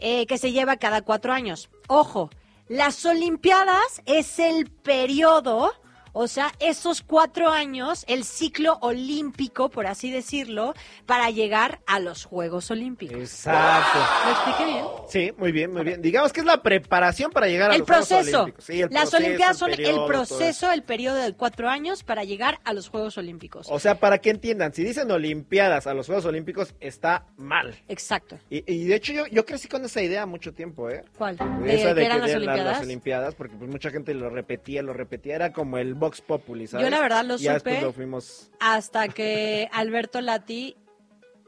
eh, 0.00 0.26
que 0.26 0.38
se 0.38 0.52
lleva 0.52 0.76
cada 0.76 1.02
cuatro 1.02 1.32
años. 1.32 1.70
Ojo, 1.88 2.30
las 2.68 3.04
Olimpiadas 3.06 4.02
es 4.06 4.38
el 4.38 4.70
periodo, 4.70 5.72
o 6.20 6.26
sea, 6.26 6.52
esos 6.58 7.00
cuatro 7.02 7.48
años, 7.48 8.04
el 8.08 8.24
ciclo 8.24 8.76
olímpico, 8.80 9.68
por 9.68 9.86
así 9.86 10.10
decirlo, 10.10 10.74
para 11.06 11.30
llegar 11.30 11.78
a 11.86 12.00
los 12.00 12.24
Juegos 12.24 12.72
Olímpicos. 12.72 13.16
Exacto. 13.16 14.00
¿Lo 14.24 14.32
expliqué 14.32 14.64
bien? 14.64 14.84
Sí, 15.08 15.32
muy 15.38 15.52
bien, 15.52 15.72
muy 15.72 15.84
bien. 15.84 16.02
Digamos 16.02 16.32
que 16.32 16.40
es 16.40 16.46
la 16.46 16.60
preparación 16.60 17.30
para 17.30 17.46
llegar 17.46 17.70
a 17.70 17.74
El 17.74 17.80
los 17.82 17.88
Juegos 17.88 18.08
proceso. 18.08 18.42
Olímpicos. 18.42 18.64
Sí, 18.64 18.82
el 18.82 18.88
Las 18.90 19.10
proceso, 19.10 19.16
Olimpiadas 19.16 19.58
son 19.58 19.70
periodo, 19.70 20.02
el 20.02 20.06
proceso, 20.08 20.72
el 20.72 20.82
periodo 20.82 21.16
de 21.18 21.32
cuatro 21.34 21.68
años 21.68 22.02
para 22.02 22.24
llegar 22.24 22.58
a 22.64 22.72
los 22.72 22.88
Juegos 22.88 23.16
Olímpicos. 23.16 23.68
O 23.70 23.78
sea, 23.78 24.00
para 24.00 24.18
que 24.18 24.30
entiendan, 24.30 24.74
si 24.74 24.82
dicen 24.82 25.08
Olimpiadas 25.12 25.86
a 25.86 25.94
los 25.94 26.06
Juegos 26.06 26.24
Olímpicos, 26.24 26.74
está 26.80 27.26
mal. 27.36 27.76
Exacto. 27.86 28.40
Y, 28.50 28.64
y 28.66 28.86
de 28.86 28.96
hecho 28.96 29.12
yo, 29.12 29.26
yo 29.28 29.46
crecí 29.46 29.68
con 29.68 29.84
esa 29.84 30.02
idea 30.02 30.26
mucho 30.26 30.52
tiempo, 30.52 30.90
¿eh? 30.90 31.04
¿Cuál? 31.16 31.36
Esa 31.64 31.94
¿De, 31.94 32.00
que 32.00 32.06
eran 32.06 32.20
las 32.22 32.34
Olimpiadas? 32.34 32.64
las 32.64 32.82
Olimpiadas, 32.82 33.34
porque 33.36 33.54
pues 33.54 33.70
mucha 33.70 33.90
gente 33.90 34.14
lo 34.14 34.30
repetía, 34.30 34.82
lo 34.82 34.92
repetía, 34.92 35.36
era 35.36 35.52
como 35.52 35.78
el 35.78 35.94
Vox 36.08 36.20
Populi, 36.20 36.66
¿sabes? 36.66 36.84
Yo 36.86 36.90
la 36.90 37.00
verdad 37.00 37.24
lo 37.24 37.36
Y 37.36 37.38
supe. 37.46 37.80
lo 37.80 37.92
fuimos... 37.92 38.50
Hasta 38.60 39.08
que 39.08 39.68
Alberto 39.72 40.20
Lati 40.20 40.76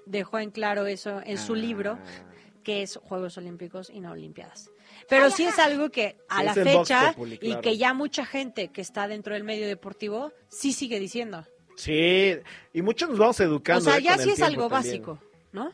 dejó 0.07 0.39
en 0.39 0.51
claro 0.51 0.87
eso 0.87 1.21
en 1.25 1.39
su 1.39 1.55
Ah. 1.55 1.57
libro, 1.57 1.99
que 2.63 2.83
es 2.83 2.97
Juegos 3.03 3.37
Olímpicos 3.39 3.91
y 3.91 4.01
no 4.01 4.13
Olimpiadas. 4.13 4.71
Pero 5.09 5.31
sí 5.31 5.45
es 5.45 5.59
algo 5.59 5.91
que 5.91 6.17
a 6.29 6.39
Sí, 6.41 6.45
la 6.45 6.55
fecha 6.55 7.13
Populi, 7.13 7.39
y 7.41 7.57
que 7.57 7.77
ya 7.79 7.95
mucha 7.95 8.25
gente 8.27 8.69
que 8.69 8.81
está 8.81 9.09
dentro 9.09 9.35
del 9.35 9.45
medio 9.45 9.67
deportivo 9.67 10.33
sí 10.49 10.73
sigue 10.73 11.01
diciendo. 11.01 11.47
Sí, 11.77 12.37
y 12.75 12.83
muchos 12.83 13.09
nos 13.09 13.19
vamos 13.19 13.41
educando. 13.41 13.81
o 13.89 13.91
sea, 13.93 13.99
¿eh? 13.99 14.03
ya 14.03 14.19
sí 14.19 14.31
es 14.31 14.43
algo 14.43 14.69
también. 14.69 15.03
básico, 15.03 15.19
¿no? 15.53 15.71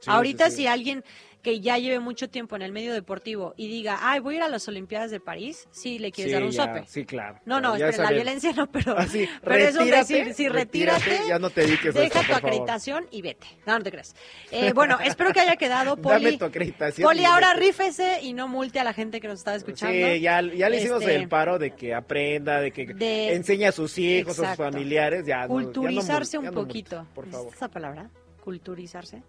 Sí, 0.00 0.10
Ahorita 0.10 0.46
sí, 0.46 0.50
sí. 0.50 0.56
si 0.58 0.66
alguien 0.66 1.04
que 1.46 1.60
ya 1.60 1.78
lleve 1.78 2.00
mucho 2.00 2.28
tiempo 2.28 2.56
en 2.56 2.62
el 2.62 2.72
medio 2.72 2.92
deportivo 2.92 3.54
y 3.56 3.68
diga, 3.68 4.00
ay, 4.02 4.18
voy 4.18 4.34
a 4.34 4.38
ir 4.38 4.42
a 4.42 4.48
las 4.48 4.66
Olimpiadas 4.66 5.12
de 5.12 5.20
París, 5.20 5.68
sí 5.70 6.00
le 6.00 6.10
quieres 6.10 6.32
Sí, 6.32 6.34
dar 6.34 6.42
un 6.42 6.50
ya, 6.50 6.64
sope. 6.64 6.84
Sí, 6.88 7.04
claro. 7.04 7.38
No, 7.44 7.60
no, 7.60 7.76
espera, 7.76 8.02
la 8.02 8.10
violencia 8.10 8.52
no, 8.52 8.66
pero, 8.66 8.98
Así, 8.98 9.28
pero 9.44 9.54
es 9.64 9.76
un 9.76 9.88
decir, 9.88 10.34
sí, 10.34 10.48
retírate, 10.48 10.98
retírate, 11.04 11.28
ya 11.28 11.38
no 11.38 11.50
te 11.50 11.60
dediques 11.60 11.94
a 11.94 12.00
deja 12.00 12.06
esto, 12.06 12.18
tu 12.18 12.26
por 12.26 12.34
favor. 12.34 12.50
acreditación 12.50 13.06
y 13.12 13.22
vete. 13.22 13.46
No, 13.64 13.78
no 13.78 13.84
te 13.84 13.92
creas. 13.92 14.16
Eh, 14.50 14.72
bueno, 14.72 14.98
espero 15.04 15.32
que 15.32 15.38
haya 15.38 15.54
quedado, 15.54 15.96
Poli. 15.96 16.24
Dame 16.24 16.36
tu 16.38 16.44
acreditación. 16.46 17.06
Poli, 17.06 17.24
ahora 17.24 17.54
rífese 17.54 18.18
y 18.22 18.32
no 18.32 18.48
multe 18.48 18.80
a 18.80 18.84
la 18.84 18.92
gente 18.92 19.20
que 19.20 19.28
nos 19.28 19.38
está 19.38 19.54
escuchando. 19.54 19.94
Sí, 19.94 20.20
ya, 20.20 20.42
ya 20.42 20.68
le 20.68 20.78
hicimos 20.78 21.02
Este, 21.02 21.14
el 21.14 21.28
paro 21.28 21.60
de 21.60 21.76
que 21.76 21.94
aprenda, 21.94 22.60
de 22.60 22.72
que 22.72 22.86
de- 22.86 23.34
enseñe 23.34 23.66
a 23.66 23.72
sus 23.72 23.96
hijos, 23.98 24.36
a 24.40 24.48
sus 24.48 24.56
familiares. 24.56 25.24
Ya, 25.24 25.36
no- 25.36 25.42
ya 25.42 25.46
no 25.46 25.54
Culturizarse 25.54 26.38
un 26.38 26.50
poquito. 26.50 27.06
por 27.14 27.28
favor. 27.30 27.50
¿Es 27.50 27.54
esa 27.54 27.68
palabra? 27.68 28.10
¿Culturizarse? 28.42 29.22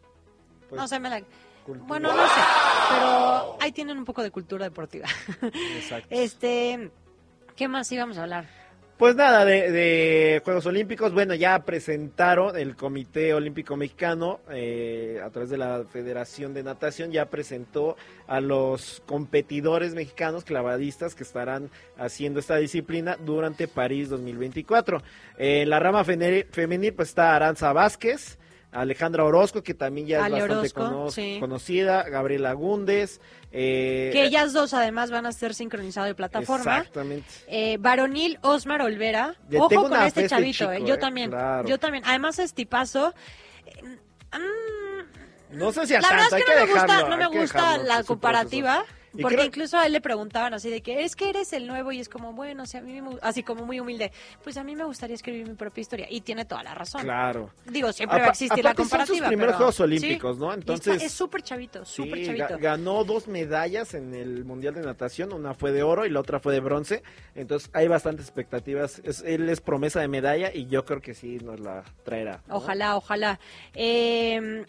Pues, 0.68 0.82
no 0.82 0.88
sé, 0.88 1.00
me 1.00 1.10
la... 1.12 1.22
cultura. 1.68 1.88
Bueno, 1.88 2.14
no 2.16 2.28
sé, 2.28 2.42
pero 2.90 3.58
ahí 3.62 3.72
tienen 3.72 3.98
un 3.98 4.06
poco 4.06 4.24
de 4.24 4.32
cultura 4.32 4.66
deportiva. 4.66 5.08
Exacto. 5.76 6.08
Este, 6.10 6.90
¿qué 7.56 7.68
más 7.68 7.92
íbamos 7.92 8.18
a 8.18 8.24
hablar? 8.24 8.46
Pues 8.98 9.16
nada, 9.16 9.46
de, 9.46 9.72
de 9.72 10.42
Juegos 10.44 10.66
Olímpicos, 10.66 11.14
bueno, 11.14 11.36
ya 11.36 11.60
presentaron 11.60 12.58
el 12.58 12.76
Comité 12.76 13.36
Olímpico 13.36 13.78
Mexicano 13.78 14.40
eh, 14.50 15.22
a 15.24 15.30
través 15.30 15.52
de 15.52 15.58
la 15.60 15.84
Federación 15.84 16.56
de 16.56 16.64
Natación, 16.64 17.12
ya 17.12 17.28
presentó 17.28 17.96
a 18.26 18.42
los 18.42 19.04
competidores 19.06 19.94
mexicanos 19.94 20.46
clavadistas 20.46 21.14
que 21.14 21.22
estarán 21.22 21.70
haciendo 21.96 22.40
esta 22.40 22.56
disciplina 22.56 23.18
durante 23.24 23.68
París 23.68 24.10
2024. 24.10 25.04
En 25.38 25.70
la 25.70 25.80
rama 25.80 26.04
femenil 26.04 26.94
pues 26.96 27.10
está 27.10 27.36
Aranza 27.36 27.74
Vázquez, 27.74 28.40
Alejandra 28.72 29.24
Orozco, 29.24 29.64
que 29.64 29.74
también 29.74 30.08
ya 30.08 30.18
es 30.20 30.24
Ale 30.26 30.34
bastante 30.42 30.56
Orozco, 30.60 30.82
cono- 30.82 31.10
sí. 31.12 31.38
conocida, 31.40 32.04
Gabriela 32.04 32.54
Gúndez. 32.54 33.20
eh, 33.52 34.10
Que 34.12 34.24
ellas 34.26 34.52
dos 34.54 34.74
además 34.74 35.10
van 35.10 35.26
a 35.26 35.32
ser 35.32 35.54
sincronizado 35.56 36.06
de 36.06 36.14
plataforma. 36.16 36.78
Exactamente. 36.80 37.28
Eh, 37.48 37.78
varonil 37.80 38.38
Osmar 38.42 38.82
Olvera. 38.82 39.36
Le 39.50 39.60
Ojo 39.60 39.70
con 39.84 39.94
este 39.94 40.06
este 40.26 40.28
chavito, 40.30 40.58
chico, 40.60 40.72
eh. 40.72 40.84
Yo 40.86 40.96
eh, 40.96 40.98
también. 40.98 41.30
claro. 41.32 41.68
Yo 41.68 41.80
también. 41.80 42.04
Además 42.06 42.40
es 42.40 42.54
tipazo. 42.54 43.14
Eh, 43.66 43.82
mm, 43.84 45.58
No 45.58 45.72
sé 45.72 45.88
si 45.88 45.96
a 45.96 46.02
la 46.02 46.10
verdad 46.10 46.26
es 46.38 46.44
que 46.44 46.54
no 46.54 46.66
me 46.66 46.72
gusta, 46.74 47.10
no 47.10 47.18
me 47.18 47.28
gusta 47.28 47.58
dejarlo 47.62 47.84
la 47.86 48.04
comparativa. 48.04 48.84
Y 49.14 49.22
Porque 49.22 49.36
creo- 49.38 49.48
incluso 49.48 49.78
a 49.78 49.86
él 49.86 49.94
le 49.94 50.02
preguntaban 50.02 50.54
así 50.54 50.70
de 50.70 50.82
que 50.82 51.04
es 51.04 51.16
que 51.16 51.30
eres 51.30 51.52
el 51.54 51.66
nuevo 51.66 51.92
y 51.92 52.00
es 52.00 52.10
como, 52.10 52.34
bueno, 52.34 52.64
o 52.64 52.66
sea, 52.66 52.82
a 52.82 52.84
mí 52.84 53.02
me 53.02 53.18
así 53.22 53.42
como 53.42 53.66
muy 53.66 53.80
humilde, 53.80 54.12
pues 54.44 54.58
a 54.58 54.64
mí 54.64 54.76
me 54.76 54.84
gustaría 54.84 55.16
escribir 55.16 55.48
mi 55.48 55.56
propia 55.56 55.82
historia 55.82 56.08
y 56.10 56.22
tiene 56.22 56.46
toda 56.46 56.62
la 56.64 56.76
razón. 56.76 57.02
Claro. 57.02 57.50
Digo, 57.66 57.92
siempre 57.94 58.20
va 58.20 58.26
a 58.26 58.30
existir 58.30 58.64
la 58.64 58.72
aparte 58.72 58.84
son 58.84 58.90
sus 58.90 58.92
comparativa. 59.00 59.28
primeros 59.28 59.52
pero- 59.54 59.58
Juegos 59.58 59.80
Olímpicos, 59.80 60.36
sí. 60.36 60.42
¿no? 60.42 60.48
Está- 60.54 60.60
Entonces- 60.60 61.04
es 61.04 61.12
súper 61.14 61.42
chavito, 61.42 61.86
súper 61.86 62.26
chavito. 62.26 62.58
ganó 62.60 63.04
dos 63.04 63.28
medallas 63.28 63.94
en 63.94 64.14
el 64.14 64.44
Mundial 64.46 64.76
de 64.76 64.82
Natación, 64.82 65.34
una 65.34 65.54
fue 65.54 65.72
de 65.72 65.84
oro 65.84 66.06
y 66.06 66.10
la 66.10 66.20
otra 66.20 66.40
fue 66.40 66.54
de 66.54 66.60
bronce, 66.60 67.02
entonces 67.34 67.70
hay 67.74 67.88
bastantes 67.88 68.26
expectativas, 68.26 69.00
es, 69.04 69.22
él 69.26 69.50
es 69.50 69.62
promesa 69.62 70.00
de 70.02 70.08
medalla 70.10 70.54
y 70.54 70.68
yo 70.68 70.86
creo 70.86 71.02
que 71.02 71.14
sí 71.14 71.38
nos 71.44 71.60
la 71.60 71.84
traerá. 72.04 72.42
¿no? 72.48 72.56
Ojalá, 72.58 72.96
ojalá. 72.98 73.40
Eh, 73.74 74.66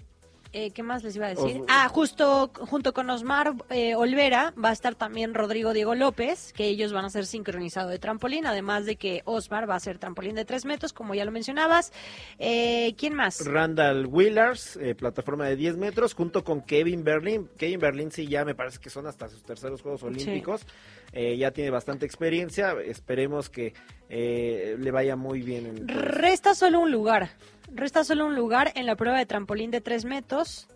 eh, 0.52 0.70
¿Qué 0.70 0.82
más 0.82 1.02
les 1.04 1.14
iba 1.16 1.26
a 1.26 1.30
decir? 1.30 1.60
Os- 1.60 1.66
Ah, 1.68 1.88
justo 1.88 2.50
junto 2.54 2.92
con 2.94 3.08
Osmar 3.10 3.54
eh, 3.70 3.94
Olvera 3.94 4.52
va 4.62 4.70
a 4.70 4.72
estar 4.72 4.94
también 4.94 5.34
Rodrigo 5.34 5.72
Diego 5.72 5.94
López, 5.94 6.52
que 6.54 6.66
ellos 6.68 6.92
van 6.92 7.04
a 7.04 7.10
ser 7.10 7.26
sincronizado 7.26 7.88
de 7.90 7.98
trampolín, 7.98 8.46
además 8.46 8.86
de 8.86 8.96
que 8.96 9.22
Osmar 9.24 9.68
va 9.68 9.74
a 9.76 9.80
ser 9.80 9.98
trampolín 9.98 10.34
de 10.34 10.44
tres 10.44 10.64
metros, 10.64 10.92
como 10.92 11.14
ya 11.14 11.24
lo 11.24 11.30
mencionabas. 11.30 11.92
Eh, 12.38 12.94
¿Quién 12.98 13.14
más? 13.14 13.44
Randall 13.46 14.06
Willars, 14.06 14.76
eh, 14.76 14.94
plataforma 14.94 15.46
de 15.48 15.56
10 15.56 15.76
metros, 15.76 16.14
junto 16.14 16.44
con 16.44 16.62
Kevin 16.62 17.04
Berlin. 17.04 17.48
Kevin 17.58 17.80
Berlin 17.80 18.10
sí 18.12 18.26
ya 18.26 18.44
me 18.44 18.54
parece 18.54 18.78
que 18.78 18.90
son 18.90 19.06
hasta 19.06 19.28
sus 19.28 19.42
terceros 19.42 19.82
Juegos 19.82 20.02
Olímpicos. 20.02 20.66
Eh, 21.12 21.36
ya 21.38 21.50
tiene 21.52 21.70
bastante 21.70 22.04
experiencia. 22.06 22.72
Esperemos 22.84 23.48
que 23.50 23.72
eh, 24.10 24.76
le 24.78 24.90
vaya 24.90 25.16
muy 25.16 25.42
bien. 25.42 25.66
En 25.66 25.76
esto. 25.90 25.94
Resta 26.00 26.54
solo 26.54 26.80
un 26.80 26.90
lugar. 26.90 27.30
Resta 27.74 28.04
solo 28.04 28.26
un 28.26 28.34
lugar 28.34 28.72
en 28.74 28.86
la 28.86 28.96
prueba 28.96 29.18
de 29.18 29.26
trampolín 29.26 29.70
de 29.70 29.80
tres 29.80 30.04
metros, 30.04 30.68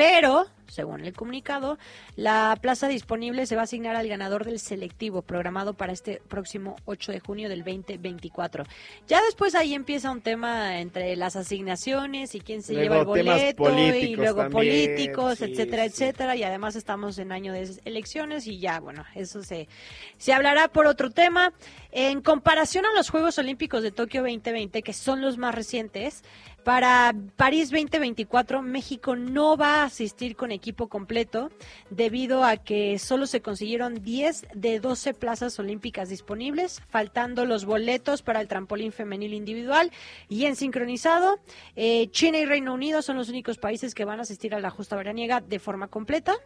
pero, 0.00 0.46
según 0.66 1.04
el 1.04 1.12
comunicado, 1.12 1.76
la 2.16 2.56
plaza 2.58 2.88
disponible 2.88 3.44
se 3.44 3.54
va 3.54 3.60
a 3.60 3.64
asignar 3.64 3.96
al 3.96 4.08
ganador 4.08 4.46
del 4.46 4.58
selectivo 4.58 5.20
programado 5.20 5.74
para 5.74 5.92
este 5.92 6.22
próximo 6.26 6.76
8 6.86 7.12
de 7.12 7.20
junio 7.20 7.50
del 7.50 7.64
2024. 7.64 8.64
Ya 9.06 9.20
después 9.20 9.54
ahí 9.54 9.74
empieza 9.74 10.10
un 10.10 10.22
tema 10.22 10.80
entre 10.80 11.16
las 11.16 11.36
asignaciones 11.36 12.34
y 12.34 12.40
quién 12.40 12.62
se 12.62 12.72
Luego 12.72 13.14
lleva 13.14 13.36
el 13.36 13.54
boleto 13.54 13.78
y 13.78 14.16
luego 14.16 14.40
también, 14.40 14.52
políticos, 14.52 15.36
sí, 15.36 15.44
etcétera, 15.44 15.82
sí. 15.82 15.90
etcétera. 15.90 16.34
Y 16.34 16.44
además 16.44 16.76
estamos 16.76 17.18
en 17.18 17.32
año 17.32 17.52
de 17.52 17.68
elecciones 17.84 18.46
y 18.46 18.58
ya, 18.58 18.80
bueno, 18.80 19.04
eso 19.14 19.42
se, 19.42 19.68
se 20.16 20.32
hablará 20.32 20.68
por 20.68 20.86
otro 20.86 21.10
tema. 21.10 21.52
En 21.92 22.22
comparación 22.22 22.86
a 22.86 22.94
los 22.94 23.10
Juegos 23.10 23.36
Olímpicos 23.36 23.82
de 23.82 23.90
Tokio 23.90 24.22
2020, 24.22 24.80
que 24.80 24.94
son 24.94 25.20
los 25.20 25.36
más 25.36 25.54
recientes, 25.54 26.22
para 26.64 27.14
París 27.36 27.70
2024 27.70 28.62
México 28.62 29.16
no 29.16 29.56
va 29.56 29.82
a 29.82 29.84
asistir 29.84 30.36
con 30.36 30.52
equipo 30.52 30.88
completo 30.88 31.50
debido 31.90 32.44
a 32.44 32.56
que 32.56 32.98
solo 32.98 33.26
se 33.26 33.40
consiguieron 33.40 34.02
10 34.02 34.46
de 34.54 34.80
12 34.80 35.14
plazas 35.14 35.58
olímpicas 35.58 36.08
disponibles, 36.08 36.82
faltando 36.88 37.44
los 37.44 37.64
boletos 37.64 38.22
para 38.22 38.40
el 38.40 38.48
trampolín 38.48 38.92
femenil 38.92 39.34
individual 39.34 39.90
y 40.28 40.44
en 40.44 40.56
sincronizado. 40.56 41.40
eh, 41.76 42.08
China 42.10 42.38
y 42.38 42.44
Reino 42.44 42.74
Unido 42.74 43.02
son 43.02 43.16
los 43.16 43.28
únicos 43.28 43.58
países 43.58 43.94
que 43.94 44.04
van 44.04 44.18
a 44.18 44.22
asistir 44.22 44.54
a 44.54 44.60
la 44.60 44.70
justa 44.70 44.96
veraniega 44.96 45.40
de 45.40 45.58
forma 45.58 45.88
completa. 45.88 46.36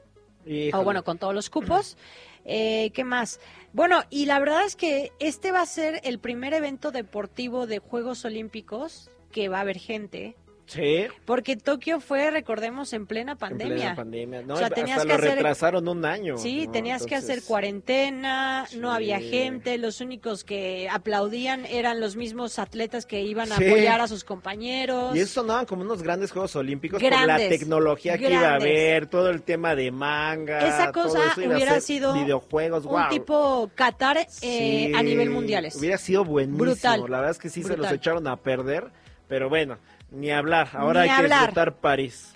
Híjole. 0.46 0.80
O 0.80 0.84
bueno, 0.84 1.04
con 1.04 1.18
todos 1.18 1.34
los 1.34 1.48
cupos. 1.48 1.96
Eh, 2.44 2.90
¿Qué 2.92 3.04
más? 3.04 3.40
Bueno, 3.72 4.02
y 4.10 4.26
la 4.26 4.38
verdad 4.38 4.64
es 4.66 4.76
que 4.76 5.12
este 5.18 5.50
va 5.50 5.62
a 5.62 5.66
ser 5.66 6.00
el 6.04 6.18
primer 6.18 6.52
evento 6.52 6.90
deportivo 6.90 7.66
de 7.66 7.78
Juegos 7.78 8.24
Olímpicos 8.26 9.10
que 9.34 9.48
va 9.50 9.58
a 9.58 9.60
haber 9.62 9.78
gente. 9.78 10.36
Sí, 10.66 11.04
Porque 11.26 11.56
Tokio 11.58 12.00
fue, 12.00 12.30
recordemos, 12.30 12.94
en 12.94 13.04
plena 13.06 13.32
en 13.32 13.38
pandemia. 13.38 13.74
plena 13.76 13.94
pandemia. 13.96 14.42
No, 14.44 14.54
O 14.54 14.56
sea, 14.56 14.68
hasta 14.68 14.76
tenías 14.76 14.96
lo 15.04 15.08
que 15.08 15.12
hacer- 15.12 15.34
retrasaron 15.34 15.86
un 15.88 16.06
año. 16.06 16.38
Sí, 16.38 16.64
¿no? 16.64 16.72
tenías 16.72 17.04
que 17.04 17.14
hacer 17.16 17.42
cuarentena, 17.42 18.66
no 18.78 18.90
había 18.90 19.20
gente, 19.20 19.76
los 19.76 20.00
únicos 20.00 20.42
que 20.42 20.88
aplaudían 20.90 21.66
eran 21.66 22.00
los 22.00 22.16
mismos 22.16 22.58
atletas 22.58 23.04
que 23.04 23.20
iban 23.20 23.52
a 23.52 23.56
Sí. 23.56 23.66
apoyar 23.66 24.00
a 24.00 24.08
sus 24.08 24.24
compañeros. 24.24 25.14
Y 25.14 25.20
eso 25.20 25.42
sonaban 25.42 25.66
como 25.66 25.82
unos 25.82 26.02
grandes 26.02 26.32
Juegos 26.32 26.56
Olímpicos 26.56 27.00
por 27.02 27.10
la 27.12 27.22
Grandes, 27.24 27.48
tecnología 27.50 28.16
que 28.16 28.30
iba 28.30 28.38
a 28.38 28.42
grandes. 28.58 28.70
haber, 28.70 29.06
todo 29.06 29.28
el 29.28 29.42
tema 29.42 29.74
de 29.74 29.90
manga. 29.90 30.66
Esa 30.66 30.92
todo 30.92 31.04
cosa 31.04 31.18
eso 31.32 31.42
a 31.42 31.54
hubiera 31.54 31.78
sido 31.82 32.14
videojuegos, 32.14 32.86
un 32.86 33.08
tipo 33.10 33.70
Qatar 33.74 34.16
eh, 34.16 34.26
Sí, 34.30 34.92
a 34.94 35.02
nivel 35.02 35.28
mundiales. 35.28 35.76
Hubiera 35.76 35.98
sido 35.98 36.24
buenísimo. 36.24 36.64
Brutal, 36.64 37.00
La 37.02 37.18
verdad 37.18 37.30
es 37.32 37.38
que 37.38 37.50
sí 37.50 37.62
se 37.62 37.76
los 37.76 37.92
echaron 37.92 38.26
a 38.26 38.36
perder. 38.36 38.90
Pero 39.28 39.48
bueno, 39.48 39.78
ni 40.10 40.30
hablar. 40.30 40.68
Ahora 40.72 41.02
Ni 41.04 41.08
hay 41.08 41.16
que 41.16 41.22
hablar. 41.22 41.38
disfrutar 41.40 41.76
París. 41.76 42.32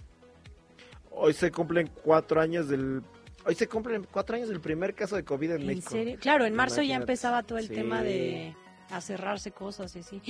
Hoy 1.10 1.32
se 1.34 1.50
cumplen 1.50 1.90
cuatro 2.02 2.40
años 2.40 2.68
del. 2.68 3.02
Hoy 3.44 3.54
se 3.54 3.66
cumplen 3.68 4.06
cuatro 4.10 4.36
años 4.36 4.48
del 4.48 4.60
primer 4.60 4.94
caso 4.94 5.16
de 5.16 5.24
COVID 5.24 5.52
en, 5.52 5.60
¿En 5.62 5.66
México. 5.66 5.90
serio? 5.90 6.16
Claro, 6.20 6.44
en 6.44 6.54
marzo 6.54 6.76
ya 6.76 6.82
Imagínate. 6.84 7.02
empezaba 7.12 7.42
todo 7.42 7.58
el 7.58 7.68
Sí, 7.68 7.74
tema 7.74 8.02
de 8.02 8.54
a 8.90 9.00
cerrarse 9.00 9.50
cosas 9.52 9.94
y 9.96 10.00
así. 10.00 10.22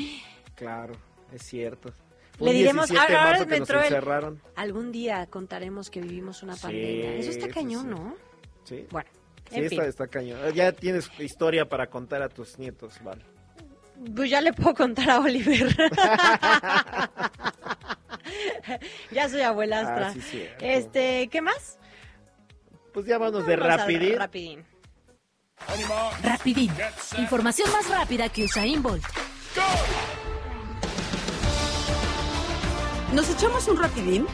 Claro, 0.54 0.94
es 1.32 1.42
cierto. 1.42 1.92
Le 2.40 2.52
diremos, 2.52 2.88
17 2.88 3.12
de 3.12 3.18
ahora 3.18 3.30
marzo 3.30 3.44
me 3.46 3.50
que 3.50 3.56
entró 3.56 3.80
el-. 3.82 4.38
Algún 4.54 4.92
día 4.92 5.26
contaremos 5.26 5.90
que 5.90 6.00
vivimos 6.00 6.42
una 6.42 6.54
Sí, 6.54 6.62
pandemia. 6.62 7.14
Eso 7.14 7.30
está 7.30 7.48
cañón, 7.48 7.82
sí. 7.82 7.88
¿no? 7.88 8.16
Sí. 8.64 8.86
Bueno, 8.90 9.10
Sí, 9.50 9.56
en 9.56 9.64
está, 9.64 9.76
fin. 9.82 9.88
está 9.88 10.06
cañón. 10.08 10.38
Ya 10.54 10.72
tienes 10.72 11.10
historia 11.18 11.68
para 11.68 11.88
contar 11.88 12.22
a 12.22 12.28
tus 12.28 12.58
nietos, 12.58 13.00
vale. 13.02 13.24
Pues 14.14 14.30
ya 14.30 14.40
le 14.40 14.52
puedo 14.52 14.74
contar 14.74 15.10
a 15.10 15.20
Oliver. 15.20 15.74
ya 19.10 19.28
soy 19.28 19.40
abuelastra. 19.42 20.08
Ah, 20.08 20.14
sí, 20.14 20.44
este, 20.60 21.28
¿qué 21.28 21.40
más? 21.40 21.78
Pues 22.92 23.06
ya 23.06 23.18
vámonos 23.18 23.46
de 23.46 23.56
rapidín. 23.56 24.18
rapidín. 24.18 24.64
Rapidín. 26.22 26.72
Información 27.18 27.70
más 27.72 27.88
rápida 27.88 28.28
que 28.28 28.44
Usain 28.44 28.82
Bolt. 28.82 29.04
¿Nos 33.12 33.28
echamos 33.30 33.66
un 33.68 33.78
rapidín? 33.78 34.26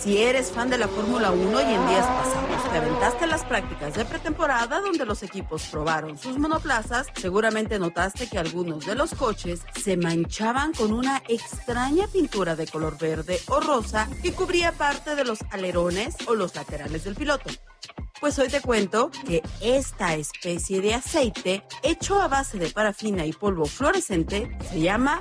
Si 0.00 0.16
eres 0.18 0.52
fan 0.52 0.70
de 0.70 0.78
la 0.78 0.86
Fórmula 0.86 1.32
1 1.32 1.60
y 1.60 1.74
en 1.74 1.88
días 1.88 2.06
pasados 2.06 2.70
te 2.70 2.78
aventaste 2.78 3.26
las 3.26 3.44
prácticas 3.44 3.94
de 3.94 4.04
pretemporada 4.04 4.80
donde 4.80 5.04
los 5.04 5.24
equipos 5.24 5.64
probaron 5.64 6.16
sus 6.16 6.38
monoplazas, 6.38 7.08
seguramente 7.14 7.80
notaste 7.80 8.28
que 8.28 8.38
algunos 8.38 8.86
de 8.86 8.94
los 8.94 9.14
coches 9.14 9.62
se 9.74 9.96
manchaban 9.96 10.72
con 10.72 10.92
una 10.92 11.22
extraña 11.28 12.06
pintura 12.06 12.54
de 12.54 12.68
color 12.68 12.96
verde 12.96 13.40
o 13.48 13.58
rosa 13.58 14.08
que 14.22 14.32
cubría 14.32 14.70
parte 14.70 15.16
de 15.16 15.24
los 15.24 15.40
alerones 15.50 16.14
o 16.26 16.34
los 16.34 16.54
laterales 16.54 17.02
del 17.02 17.16
piloto. 17.16 17.50
Pues 18.20 18.38
hoy 18.38 18.48
te 18.48 18.60
cuento 18.60 19.10
que 19.26 19.42
esta 19.60 20.14
especie 20.14 20.80
de 20.80 20.94
aceite 20.94 21.64
hecho 21.82 22.22
a 22.22 22.28
base 22.28 22.58
de 22.58 22.70
parafina 22.70 23.26
y 23.26 23.32
polvo 23.32 23.66
fluorescente 23.66 24.56
se 24.70 24.80
llama 24.80 25.20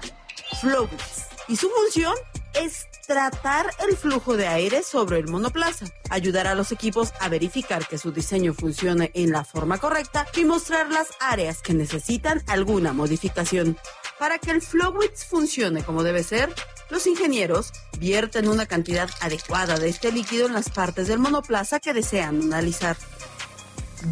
Flowbits. 0.62 1.26
Y 1.48 1.56
su 1.56 1.70
función 1.70 2.14
es 2.54 2.88
tratar 3.08 3.68
el 3.88 3.96
flujo 3.96 4.36
de 4.36 4.48
aire 4.48 4.84
sobre 4.84 5.18
el 5.18 5.30
monoplaza, 5.30 5.86
ayudar 6.10 6.46
a 6.46 6.56
los 6.56 6.74
equipos 6.74 7.14
a 7.22 7.30
verificar 7.30 7.88
que 7.88 7.98
su 7.98 8.12
diseño 8.12 8.54
funcione 8.54 9.12
en 9.14 9.32
la 9.32 9.46
forma 9.46 9.78
correcta 9.78 10.28
y 10.36 10.44
mostrar 10.44 10.92
las 10.92 11.08
áreas 11.22 11.62
que 11.62 11.74
necesitan 11.74 12.44
alguna 12.48 12.92
modificación. 12.92 13.78
Para 14.20 14.40
que 14.40 14.52
el 14.52 14.62
Flowbits 14.62 15.26
funcione 15.26 15.84
como 15.84 16.04
debe 16.04 16.22
ser, 16.22 16.54
los 16.90 17.08
ingenieros 17.08 17.72
vierten 17.98 18.50
una 18.50 18.66
cantidad 18.66 19.10
adecuada 19.22 19.78
de 19.78 19.88
este 19.88 20.12
líquido 20.12 20.48
en 20.48 20.54
las 20.54 20.70
partes 20.70 21.08
del 21.08 21.20
monoplaza 21.20 21.80
que 21.80 21.94
desean 21.94 22.42
analizar. 22.42 22.98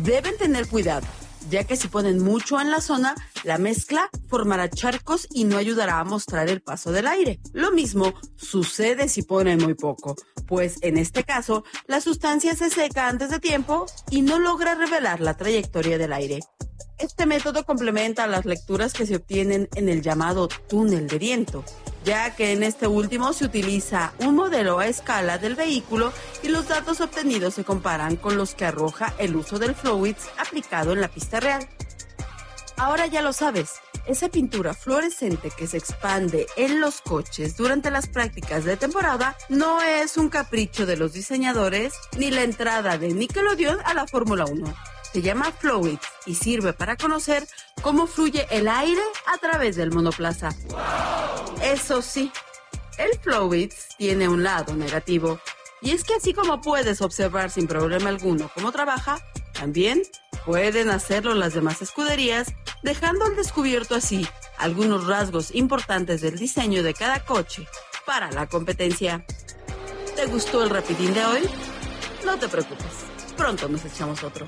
Deben 0.04 0.38
tener 0.38 0.68
cuidado, 0.68 1.06
ya 1.50 1.64
que 1.64 1.76
si 1.76 1.88
ponen 1.88 2.24
mucho 2.24 2.60
en 2.60 2.72
la 2.72 2.82
zona, 2.82 3.16
la 3.44 3.58
mezcla 3.58 4.10
formará 4.28 4.70
charcos 4.70 5.28
y 5.32 5.44
no 5.44 5.58
ayudará 5.58 6.00
a 6.00 6.04
mostrar 6.04 6.50
el 6.50 6.62
paso 6.62 6.92
del 6.92 7.08
aire. 7.08 7.40
Lo 7.54 7.72
mismo 7.72 8.14
sucede 8.36 9.08
si 9.08 9.22
ponen 9.24 9.60
muy 9.64 9.74
poco, 9.74 10.16
pues 10.48 10.78
en 10.82 10.98
este 10.98 11.24
caso 11.24 11.64
la 11.88 12.02
sustancia 12.02 12.56
se 12.56 12.70
seca 12.70 13.08
antes 13.08 13.30
de 13.30 13.40
tiempo 13.40 13.86
y 14.10 14.22
no 14.22 14.40
logra 14.40 14.76
revelar 14.76 15.22
la 15.22 15.36
trayectoria 15.36 15.98
del 15.98 16.14
aire. 16.14 16.40
Este 16.98 17.26
método 17.26 17.66
complementa 17.66 18.26
las 18.26 18.46
lecturas 18.46 18.94
que 18.94 19.06
se 19.06 19.18
obtienen 19.18 19.68
en 19.76 19.90
el 19.90 20.02
llamado 20.02 20.48
túnel 20.48 21.08
de 21.08 21.20
viento, 21.20 21.66
ya 22.06 22.34
que 22.36 22.54
en 22.54 22.64
este 22.64 22.88
último 22.88 23.34
se 23.34 23.44
utiliza 23.44 24.14
un 24.20 24.36
modelo 24.36 24.80
a 24.80 24.88
escala 24.88 25.38
del 25.38 25.56
vehículo 25.56 26.14
y 26.42 26.48
los 26.48 26.70
datos 26.70 27.02
obtenidos 27.02 27.56
se 27.56 27.66
comparan 27.66 28.16
con 28.16 28.38
los 28.38 28.56
que 28.56 28.64
arroja 28.64 29.14
el 29.18 29.36
uso 29.36 29.60
del 29.60 29.76
Flowits 29.76 30.30
aplicado 30.38 30.94
en 30.94 31.02
la 31.02 31.10
pista 31.10 31.42
real. 31.42 31.68
Ahora 32.78 33.08
ya 33.08 33.22
lo 33.22 33.34
sabes, 33.34 33.74
esa 34.08 34.30
pintura 34.30 34.74
fluorescente 34.74 35.52
que 35.52 35.68
se 35.68 35.78
expande 35.78 36.48
en 36.56 36.80
los 36.80 37.02
coches 37.02 37.58
durante 37.58 37.92
las 37.92 38.08
prácticas 38.08 38.64
de 38.64 38.78
temporada 38.78 39.36
no 39.50 39.82
es 39.82 40.16
un 40.16 40.30
capricho 40.30 40.86
de 40.86 40.96
los 40.96 41.12
diseñadores 41.12 41.94
ni 42.18 42.32
la 42.32 42.44
entrada 42.44 42.98
de 42.98 43.14
Nickelodeon 43.14 43.80
a 43.84 43.94
la 43.94 44.08
Fórmula 44.08 44.46
1 44.46 44.95
se 45.16 45.22
llama 45.22 45.54
Flowit 45.54 46.02
y 46.26 46.36
sirve 46.36 46.74
para 46.74 46.98
conocer 46.98 47.48
cómo 47.82 48.06
fluye 48.06 48.48
el 48.52 48.68
aire 48.68 49.02
a 49.34 49.38
través 49.38 49.78
del 49.78 49.94
monoplaza. 49.94 50.50
Eso 51.64 52.02
sí, 52.02 52.34
el 52.98 53.18
Flowit 53.20 53.72
tiene 53.98 54.28
un 54.28 54.44
lado 54.44 54.76
negativo. 54.76 55.40
Y 55.82 55.92
es 55.92 56.04
que 56.04 56.16
así 56.16 56.34
como 56.34 56.60
puedes 56.60 57.02
observar 57.02 57.50
sin 57.50 57.66
problema 57.66 58.10
alguno 58.10 58.52
cómo 58.54 58.74
trabaja, 58.74 59.26
también 59.54 60.04
pueden 60.46 60.90
hacerlo 60.90 61.34
las 61.34 61.54
demás 61.54 61.82
escuderías, 61.82 62.54
dejando 62.84 63.24
al 63.24 63.38
descubierto 63.38 63.96
así 63.96 64.28
algunos 64.58 65.08
rasgos 65.08 65.56
importantes 65.56 66.20
del 66.20 66.38
diseño 66.38 66.84
de 66.84 66.94
cada 66.94 67.24
coche 67.24 67.66
para 68.06 68.34
la 68.34 68.48
competencia. 68.48 69.26
¿Te 70.14 70.26
gustó 70.26 70.62
el 70.62 70.72
rapidín 70.72 71.14
de 71.14 71.26
hoy? 71.26 71.50
No 72.26 72.38
te 72.38 72.50
preocupes, 72.50 73.06
pronto 73.38 73.70
nos 73.70 73.86
echamos 73.86 74.22
otro. 74.22 74.46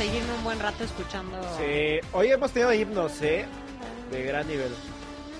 Seguirme 0.00 0.32
un 0.32 0.44
buen 0.44 0.58
rato 0.58 0.82
escuchando. 0.82 1.38
Sí, 1.58 2.00
hoy 2.14 2.30
hemos 2.30 2.52
tenido 2.52 2.72
himnos, 2.72 3.20
¿eh? 3.20 3.44
De 4.10 4.22
gran 4.22 4.48
nivel. 4.48 4.72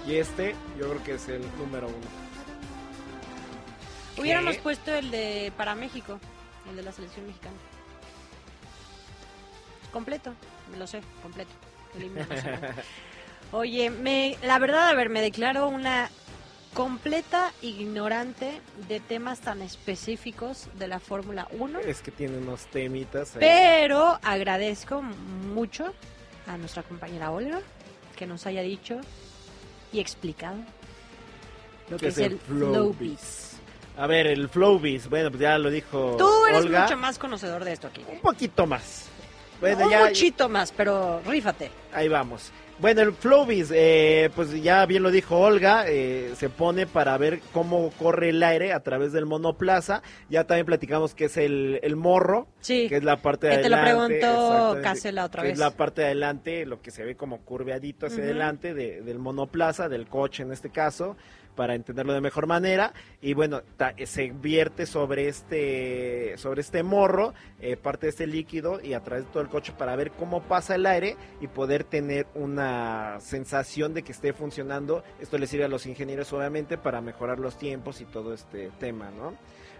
Y 0.07 0.17
este, 0.17 0.55
yo 0.79 0.91
creo 0.91 1.03
que 1.03 1.15
es 1.15 1.29
el 1.31 1.41
número 1.57 1.87
uno. 1.87 2.07
Hubiéramos 4.19 4.57
¿Qué? 4.57 4.63
puesto 4.63 4.95
el 4.95 5.11
de 5.11 5.51
para 5.57 5.75
México, 5.75 6.21
el 6.69 6.77
de 6.77 6.83
la 6.83 6.93
selección 6.93 7.27
mexicana. 7.27 7.57
Completo, 9.95 10.35
me 10.71 10.77
lo 10.77 10.87
sé, 10.87 11.01
completo. 11.23 11.53
el 11.97 12.05
himno. 12.05 12.27
Oye, 13.53 13.89
me, 13.89 14.37
la 14.43 14.59
verdad, 14.59 14.91
a 14.91 14.95
ver, 14.95 15.09
me 15.09 15.23
declaro 15.23 15.69
una 15.69 16.11
completa 16.75 17.53
ignorante 17.63 18.61
de 18.89 19.01
temas 19.01 19.41
tan 19.41 19.61
específicos 19.63 20.69
de 20.79 20.89
la 20.89 21.01
Fórmula 21.01 21.49
1, 21.59 21.81
Es 21.81 22.01
que 22.01 22.11
tiene 22.11 22.39
unos 22.39 22.67
temitas. 22.67 23.35
ahí. 23.35 23.41
pero 23.41 24.19
agradezco 24.23 25.03
mucho 25.03 25.93
a 26.47 26.57
nuestra 26.57 26.83
compañera 26.83 27.31
Olga 27.31 27.61
que 28.17 28.27
nos 28.27 28.47
haya 28.47 28.63
dicho 28.63 29.01
y 29.93 30.01
explicado 30.01 30.57
lo 31.89 31.97
que 31.97 32.03
¿Qué 32.07 32.09
es 32.09 32.19
el 32.19 32.39
Flowbiz. 32.39 33.51
A 33.97 34.07
ver, 34.07 34.29
el 34.29 34.49
Flowbiz, 34.49 35.09
bueno, 35.09 35.31
pues 35.31 35.41
ya 35.43 35.59
lo 35.59 35.71
dijo 35.71 36.15
Tú 36.17 36.47
eres 36.47 36.65
Olga. 36.65 36.83
mucho 36.83 36.97
más 36.97 37.19
conocedor 37.19 37.65
de 37.65 37.73
esto 37.73 37.89
aquí. 37.89 38.05
Un 38.09 38.21
poquito 38.21 38.67
más. 38.67 39.07
Bueno, 39.61 39.85
un 39.87 39.91
ya, 39.91 40.07
muchito 40.07 40.49
más, 40.49 40.73
pero 40.73 41.21
rífate. 41.27 41.71
ahí 41.93 42.09
vamos. 42.09 42.51
Bueno, 42.81 43.03
el 43.03 43.13
Flowbiz, 43.13 43.71
eh, 43.75 44.31
pues 44.35 44.63
ya 44.63 44.87
bien 44.87 45.03
lo 45.03 45.11
dijo 45.11 45.39
Olga, 45.39 45.85
eh, 45.87 46.33
se 46.37 46.49
pone 46.49 46.87
para 46.87 47.19
ver 47.19 47.41
cómo 47.53 47.91
corre 47.99 48.31
el 48.31 48.43
aire 48.43 48.73
a 48.73 48.81
través 48.81 49.13
del 49.13 49.27
monoplaza. 49.27 50.01
Ya 50.31 50.45
también 50.45 50.65
platicamos 50.65 51.15
que 51.15 51.27
es 51.27 51.37
el, 51.37 51.79
el 51.83 51.97
morro, 51.97 52.49
Sí. 52.61 52.89
que 52.89 52.97
es 52.97 53.05
la 53.05 53.19
parte 53.19 53.49
de 53.49 53.57
Que 53.57 53.63
te 53.65 53.69
lo 53.69 53.77
adelante. 53.77 54.21
preguntó 54.21 54.79
Casela 54.83 55.27
otra 55.27 55.43
que 55.43 55.49
vez. 55.49 55.53
Es 55.55 55.59
la 55.59 55.73
parte 55.73 56.01
de 56.01 56.07
adelante, 56.07 56.65
lo 56.65 56.81
que 56.81 56.91
se 56.91 57.05
ve 57.05 57.17
como 57.17 57.41
curveadito 57.45 58.07
hacia 58.07 58.25
adelante 58.25 58.73
de- 58.73 59.03
del 59.03 59.19
monoplaza, 59.19 59.91
del 59.91 60.07
coche 60.07 60.43
en 60.43 60.53
este 60.53 60.71
caso, 60.71 61.19
para 61.57 61.75
entenderlo 61.75 62.13
de 62.13 62.21
mejor 62.21 62.47
manera. 62.47 62.93
Y 63.21 63.35
bueno, 63.35 63.63
ta- 63.77 63.95
se 64.07 64.31
vierte 64.31 64.87
sobre 64.87 65.29
este, 65.29 66.35
sobre 66.39 66.61
este 66.61 66.83
morro, 66.83 67.35
eh, 67.61 67.77
parte 67.77 68.07
de 68.07 68.11
este 68.11 68.27
líquido 68.27 68.81
y 68.83 68.95
a 68.95 69.01
través 69.01 69.25
de 69.27 69.31
todo 69.33 69.43
el 69.43 69.49
coche 69.49 69.73
para 69.77 69.95
ver 69.97 70.11
cómo 70.13 70.43
pasa 70.43 70.75
el 70.75 70.87
aire 70.87 71.17
y 71.41 71.47
poder 71.49 71.85
tener 71.85 72.27
una 72.35 73.19
sensación 73.21 73.95
de 73.95 74.03
que 74.03 74.13
esté 74.13 74.33
funcionando. 74.33 75.05
Esto 75.21 75.39
le 75.39 75.47
sirve 75.47 75.65
a 75.65 75.69
los 75.69 75.87
ingenieros 75.87 76.33
obviamente 76.33 76.79
para 76.79 77.01
mejorar 77.01 77.39
los 77.39 77.57
tiempos 77.59 78.01
y 78.01 78.05
todo 78.05 78.33
este 78.35 78.71
tema, 78.79 79.11
¿no? 79.11 79.35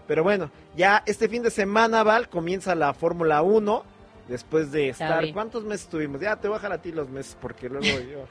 Pero 0.07 0.23
bueno, 0.23 0.51
ya 0.75 1.03
este 1.05 1.29
fin 1.29 1.43
de 1.43 1.51
semana, 1.51 2.03
Val, 2.03 2.27
comienza 2.29 2.75
la 2.75 2.93
Fórmula 2.93 3.41
1. 3.41 3.85
Después 4.27 4.71
de 4.71 4.89
estar. 4.89 5.09
¿cuántos 5.33 5.63
meses 5.65 5.87
tuvimos? 5.87 6.21
Ya 6.21 6.35
te 6.37 6.47
voy 6.47 6.55
a 6.55 6.59
dejar 6.59 6.71
a 6.73 6.81
ti 6.81 6.91
los 6.93 7.09
meses 7.09 7.35
porque 7.41 7.67
luego 7.67 7.85
yo 7.85 8.25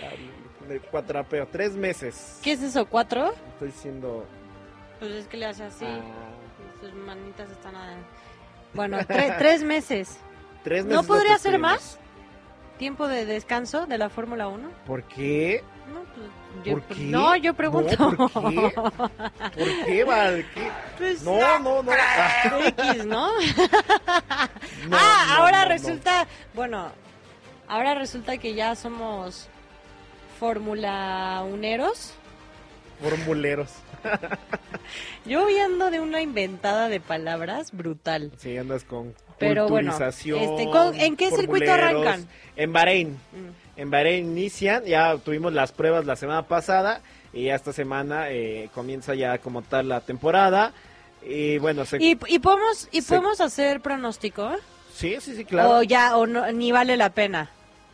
me 0.68 0.78
cuatrapeo. 0.80 1.46
Tres 1.50 1.72
meses. 1.74 2.38
¿Qué 2.42 2.52
es 2.52 2.62
eso? 2.62 2.86
¿Cuatro? 2.86 3.32
Estoy 3.52 3.68
diciendo. 3.68 4.26
Pues 4.98 5.12
es 5.12 5.26
que 5.26 5.36
le 5.36 5.46
hace 5.46 5.64
así. 5.64 5.84
ah, 5.86 6.00
Sus 6.80 6.92
manitas 6.94 7.50
están 7.50 7.74
a... 7.76 7.94
Bueno, 8.74 8.98
tre- 9.00 9.36
tres 9.38 9.62
meses. 9.62 10.18
tres 10.64 10.84
meses. 10.84 11.00
¿No 11.00 11.06
podría 11.06 11.38
ser 11.38 11.58
más? 11.58 11.98
¿Tiempo 12.78 13.06
de 13.06 13.26
descanso 13.26 13.86
de 13.86 13.98
la 13.98 14.08
Fórmula 14.08 14.48
1? 14.48 14.68
¿Por 14.86 15.02
qué? 15.04 15.62
No, 15.92 16.00
pues, 16.14 16.64
yo, 16.64 16.72
¿Por 16.72 16.82
qué? 16.96 17.02
no, 17.04 17.36
yo 17.36 17.54
pregunto. 17.54 18.10
No, 18.10 18.28
¿por 18.28 18.50
qué? 18.50 18.70
¿Por 18.74 19.84
qué, 19.86 20.04
Val? 20.04 20.44
¿Qué? 20.54 20.70
Pues, 20.98 21.22
No, 21.22 21.58
no, 21.58 21.82
no. 21.82 21.92
Ah, 24.10 24.48
ah, 24.92 25.36
ahora 25.38 25.64
resulta, 25.66 26.26
bueno, 26.54 26.90
ahora 27.68 27.94
resulta 27.94 28.36
que 28.38 28.54
ya 28.54 28.74
somos 28.74 29.48
Fórmula 30.46 31.44
Uneros. 31.48 32.14
Formuleros. 33.00 33.68
Yo 35.24 35.46
viendo 35.46 35.88
de 35.92 36.00
una 36.00 36.20
inventada 36.20 36.88
de 36.88 36.98
palabras 36.98 37.70
brutal. 37.70 38.32
Sí, 38.38 38.56
andas 38.58 38.82
con 38.82 39.14
Pero 39.38 39.68
bueno, 39.68 39.92
culturización, 39.92 40.40
este, 40.40 40.64
¿con- 40.68 40.96
en 40.98 41.16
qué 41.16 41.30
circuito 41.30 41.72
arrancan? 41.72 42.26
En 42.56 42.72
Bahrein. 42.72 43.10
Mm. 43.10 43.78
En 43.80 43.90
Bahrein 43.92 44.26
inician, 44.36 44.84
ya 44.84 45.16
tuvimos 45.18 45.52
las 45.52 45.70
pruebas 45.70 46.06
la 46.06 46.16
semana 46.16 46.42
pasada 46.48 47.02
y 47.32 47.44
ya 47.44 47.54
esta 47.54 47.72
semana 47.72 48.30
eh, 48.30 48.68
comienza 48.74 49.14
ya 49.14 49.38
como 49.38 49.62
tal 49.62 49.88
la 49.90 50.00
temporada. 50.00 50.72
Y 51.24 51.58
bueno, 51.58 51.84
se... 51.84 51.98
¿Y, 52.02 52.18
y 52.26 52.40
podemos 52.40 52.88
y 52.90 53.02
Se- 53.02 53.10
podemos 53.10 53.40
hacer 53.40 53.80
pronóstico? 53.80 54.50
sí, 54.92 55.18
sí, 55.20 55.36
sí, 55.36 55.44
claro. 55.44 55.70
O 55.78 55.82
ya, 55.84 56.16
o 56.16 56.26
no, 56.26 56.50
ni 56.50 56.72
vale 56.72 56.96
la 56.96 57.10
pena. 57.10 57.48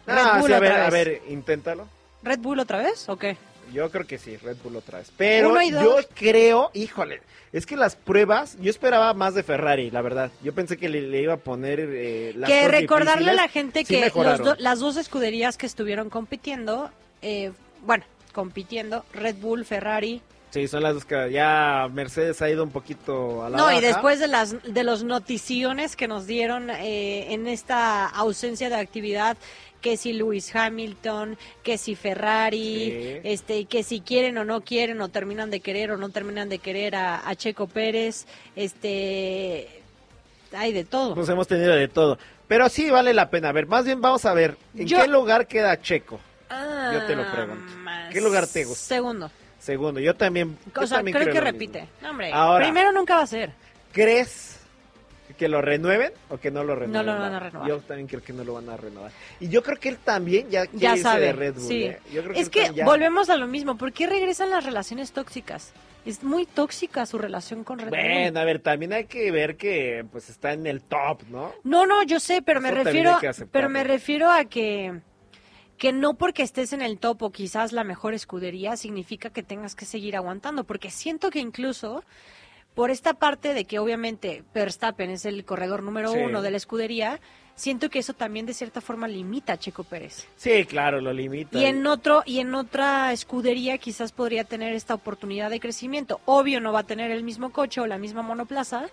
Ah, 0.06 0.40
sí, 0.42 0.50
a 0.50 0.58
ver, 0.60 0.72
a 0.72 0.88
ver, 0.88 1.20
inténtalo. 1.28 1.86
¿Red 2.22 2.38
Bull 2.40 2.60
otra 2.60 2.78
vez 2.78 3.08
o 3.08 3.16
qué? 3.16 3.36
Yo 3.72 3.90
creo 3.90 4.06
que 4.06 4.16
sí, 4.16 4.36
Red 4.38 4.56
Bull 4.64 4.76
otra 4.76 4.98
vez. 4.98 5.12
Pero 5.16 5.60
yo 5.62 5.96
creo, 6.14 6.70
híjole, 6.72 7.20
es 7.52 7.66
que 7.66 7.76
las 7.76 7.96
pruebas, 7.96 8.56
yo 8.60 8.70
esperaba 8.70 9.12
más 9.12 9.34
de 9.34 9.42
Ferrari, 9.42 9.90
la 9.90 10.00
verdad. 10.00 10.30
Yo 10.42 10.54
pensé 10.54 10.78
que 10.78 10.88
le, 10.88 11.02
le 11.02 11.20
iba 11.22 11.34
a 11.34 11.38
poner 11.38 11.80
eh, 11.80 12.32
las 12.34 12.48
que 12.48 12.66
recordarle 12.68 13.30
a 13.30 13.34
la 13.34 13.48
gente 13.48 13.80
Sí 13.84 13.94
que 14.00 14.10
los 14.14 14.38
do- 14.38 14.56
las 14.58 14.78
dos 14.80 14.96
escuderías 14.96 15.58
que 15.58 15.66
estuvieron 15.66 16.08
compitiendo, 16.08 16.90
eh, 17.20 17.52
bueno, 17.84 18.04
compitiendo, 18.32 19.04
Red 19.12 19.36
Bull, 19.36 19.64
Ferrari. 19.66 20.22
Sí, 20.50 20.66
son 20.66 20.82
las 20.82 20.94
dos 20.94 21.04
que 21.04 21.30
ya 21.30 21.88
Mercedes 21.92 22.40
ha 22.40 22.48
ido 22.48 22.64
un 22.64 22.70
poquito 22.70 23.44
a 23.44 23.50
la 23.50 23.58
No, 23.58 23.70
y 23.70 23.82
después 23.82 24.18
de 24.18 24.28
las 24.28 24.56
de 24.62 24.82
los 24.82 25.04
noticiones 25.04 25.94
que 25.94 26.08
nos 26.08 26.26
dieron 26.26 26.70
eh, 26.70 27.34
en 27.34 27.46
esta 27.46 28.06
ausencia 28.06 28.70
de 28.70 28.76
actividad, 28.76 29.36
que 29.80 29.96
si 29.96 30.12
Lewis 30.12 30.54
Hamilton, 30.54 31.36
que 31.62 31.78
si 31.78 31.94
Ferrari, 31.94 32.90
Sí. 32.90 33.20
este, 33.24 33.64
que 33.66 33.82
si 33.82 34.00
quieren 34.00 34.36
o 34.38 34.44
no 34.44 34.60
quieren, 34.62 35.00
o 35.00 35.08
terminan 35.08 35.50
de 35.50 35.60
querer 35.60 35.90
o 35.92 35.96
no 35.96 36.08
terminan 36.10 36.48
de 36.48 36.58
querer 36.58 36.96
a, 36.96 37.28
a 37.28 37.34
Checo 37.36 37.66
Pérez, 37.68 38.26
este, 38.56 39.68
hay 40.52 40.72
de 40.72 40.84
todo. 40.84 41.14
Pues 41.14 41.28
hemos 41.28 41.46
tenido 41.46 41.72
de 41.74 41.88
todo. 41.88 42.18
Pero 42.46 42.68
sí 42.68 42.88
vale 42.90 43.12
la 43.14 43.28
pena. 43.30 43.50
A 43.50 43.52
ver, 43.52 43.66
más 43.66 43.84
bien 43.84 44.00
vamos 44.00 44.24
a 44.24 44.32
ver, 44.32 44.56
¿en 44.76 44.86
Yo- 44.86 45.00
qué 45.00 45.08
lugar 45.08 45.46
queda 45.46 45.80
Checo? 45.80 46.18
Ah, 46.50 46.90
yo 46.94 47.04
te 47.06 47.14
lo 47.14 47.30
pregunto. 47.30 47.72
más- 47.78 48.10
¿Qué 48.12 48.20
lugar 48.20 48.46
te 48.46 48.64
gusta? 48.64 48.82
Segundo. 48.94 49.30
Segundo, 49.58 50.00
yo 50.00 50.14
también. 50.14 50.56
O 50.74 50.86
sea, 50.86 50.98
también 50.98 51.16
creo 51.18 51.32
que 51.32 51.40
repite. 51.40 51.88
No, 52.00 52.10
hombre, 52.10 52.32
Ahora- 52.32 52.64
primero 52.64 52.90
nunca 52.92 53.16
va 53.16 53.22
a 53.22 53.26
ser. 53.26 53.50
¿Crees 53.92 54.57
que 55.38 55.48
lo 55.48 55.62
renueven 55.62 56.12
o 56.28 56.36
que 56.38 56.50
no 56.50 56.64
lo 56.64 56.74
renueven. 56.74 57.06
lo 57.06 57.18
van 57.18 57.32
a 57.34 57.40
renovar. 57.40 57.68
Yo 57.68 57.78
también 57.78 58.06
creo 58.08 58.22
que 58.22 58.32
no 58.34 58.44
lo 58.44 58.54
van 58.54 58.68
a 58.68 58.76
renovar. 58.76 59.10
Y 59.40 59.48
yo 59.48 59.62
creo 59.62 59.78
que 59.78 59.88
él 59.88 59.96
también 59.98 60.50
ya 60.50 60.66
quiere 60.66 60.78
Ya 60.82 60.90
irse 60.92 61.02
sabe. 61.04 61.26
de 61.26 61.32
Red 61.32 61.54
Bull. 61.54 61.62
sí. 61.68 61.84
¿eh? 61.84 61.98
Yo 62.12 62.22
creo 62.22 62.34
es 62.36 62.50
que 62.50 62.70
ya- 62.74 62.84
volvemos 62.84 63.30
a 63.30 63.36
lo 63.36 63.46
mismo. 63.46 63.78
¿Por 63.78 63.92
qué 63.92 64.06
regresan 64.06 64.50
las 64.50 64.64
relaciones 64.66 65.12
tóxicas? 65.12 65.72
Es 66.04 66.22
muy 66.22 66.44
tóxica 66.46 67.06
su 67.06 67.18
relación 67.18 67.64
con 67.64 67.78
Red 67.78 67.88
Bull. 67.90 67.98
Bueno, 67.98 68.40
a 68.40 68.44
ver, 68.44 68.58
también 68.60 68.92
hay 68.92 69.04
que 69.06 69.30
ver 69.30 69.56
que 69.56 70.04
pues 70.10 70.28
está 70.28 70.52
en 70.52 70.66
el 70.66 70.80
top, 70.82 71.22
¿no? 71.30 71.52
No, 71.64 71.86
no, 71.86 72.02
yo 72.02 72.18
sé, 72.20 72.42
pero 72.42 72.60
me 72.60 72.68
Eso 72.68 72.82
refiero, 72.84 73.18
pero 73.52 73.68
me 73.68 73.84
refiero 73.84 74.30
a 74.30 74.44
que 74.44 75.00
que 75.76 75.92
no 75.92 76.14
porque 76.14 76.42
estés 76.42 76.72
en 76.72 76.82
el 76.82 76.98
top 76.98 77.22
o 77.22 77.30
quizás 77.30 77.72
la 77.72 77.84
mejor 77.84 78.12
escudería 78.12 78.76
significa 78.76 79.30
que 79.30 79.44
tengas 79.44 79.76
que 79.76 79.84
seguir 79.84 80.16
aguantando, 80.16 80.64
porque 80.64 80.90
siento 80.90 81.30
que 81.30 81.38
incluso 81.38 82.02
por 82.74 82.90
esta 82.90 83.14
parte 83.14 83.54
de 83.54 83.64
que 83.64 83.78
obviamente 83.78 84.44
Verstappen 84.54 85.10
es 85.10 85.24
el 85.24 85.44
corredor 85.44 85.82
número 85.82 86.12
Sí. 86.12 86.18
uno 86.18 86.42
de 86.42 86.50
la 86.52 86.56
escudería, 86.56 87.20
siento 87.56 87.90
que 87.90 87.98
eso 87.98 88.12
también 88.14 88.46
de 88.46 88.54
cierta 88.54 88.80
forma 88.80 89.08
limita 89.08 89.54
a 89.54 89.56
Checo 89.58 89.82
Pérez. 89.82 90.28
Sí, 90.36 90.64
claro, 90.64 91.00
lo 91.00 91.12
limita. 91.12 91.58
Y 91.58 91.64
en 91.64 91.84
otro 91.88 92.22
y 92.24 92.38
en 92.38 92.54
otra 92.54 93.12
escudería 93.12 93.78
quizás 93.78 94.12
podría 94.12 94.44
tener 94.44 94.74
esta 94.74 94.94
oportunidad 94.94 95.50
de 95.50 95.58
crecimiento. 95.58 96.20
Obvio 96.24 96.60
no 96.60 96.72
va 96.72 96.80
a 96.80 96.86
tener 96.86 97.10
el 97.10 97.24
mismo 97.24 97.50
coche 97.50 97.80
o 97.80 97.86
la 97.88 97.98
misma 97.98 98.22
monoplaza, 98.22 98.86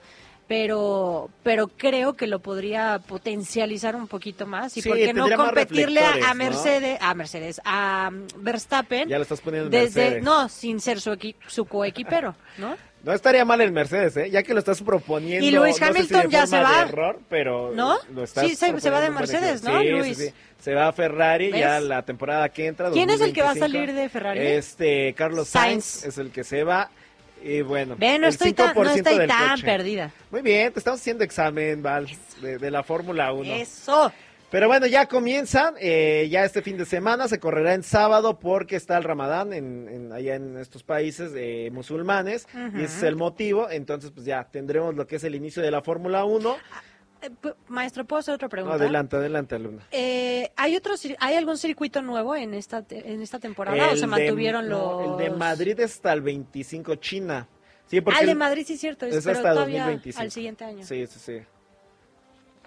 pero 0.47 1.29
pero 1.43 1.67
creo 1.67 2.13
que 2.13 2.27
lo 2.27 2.39
podría 2.39 2.99
potencializar 3.07 3.95
un 3.95 4.07
poquito 4.07 4.45
más 4.47 4.75
y 4.77 4.81
Sí, 4.81 4.89
por 4.89 4.97
qué 4.97 5.13
no 5.13 5.27
competirle 5.35 5.99
a, 6.01 6.09
a 6.09 6.13
reflectores, 6.13 6.27
¿no? 6.27 6.35
Mercedes, 6.35 6.97
a 7.01 7.13
Mercedes, 7.13 7.61
a 7.65 8.09
mm, 8.11 8.27
Verstappen 8.43 9.09
Ya 9.09 9.17
lo 9.17 9.23
estás 9.23 9.41
poniendo 9.41 9.65
en 9.67 9.71
desde 9.83 10.01
Mercedes. 10.01 10.23
no 10.23 10.49
sin 10.49 10.79
ser 10.79 11.01
su 11.01 11.11
equi- 11.11 11.35
su 11.47 11.65
coequipero, 11.65 12.35
¿no? 12.57 12.75
No 13.05 13.13
estaría 13.13 13.45
mal 13.45 13.61
el 13.61 13.71
Mercedes, 13.71 14.17
¿eh? 14.17 14.29
Ya 14.31 14.41
que 14.43 14.53
lo 14.53 14.59
estás 14.59 14.81
proponiendo. 14.81 15.45
Y 15.45 15.51
no 15.51 15.63
sé 15.65 15.73
si 15.73 15.83
Hamilton 15.83 16.21
de 16.23 16.29
ya 16.29 16.47
se 16.47 16.59
va. 16.59 16.83
de 16.83 16.89
error, 16.89 17.19
pero 17.29 17.71
¿No? 17.73 17.97
lo 18.13 18.23
estás 18.23 18.45
Sí, 18.47 18.55
se- 18.55 18.79
se 18.81 18.89
va 18.89 18.99
de 18.99 19.11
Mercedes. 19.11 19.61
¿no, 19.63 19.79
Sí, 19.79 19.85
sí, 19.85 19.91
Luis? 19.91 20.17
sí. 20.17 20.33
Se 20.59 20.73
va 20.73 20.87
a 20.87 20.91
Ferrari 20.91 21.51
¿Ves? 21.51 21.59
ya 21.61 21.79
la 21.79 22.01
temporada 22.03 22.49
que 22.49 22.65
entra. 22.65 22.89
¿Quién 22.89 23.11
es 23.11 23.21
el 23.21 23.31
que 23.31 23.41
va 23.43 23.51
a 23.51 23.53
2025. 23.53 23.85
salir 23.87 23.93
de 24.03 24.09
Ferrari? 24.09 24.39
Este, 24.39 25.13
Carlos 25.13 25.47
Sainz, 25.47 25.85
Sainz. 25.85 26.05
es 26.05 26.17
el 26.17 26.31
que 26.31 26.43
se 26.43 26.63
va. 26.63 26.89
Y 27.43 27.61
bueno, 27.61 27.95
Ve, 27.95 28.17
no 28.17 28.25
el 28.25 28.33
estoy 28.33 28.53
tan, 28.53 28.73
no 28.73 28.83
5% 28.85 28.95
estoy 28.95 29.27
tan 29.27 29.49
coche. 29.51 29.63
perdida. 29.65 30.11
Muy 30.31 30.41
bien, 30.41 30.73
te 30.73 30.79
estamos 30.79 30.99
haciendo 30.99 31.23
examen, 31.23 31.83
Val, 31.83 32.07
de, 32.41 32.57
de 32.57 32.71
la 32.71 32.81
Fórmula 32.81 33.31
1. 33.33 33.53
Eso. 33.53 34.11
Pero 34.51 34.67
bueno, 34.67 34.85
ya 34.85 35.07
comienzan, 35.07 35.75
eh, 35.79 36.27
ya 36.31 36.45
este 36.45 36.61
fin 36.61 36.77
de 36.77 36.85
semana 36.85 37.27
se 37.27 37.39
correrá 37.39 37.73
en 37.73 37.83
sábado 37.83 38.39
porque 38.39 38.75
está 38.77 38.95
el 38.97 39.03
Ramadán 39.03 39.51
en, 39.53 39.89
en- 39.89 40.11
allá 40.13 40.35
en 40.35 40.57
estos 40.57 40.83
países 40.83 41.31
eh, 41.35 41.69
musulmanes 41.73 42.47
y 42.73 42.83
ese 42.83 42.97
es 42.97 43.03
el 43.03 43.15
motivo, 43.15 43.69
entonces 43.69 44.11
pues 44.11 44.25
ya 44.25 44.45
tendremos 44.45 44.95
lo 44.95 45.07
que 45.07 45.17
es 45.17 45.23
el 45.25 45.35
inicio 45.35 45.61
de 45.61 45.71
la 45.71 45.81
Fórmula 45.81 46.23
1. 46.25 46.55
Eh, 47.23 47.29
pu- 47.41 47.55
Maestro, 47.67 48.05
¿puedo 48.05 48.19
hacer 48.19 48.35
otra 48.35 48.45
No, 48.45 48.51
pregunta? 48.51 48.75
adelante, 48.75 49.15
adelante, 49.17 49.55
alumna. 49.55 49.83
Eh, 49.91 50.51
¿hay, 50.55 50.75
otro, 50.77 50.93
¿Hay 51.19 51.35
algún 51.35 51.57
circuito 51.57 52.01
nuevo 52.01 52.35
en 52.35 52.53
esta, 52.53 52.85
en 52.89 53.21
esta 53.21 53.39
temporada 53.39 53.91
o 53.91 53.95
se 53.95 54.01
de- 54.01 54.07
mantuvieron 54.07 54.69
no, 54.69 55.01
los...? 55.01 55.19
El 55.21 55.31
de 55.31 55.37
Madrid 55.37 55.77
es 55.79 55.93
hasta 55.95 56.13
el 56.13 56.21
25, 56.21 56.95
China. 56.95 57.47
Sí, 57.87 57.99
porque 57.99 58.19
Ah, 58.19 58.21
el 58.21 58.27
de 58.27 58.35
Madrid 58.35 58.63
sí 58.65 58.73
es 58.73 58.79
cierto, 58.79 59.05
es, 59.05 59.15
es 59.15 59.23
pero 59.25 59.37
hasta 59.37 59.51
todavía 59.53 59.79
2025. 59.85 60.21
al 60.21 60.31
siguiente 60.31 60.63
año. 60.63 60.83
Sí, 60.85 61.05
sí, 61.07 61.19
sí. 61.19 61.39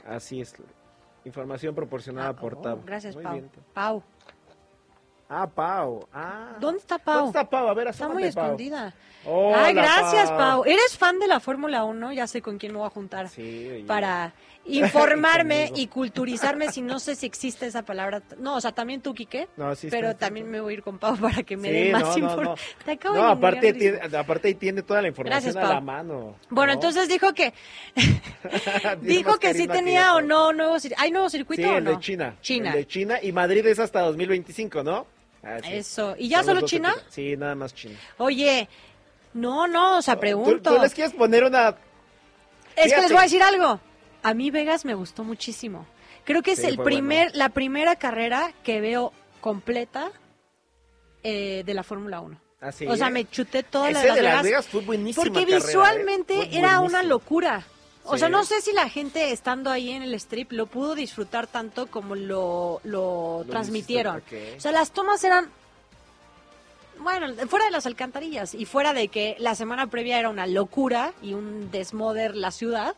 Así 0.06 0.40
es. 0.40 0.54
Información 1.24 1.74
proporcionada 1.74 2.28
Ah, 2.30 2.36
por 2.36 2.54
oh, 2.54 2.58
Tab. 2.58 2.78
gracias, 2.84 3.14
Muy 3.14 3.24
Pau. 3.24 3.32
bien. 3.34 3.50
Pau. 3.74 4.02
Ah, 5.30 5.46
Pau. 5.46 6.08
Ah. 6.12 6.56
¿Dónde 6.58 6.78
está 6.78 6.98
Pau? 6.98 7.16
¿Dónde 7.16 7.38
está 7.38 7.50
Pau? 7.50 7.68
A 7.68 7.74
ver, 7.74 7.88
Está 7.88 8.08
muy 8.08 8.22
Pau. 8.32 8.44
escondida. 8.44 8.94
Hola, 9.26 9.64
Ay, 9.64 9.74
gracias, 9.74 10.30
Pau. 10.30 10.64
¿Eres 10.64 10.96
fan 10.96 11.18
de 11.18 11.26
la 11.26 11.38
Fórmula 11.38 11.84
1? 11.84 12.12
Ya 12.12 12.26
sé 12.26 12.40
con 12.40 12.56
quién 12.56 12.72
me 12.72 12.78
voy 12.78 12.86
a 12.86 12.90
juntar. 12.90 13.28
Sí. 13.28 13.84
Para 13.86 14.32
informarme 14.68 15.72
y 15.76 15.86
culturizarme 15.88 16.70
si 16.70 16.82
no 16.82 16.98
sé 17.00 17.14
si 17.16 17.26
existe 17.26 17.66
esa 17.66 17.82
palabra. 17.82 18.22
No, 18.38 18.56
o 18.56 18.60
sea, 18.60 18.72
también 18.72 19.00
tú, 19.00 19.14
Quique. 19.14 19.48
No, 19.56 19.74
sí, 19.74 19.88
pero 19.90 20.10
está- 20.10 20.26
también 20.26 20.50
me 20.50 20.60
voy 20.60 20.74
a 20.74 20.76
ir 20.78 20.82
con 20.82 20.98
Pau 20.98 21.16
para 21.16 21.42
que 21.42 21.56
me 21.56 21.68
Sí, 21.68 21.74
dé 21.74 21.92
más 21.92 22.02
no, 22.02 22.18
información. 22.18 22.44
no. 22.78 22.84
Te 22.84 22.92
acabo 22.92 23.16
No, 23.16 23.26
de 23.26 23.32
aparte 23.32 23.72
tiene, 23.72 23.98
aparte 24.16 24.48
ahí 24.48 24.54
tiene 24.54 24.82
toda 24.82 25.02
la 25.02 25.08
información 25.08 25.40
Gracias, 25.42 25.56
a 25.56 25.60
Pau. 25.60 25.72
la 25.74 25.80
mano. 25.80 26.36
Bueno, 26.50 26.72
¿no? 26.72 26.78
entonces 26.78 27.08
dijo 27.08 27.32
que 27.34 27.52
dijo 29.02 29.38
que 29.38 29.54
sí 29.54 29.66
tenía 29.68 30.14
o 30.14 30.20
no 30.20 30.52
nuevo 30.52 30.76
cir- 30.76 30.94
¿Hay 30.96 31.10
nuevo 31.10 31.28
circuito 31.30 31.62
Sí, 31.62 31.68
o 31.68 31.76
el 31.78 31.84
de 31.84 31.98
China. 32.00 32.36
China. 32.40 32.70
El 32.70 32.76
de 32.76 32.86
China 32.86 33.18
y 33.22 33.32
Madrid 33.32 33.66
es 33.66 33.78
hasta 33.78 34.00
2025, 34.02 34.82
¿no? 34.82 35.06
Ah, 35.42 35.58
sí. 35.62 35.72
Eso. 35.72 36.14
¿Y 36.18 36.28
ya 36.28 36.38
Son 36.42 36.54
solo 36.56 36.66
China? 36.66 36.94
Sí, 37.08 37.36
nada 37.36 37.54
más 37.54 37.74
China. 37.74 37.98
Oye, 38.18 38.68
no, 39.34 39.68
no, 39.68 39.98
o 39.98 40.02
sea, 40.02 40.14
¿Tú, 40.14 40.20
pregunto. 40.20 40.74
tú 40.74 40.82
les 40.82 40.94
quieres 40.94 41.12
poner 41.14 41.44
una... 41.44 41.76
Es 42.76 42.92
que 42.92 43.00
les 43.00 43.10
voy 43.10 43.18
a 43.20 43.22
decir 43.22 43.42
algo. 43.42 43.80
A 44.28 44.34
mí 44.34 44.50
Vegas 44.50 44.84
me 44.84 44.94
gustó 44.94 45.24
muchísimo. 45.24 45.86
Creo 46.24 46.42
que 46.42 46.52
es 46.52 46.58
Sí, 46.60 46.66
el 46.66 46.78
primer, 46.78 47.34
la 47.34 47.48
primera 47.48 47.96
carrera 47.96 48.52
que 48.62 48.80
veo 48.80 49.12
completa 49.40 50.10
eh, 51.22 51.62
de 51.64 51.74
la 51.74 51.82
Fórmula 51.82 52.20
1. 52.20 52.38
Así, 52.60 52.86
O 52.86 52.96
sea, 52.96 53.08
me 53.08 53.24
chuté 53.24 53.62
toda 53.62 53.88
Ese 53.90 54.06
Las 54.06 54.16
de 54.16 54.22
Las 54.22 54.32
Vegas. 54.32 54.42
Vegas 54.44 54.66
fue 54.66 54.80
buenísima 54.82 55.22
porque 55.24 55.40
carrera, 55.40 55.56
¿eh? 55.58 55.66
visualmente 55.66 56.48
era 56.58 56.80
una 56.80 57.02
locura. 57.02 57.64
O 58.04 58.14
Sí. 58.14 58.20
sea, 58.20 58.28
no 58.28 58.44
sé 58.44 58.60
si 58.60 58.72
la 58.72 58.88
gente 58.88 59.32
estando 59.32 59.70
ahí 59.70 59.90
en 59.90 60.02
el 60.02 60.14
strip 60.14 60.52
lo 60.52 60.66
pudo 60.66 60.94
disfrutar 60.94 61.46
tanto 61.46 61.86
como 61.88 62.14
lo, 62.14 62.80
lo, 62.84 63.44
Lo 63.44 63.50
transmitieron. 63.50 64.22
O 64.56 64.60
sea, 64.60 64.72
las 64.72 64.92
tomas 64.92 65.22
eran, 65.24 65.50
bueno, 67.00 67.32
fuera 67.48 67.66
de 67.66 67.70
las 67.70 67.86
alcantarillas 67.86 68.54
y 68.54 68.64
fuera 68.64 68.92
de 68.92 69.08
que 69.08 69.36
la 69.38 69.54
semana 69.54 69.86
previa 69.88 70.18
era 70.18 70.30
una 70.30 70.46
locura 70.46 71.12
y 71.22 71.34
un 71.34 71.70
desmoder 71.70 72.34
la 72.34 72.50
ciudad. 72.50 72.94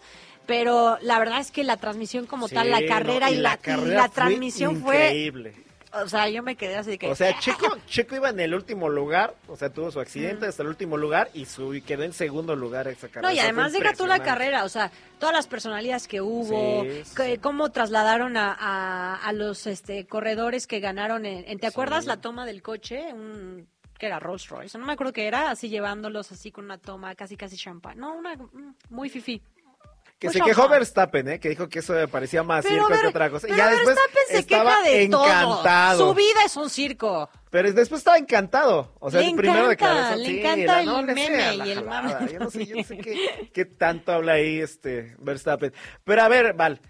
Pero 0.50 0.98
la 1.02 1.18
verdad 1.20 1.38
es 1.38 1.52
que 1.52 1.62
la 1.62 1.76
transmisión 1.76 2.26
como 2.26 2.48
Sí, 2.48 2.56
tal, 2.56 2.70
la 2.70 2.80
no, 2.80 2.86
carrera 2.88 3.30
y, 3.30 3.36
la, 3.36 3.56
carrera 3.56 4.02
la 4.02 4.08
fue, 4.08 4.96
increíble. 4.96 5.54
o 5.92 6.08
sea, 6.08 6.28
yo 6.28 6.42
me 6.42 6.56
quedé 6.56 6.74
así 6.76 6.90
de 6.90 6.98
que... 6.98 7.08
O 7.08 7.14
sea, 7.14 7.38
Checo, 7.38 7.76
Checo 7.86 8.16
iba 8.16 8.30
en 8.30 8.40
el 8.40 8.52
último 8.52 8.88
lugar, 8.88 9.34
o 9.46 9.56
sea, 9.56 9.70
tuvo 9.72 9.92
su 9.92 10.00
accidente 10.00 10.46
hasta 10.46 10.64
el 10.64 10.68
último 10.68 10.96
lugar 10.96 11.30
y, 11.34 11.44
su, 11.46 11.72
y 11.72 11.82
quedó 11.82 12.02
en 12.02 12.12
segundo 12.12 12.56
lugar 12.56 12.88
esa 12.88 13.06
carrera. 13.06 13.28
No, 13.28 13.32
y 13.32 13.38
además 13.38 13.72
deja 13.72 13.92
tú 13.92 14.08
la 14.08 14.20
carrera, 14.24 14.64
o 14.64 14.68
sea, 14.68 14.90
todas 15.20 15.32
las 15.34 15.46
personalidades 15.46 16.08
que 16.08 16.20
hubo, 16.20 16.82
Sí, 16.82 17.02
sí. 17.04 17.14
que- 17.14 17.38
cómo 17.38 17.70
trasladaron 17.70 18.36
a, 18.36 18.52
a, 18.58 19.14
a 19.16 19.32
los 19.32 19.68
este 19.68 20.06
corredores 20.08 20.66
que 20.66 20.80
ganaron 20.80 21.26
en, 21.26 21.44
en- 21.46 21.60
¿te 21.60 21.68
acuerdas 21.68 22.06
la 22.06 22.16
toma 22.20 22.44
del 22.44 22.60
coche? 22.60 23.12
Un 23.12 23.68
que 23.98 24.06
era 24.06 24.18
Rolls 24.18 24.48
Royce, 24.48 24.78
no 24.78 24.86
me 24.86 24.94
acuerdo 24.94 25.12
qué 25.12 25.26
era, 25.26 25.50
así 25.50 25.68
llevándolos 25.68 26.32
así 26.32 26.50
con 26.50 26.64
una 26.64 26.78
toma 26.78 27.14
casi 27.14 27.36
casi 27.36 27.56
champán. 27.58 27.98
No, 27.98 28.14
una 28.14 28.34
mm, 28.34 28.74
muy 28.88 29.10
fifi. 29.10 29.42
Que 30.20 30.30
se 30.30 30.40
quejó. 30.40 30.68
Verstappen, 30.68 31.28
¿eh? 31.28 31.40
Que 31.40 31.48
dijo 31.48 31.68
que 31.68 31.78
eso 31.80 31.94
parecía 32.08 32.42
más 32.42 32.62
Pero, 32.64 32.86
circo 32.86 33.00
que 33.00 33.06
otra 33.08 33.30
cosa. 33.30 33.48
Y 33.48 33.56
ya 33.56 33.70
después 33.70 33.96
Verstappen 33.96 34.36
se 34.36 34.46
queja 34.46 34.82
de 34.82 35.02
encantado. 35.04 35.62
todo. 35.96 36.08
Su 36.10 36.14
vida 36.14 36.44
es 36.44 36.56
un 36.56 36.70
circo. 36.70 37.30
Pero 37.50 37.72
después 37.72 38.00
estaba 38.00 38.18
encantado. 38.18 38.94
O 39.00 39.10
sea, 39.10 39.20
Le 39.22 39.30
el 39.30 39.34
primero 39.36 39.62
de 39.64 39.68
declaración. 39.70 40.18
le 40.20 40.26
sí, 40.26 40.38
encanta 40.40 40.80
el 40.80 40.86
no, 40.86 41.02
meme 41.02 41.56
la 41.56 41.66
y 41.66 41.70
el 41.72 41.84
mame. 41.84 42.14
Yo 42.32 42.38
no 42.38 42.50
sé, 42.50 42.66
yo 42.66 42.76
no 42.76 42.84
sé 42.84 42.98
qué, 42.98 43.50
qué 43.54 43.64
tanto 43.64 44.12
habla 44.12 44.32
ahí 44.34 44.60
este 44.60 45.16
Verstappen. 45.18 45.72
Pero 46.04 46.22
a 46.22 46.28
ver, 46.28 46.52
Val. 46.52 46.80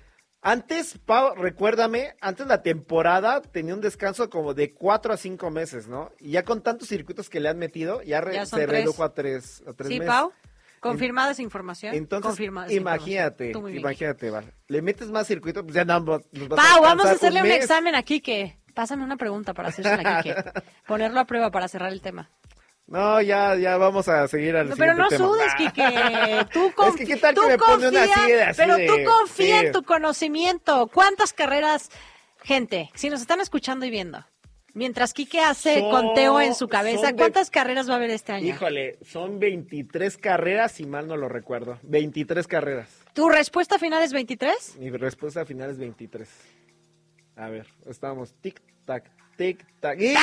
Antes, 0.42 0.98
Pau, 1.04 1.34
recuérdame, 1.34 2.14
antes 2.22 2.46
la 2.46 2.62
temporada 2.62 3.42
tenía 3.42 3.74
un 3.74 3.82
descanso 3.82 4.30
como 4.30 4.54
de 4.54 4.72
cuatro 4.72 5.12
a 5.12 5.18
cinco 5.18 5.50
meses, 5.50 5.86
¿no? 5.86 6.10
Y 6.18 6.30
ya 6.32 6.44
con 6.44 6.62
tantos 6.62 6.88
circuitos 6.88 7.28
que 7.28 7.40
le 7.40 7.50
han 7.50 7.58
metido, 7.58 8.00
ya, 8.02 8.22
re- 8.22 8.32
Ya 8.34 8.46
son 8.46 8.58
se 8.58 8.66
tres. 8.66 8.78
redujo 8.80 9.04
a 9.04 9.12
tres, 9.12 9.62
a 9.68 9.74
tres 9.74 9.88
Sí, 9.88 9.98
meses. 9.98 10.06
Pau. 10.14 10.32
Confirmada 10.80 11.32
esa 11.32 11.42
información. 11.42 11.94
Entonces, 11.94 12.26
Confirmada 12.26 12.72
imagínate, 12.72 13.46
información. 13.48 13.78
Imagínate, 13.80 14.30
Val. 14.30 14.54
Le 14.66 14.82
metes 14.82 15.08
más 15.10 15.26
circuitos, 15.26 15.62
pues 15.62 15.74
ya 15.74 15.84
no, 15.84 16.00
nos 16.00 16.48
vas 16.48 16.58
Pau, 16.58 16.82
vamos 16.82 17.04
a 17.04 17.12
hacerle 17.12 17.42
un, 17.42 17.50
examen 17.50 17.94
a 17.94 18.02
Quique. 18.02 18.58
Pásame 18.74 19.04
una 19.04 19.16
pregunta 19.16 19.52
para 19.52 19.68
hacérsela 19.68 20.18
a 20.18 20.22
Quique. 20.22 20.34
Ponerlo 20.86 21.20
a 21.20 21.24
prueba 21.26 21.50
para 21.50 21.68
cerrar 21.68 21.92
el 21.92 22.00
tema. 22.00 22.30
No, 22.86 23.20
ya, 23.20 23.54
ya 23.56 23.76
vamos 23.76 24.08
a 24.08 24.26
seguir 24.26 24.56
al 24.56 24.70
No, 24.70 24.76
pero 24.76 24.94
no 24.94 25.06
tema. 25.08 25.24
sudes, 25.26 25.54
Quique. 25.56 25.82
Tú, 26.52 26.66
Es 26.68 26.74
confi- 26.74 26.96
que 26.98 27.06
qué 27.06 27.16
tal 27.18 27.34
que 27.34 27.46
me 27.46 27.58
pone 27.58 27.88
una 27.88 28.00
confía, 28.00 28.14
así 28.16 28.32
de- 28.32 28.42
así 28.42 28.56
Pero 28.62 28.76
de- 28.76 28.86
tú 28.86 28.94
confía 29.04 29.60
sí. 29.60 29.66
en 29.66 29.72
tu 29.72 29.82
conocimiento. 29.84 30.86
¿Cuántas 30.88 31.32
carreras, 31.32 31.90
gente, 32.42 32.90
si 32.94 33.08
nos 33.10 33.20
están 33.20 33.40
escuchando 33.40 33.84
y 33.86 33.90
viendo, 33.90 34.24
mientras 34.74 35.12
Quique 35.14 35.40
hace 35.40 35.80
Son- 35.80 35.90
conteo 35.90 36.40
en 36.40 36.54
su 36.54 36.68
cabeza, 36.68 37.08
de- 37.08 37.16
¿cuántas 37.16 37.50
carreras 37.50 37.88
va 37.88 37.94
a 37.94 37.96
haber 37.96 38.10
este 38.10 38.32
año? 38.32 38.46
Híjole, 38.46 38.98
son 39.04 39.38
23 39.38 40.16
carreras, 40.18 40.72
si 40.72 40.86
mal 40.86 41.06
no 41.06 41.16
lo 41.16 41.28
recuerdo. 41.28 41.78
23 41.82 42.46
carreras. 42.46 42.88
¿Tu 43.14 43.28
respuesta 43.28 43.78
final 43.78 44.02
es 44.02 44.12
23? 44.12 44.76
Mi 44.78 44.90
respuesta 44.90 45.44
final 45.44 45.70
es 45.70 45.78
23. 45.78 46.28
A 47.36 47.48
ver, 47.48 47.66
estamos 47.86 48.34
tic-tac, 48.42 49.04
tic-tac. 49.38 50.00
¡Y! 50.00 50.14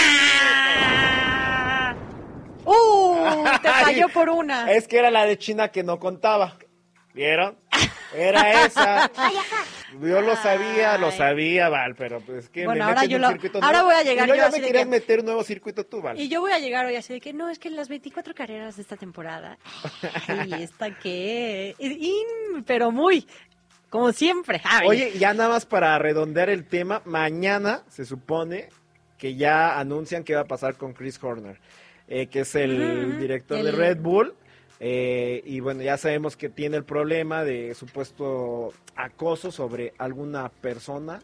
¡Uh! 2.65 3.43
Te 3.61 3.69
falló 3.83 4.09
por 4.09 4.29
una. 4.29 4.71
Es 4.71 4.87
que 4.87 4.97
era 4.99 5.09
la 5.11 5.25
de 5.25 5.37
China 5.37 5.69
que 5.69 5.83
no 5.83 5.99
contaba. 5.99 6.57
¿Vieron? 7.13 7.57
Era 8.15 8.65
esa. 8.65 9.11
Yo 10.01 10.21
lo 10.21 10.35
sabía, 10.35 10.97
lo 10.97 11.11
sabía, 11.11 11.69
Val, 11.69 11.95
pero 11.95 12.19
pues 12.21 12.49
que 12.49 12.65
Bueno, 12.65 12.83
me 12.85 12.89
ahora 12.91 13.05
yo 13.05 13.19
lo- 13.19 13.27
ahora 13.27 13.39
nuevo. 13.71 13.85
voy 13.85 13.95
a 13.95 14.03
llegar 14.03 14.27
Y 14.27 14.31
yo 14.31 14.35
ya 14.35 14.49
me 14.49 14.59
querías 14.61 14.83
que- 14.83 14.89
meter 14.89 15.19
un 15.19 15.25
nuevo 15.25 15.43
circuito 15.43 15.85
tú, 15.85 16.01
Val. 16.01 16.19
Y 16.19 16.27
yo 16.27 16.41
voy 16.41 16.51
a 16.51 16.59
llegar 16.59 16.85
hoy 16.85 16.95
así 16.95 17.13
de 17.13 17.21
que 17.21 17.31
no, 17.33 17.49
es 17.49 17.57
que 17.59 17.69
las 17.69 17.87
24 17.89 18.33
carreras 18.33 18.75
de 18.75 18.81
esta 18.81 18.97
temporada. 18.97 19.57
¿Y 20.47 20.53
esta 20.63 20.91
qué? 20.99 21.75
Y- 21.79 22.23
pero 22.65 22.91
muy. 22.91 23.27
como 23.89 24.11
siempre. 24.11 24.61
Oye, 24.85 25.13
ya 25.17 25.33
nada 25.33 25.47
más 25.49 25.65
para 25.65 25.97
redondear 25.97 26.49
el 26.49 26.65
tema, 26.65 27.01
mañana 27.05 27.83
se 27.87 28.03
supone 28.05 28.67
que 29.17 29.35
ya 29.35 29.79
anuncian 29.79 30.25
qué 30.25 30.35
va 30.35 30.41
a 30.41 30.45
pasar 30.47 30.75
con 30.75 30.91
Chris 30.93 31.17
Horner, 31.23 31.59
eh, 32.09 32.27
que 32.27 32.41
es 32.41 32.53
el 32.55 33.17
director 33.17 33.63
de 33.63 33.71
Red 33.71 33.99
Bull. 33.99 34.35
Eh, 34.79 35.41
y 35.45 35.59
bueno, 35.59 35.81
ya 35.81 35.97
sabemos 35.97 36.35
que 36.37 36.49
tiene 36.49 36.77
el 36.77 36.83
problema 36.83 37.43
de 37.43 37.73
supuesto 37.75 38.73
acoso 38.95 39.51
sobre 39.51 39.93
alguna 39.97 40.49
persona, 40.49 41.21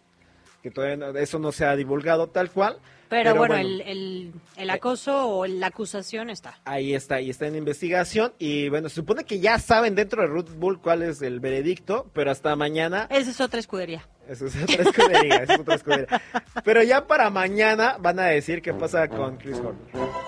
que 0.61 0.71
todavía 0.71 0.97
no- 0.97 1.17
eso 1.17 1.39
no 1.39 1.51
se 1.51 1.65
ha 1.65 1.75
divulgado 1.75 2.27
tal 2.27 2.49
cual. 2.51 2.77
pero, 3.09 3.35
bueno, 3.35 3.53
bueno. 3.55 3.69
El, 3.69 3.81
el, 3.81 4.33
el 4.57 4.69
acoso 4.71 5.27
o 5.27 5.45
la 5.45 5.67
acusación 5.67 6.29
está. 6.31 6.57
Ahí 6.65 6.95
está, 6.95 7.15
ahí 7.15 7.29
está 7.29 7.45
en 7.47 7.55
investigación. 7.55 8.33
Y 8.39 8.69
bueno, 8.69 8.89
se 8.89 8.95
supone 8.95 9.23
que 9.23 9.39
ya 9.39 9.59
saben 9.59 9.93
dentro 9.93 10.21
de 10.23 10.29
Red 10.29 10.55
Bull 10.57 10.79
cuál 10.81 11.03
es 11.03 11.21
el 11.21 11.39
veredicto, 11.39 12.09
pero 12.13 12.31
hasta 12.31 12.55
mañana 12.55 13.07
Esa 13.11 13.29
es 13.29 13.39
otra 13.41 13.59
escudería. 13.59 14.07
Eso 14.27 14.45
es 14.47 14.55
otra 14.63 14.83
escudería, 14.83 15.35
eso 15.43 15.53
es 15.53 15.59
otra 15.59 15.75
escudería. 15.75 16.07
Pero 16.63 16.81
ya 16.81 17.05
para 17.07 17.29
mañana 17.29 17.97
van 17.99 18.19
a 18.19 18.27
decir 18.27 18.61
qué 18.61 18.73
pasa 18.73 19.09
con 19.09 19.35
Chris 19.35 19.57
Horner. 19.57 20.22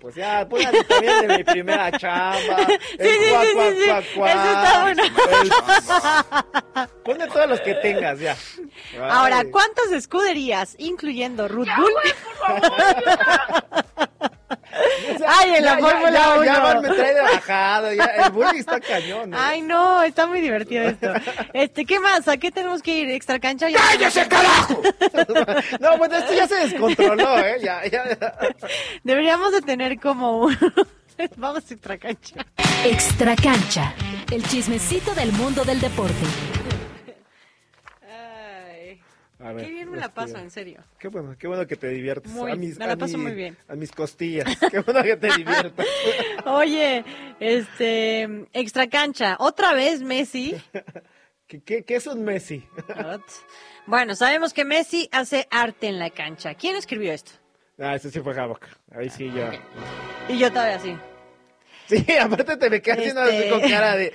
Pues 0.00 0.14
ya, 0.14 0.48
pónganle 0.48 0.82
también 0.84 1.28
de 1.28 1.36
mi 1.38 1.44
primera 1.44 1.92
chamba. 1.92 2.56
El 2.98 3.08
Sí, 3.08 3.18
sí, 3.20 3.30
cuac, 3.30 3.44
sí, 3.46 3.54
cuac, 3.54 3.74
sí, 3.74 3.80
sí. 3.80 3.86
cuac, 3.86 4.04
cuac. 4.14 4.30
Eso 4.30 4.50
está 4.50 4.82
bueno. 4.82 5.02
El- 6.74 6.88
Ponle 7.04 7.26
todos 7.26 7.48
los 7.50 7.60
que 7.60 7.74
tengas, 7.74 8.18
ya. 8.18 8.36
Ahora. 9.10 9.44
¿cuántas 9.50 9.92
escuderías, 9.92 10.74
incluyendo 10.78 11.48
Red 11.48 11.56
Bull? 11.76 11.92
Ay, 15.38 15.54
en 15.56 15.64
la 15.64 15.74
Ya, 15.74 15.80
ya, 15.80 15.86
Fórmula 15.88 16.10
ya, 16.10 16.44
ya 16.44 16.58
1. 16.58 16.62
van, 16.62 16.82
me 16.82 16.88
trae 16.88 17.14
de 17.14 17.20
bajada, 17.20 17.94
ya, 17.94 18.04
el 18.04 18.30
bullying 18.32 18.58
está 18.58 18.80
cañón. 18.80 19.32
¿eh? 19.32 19.36
Ay, 19.38 19.62
no, 19.62 20.02
está 20.02 20.26
muy 20.26 20.40
divertido 20.40 20.84
esto. 20.84 21.12
Este, 21.52 21.84
¿qué 21.84 22.00
más? 22.00 22.26
¿A 22.28 22.36
qué 22.36 22.50
tenemos 22.50 22.82
que 22.82 22.94
ir? 22.94 23.10
¿Extra 23.10 23.38
cancha? 23.38 23.68
Ya- 23.68 23.80
carajo! 24.28 24.82
no, 25.80 25.98
bueno, 25.98 26.16
esto 26.16 26.32
ya 26.34 26.46
se 26.48 26.56
descontroló, 26.56 27.38
¿eh? 27.38 27.58
Ya, 27.62 27.82
ya, 27.84 28.04
ya. 28.18 28.34
Deberíamos 29.04 29.52
de 29.52 29.62
tener 29.62 29.98
como 30.00 30.38
un... 30.42 30.58
Vamos 31.36 31.64
a 31.70 31.74
extra 31.74 31.98
cancha. 31.98 32.46
Extra 32.84 33.36
cancha. 33.36 33.94
El 34.30 34.42
chismecito 34.48 35.14
del 35.14 35.32
mundo 35.32 35.64
del 35.64 35.80
deporte. 35.80 36.14
Ay, 39.40 39.46
A 39.48 39.52
ver, 39.52 39.64
qué 39.64 39.70
bien 39.70 39.90
me 39.90 39.96
la 39.96 40.04
este, 40.06 40.14
paso, 40.14 40.36
en 40.38 40.50
serio. 40.50 40.82
Qué 40.98 41.08
bueno, 41.08 41.34
qué 41.38 41.46
bueno 41.46 41.66
que 41.66 41.76
te 41.76 41.88
diviertes. 41.88 42.30
Muy, 42.30 42.52
a 42.52 42.56
mis, 42.56 42.78
me 42.78 42.86
la 42.86 42.96
paso 42.96 43.16
mi- 43.16 43.24
muy 43.24 43.32
bien. 43.34 43.56
A 43.68 43.74
mis 43.74 43.90
costillas. 43.90 44.46
Qué 44.70 44.80
bueno 44.80 45.02
que 45.02 45.16
te 45.16 45.28
diviertas. 45.36 45.86
Oye, 46.44 47.04
este, 47.40 48.46
extra 48.52 48.88
cancha. 48.88 49.36
Otra 49.38 49.72
vez 49.72 50.02
Messi. 50.02 50.54
¿Qué, 51.46 51.62
qué, 51.62 51.84
qué 51.84 51.96
es 51.96 52.06
un 52.06 52.22
Messi? 52.22 52.64
Bueno, 53.86 54.14
sabemos 54.14 54.52
que 54.52 54.64
Messi 54.64 55.08
hace 55.10 55.48
arte 55.50 55.88
en 55.88 55.98
la 55.98 56.10
cancha. 56.10 56.54
¿Quién 56.54 56.76
escribió 56.76 57.12
esto? 57.12 57.32
Ah, 57.78 57.94
ese 57.96 58.10
sí 58.10 58.20
fue 58.20 58.38
Havoc. 58.38 58.66
Ahí 58.94 59.08
sí 59.10 59.32
ya. 59.34 59.50
Y 60.28 60.38
yo 60.38 60.50
todavía 60.50 60.76
así. 60.76 60.96
Sí, 61.88 62.04
aparte 62.18 62.56
te 62.56 62.70
me 62.70 62.80
quedas 62.80 62.98
haciendo 63.00 63.22
así 63.22 63.34
Este- 63.36 63.50
con 63.50 63.60
cara 63.62 63.96
de. 63.96 64.12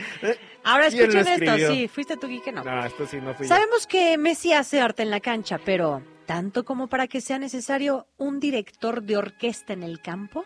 Ahora 0.66 0.90
¿Quién 0.90 1.14
lo 1.14 1.20
escuchen 1.22 1.44
esto. 1.50 1.74
Sí, 1.74 1.88
fuiste 1.88 2.18
tú, 2.18 2.28
Quique, 2.28 2.52
no. 2.52 2.64
No, 2.64 2.86
esto 2.86 3.06
sí 3.06 3.18
no 3.22 3.34
fui 3.36 3.46
yo. 3.48 3.54
Sabemos 3.56 3.86
que 3.88 4.18
Messi 4.18 4.52
hace 4.52 4.82
arte 4.82 5.04
en 5.04 5.12
la 5.12 5.20
cancha, 5.20 5.60
pero 5.64 6.02
¿tanto 6.26 6.66
como 6.66 6.88
para 6.88 7.08
que 7.08 7.22
sea 7.22 7.38
necesario 7.40 8.08
un 8.18 8.40
director 8.40 9.04
de 9.04 9.16
orquesta 9.18 9.74
en 9.74 9.84
el 9.84 10.02
campo? 10.02 10.44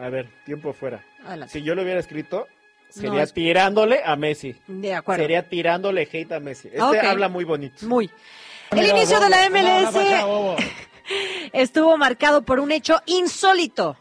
A 0.00 0.08
ver, 0.10 0.28
tiempo 0.44 0.72
fuera. 0.72 1.04
Adelante. 1.26 1.52
Si 1.52 1.62
yo 1.62 1.74
lo 1.74 1.82
hubiera 1.82 1.98
escrito, 1.98 2.46
sería 2.88 3.10
No, 3.10 3.20
es- 3.20 3.32
tirándole 3.32 4.00
a 4.04 4.14
Messi. 4.14 4.54
De 4.68 4.94
acuerdo. 4.94 5.22
Sería 5.22 5.48
tirándole 5.48 6.08
hate 6.10 6.32
a 6.32 6.40
Messi. 6.40 6.68
Este 6.68 7.00
habla 7.00 7.28
muy 7.28 7.44
bonito. 7.44 7.84
Muy. 7.86 8.08
El 8.70 8.86
inicio 8.86 9.18
de 9.18 9.28
la 9.30 9.48
MLS 9.50 9.92
estuvo 11.52 11.96
marcado 11.96 12.42
por 12.42 12.60
un 12.60 12.70
hecho 12.70 13.00
insólito. 13.06 13.96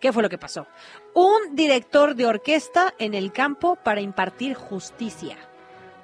¿Qué 0.00 0.12
fue 0.12 0.22
lo 0.22 0.28
que 0.28 0.38
pasó? 0.38 0.66
Un 1.14 1.56
director 1.56 2.14
de 2.14 2.26
orquesta 2.26 2.94
en 2.98 3.14
el 3.14 3.32
campo 3.32 3.76
para 3.76 4.00
impartir 4.00 4.54
justicia. 4.54 5.36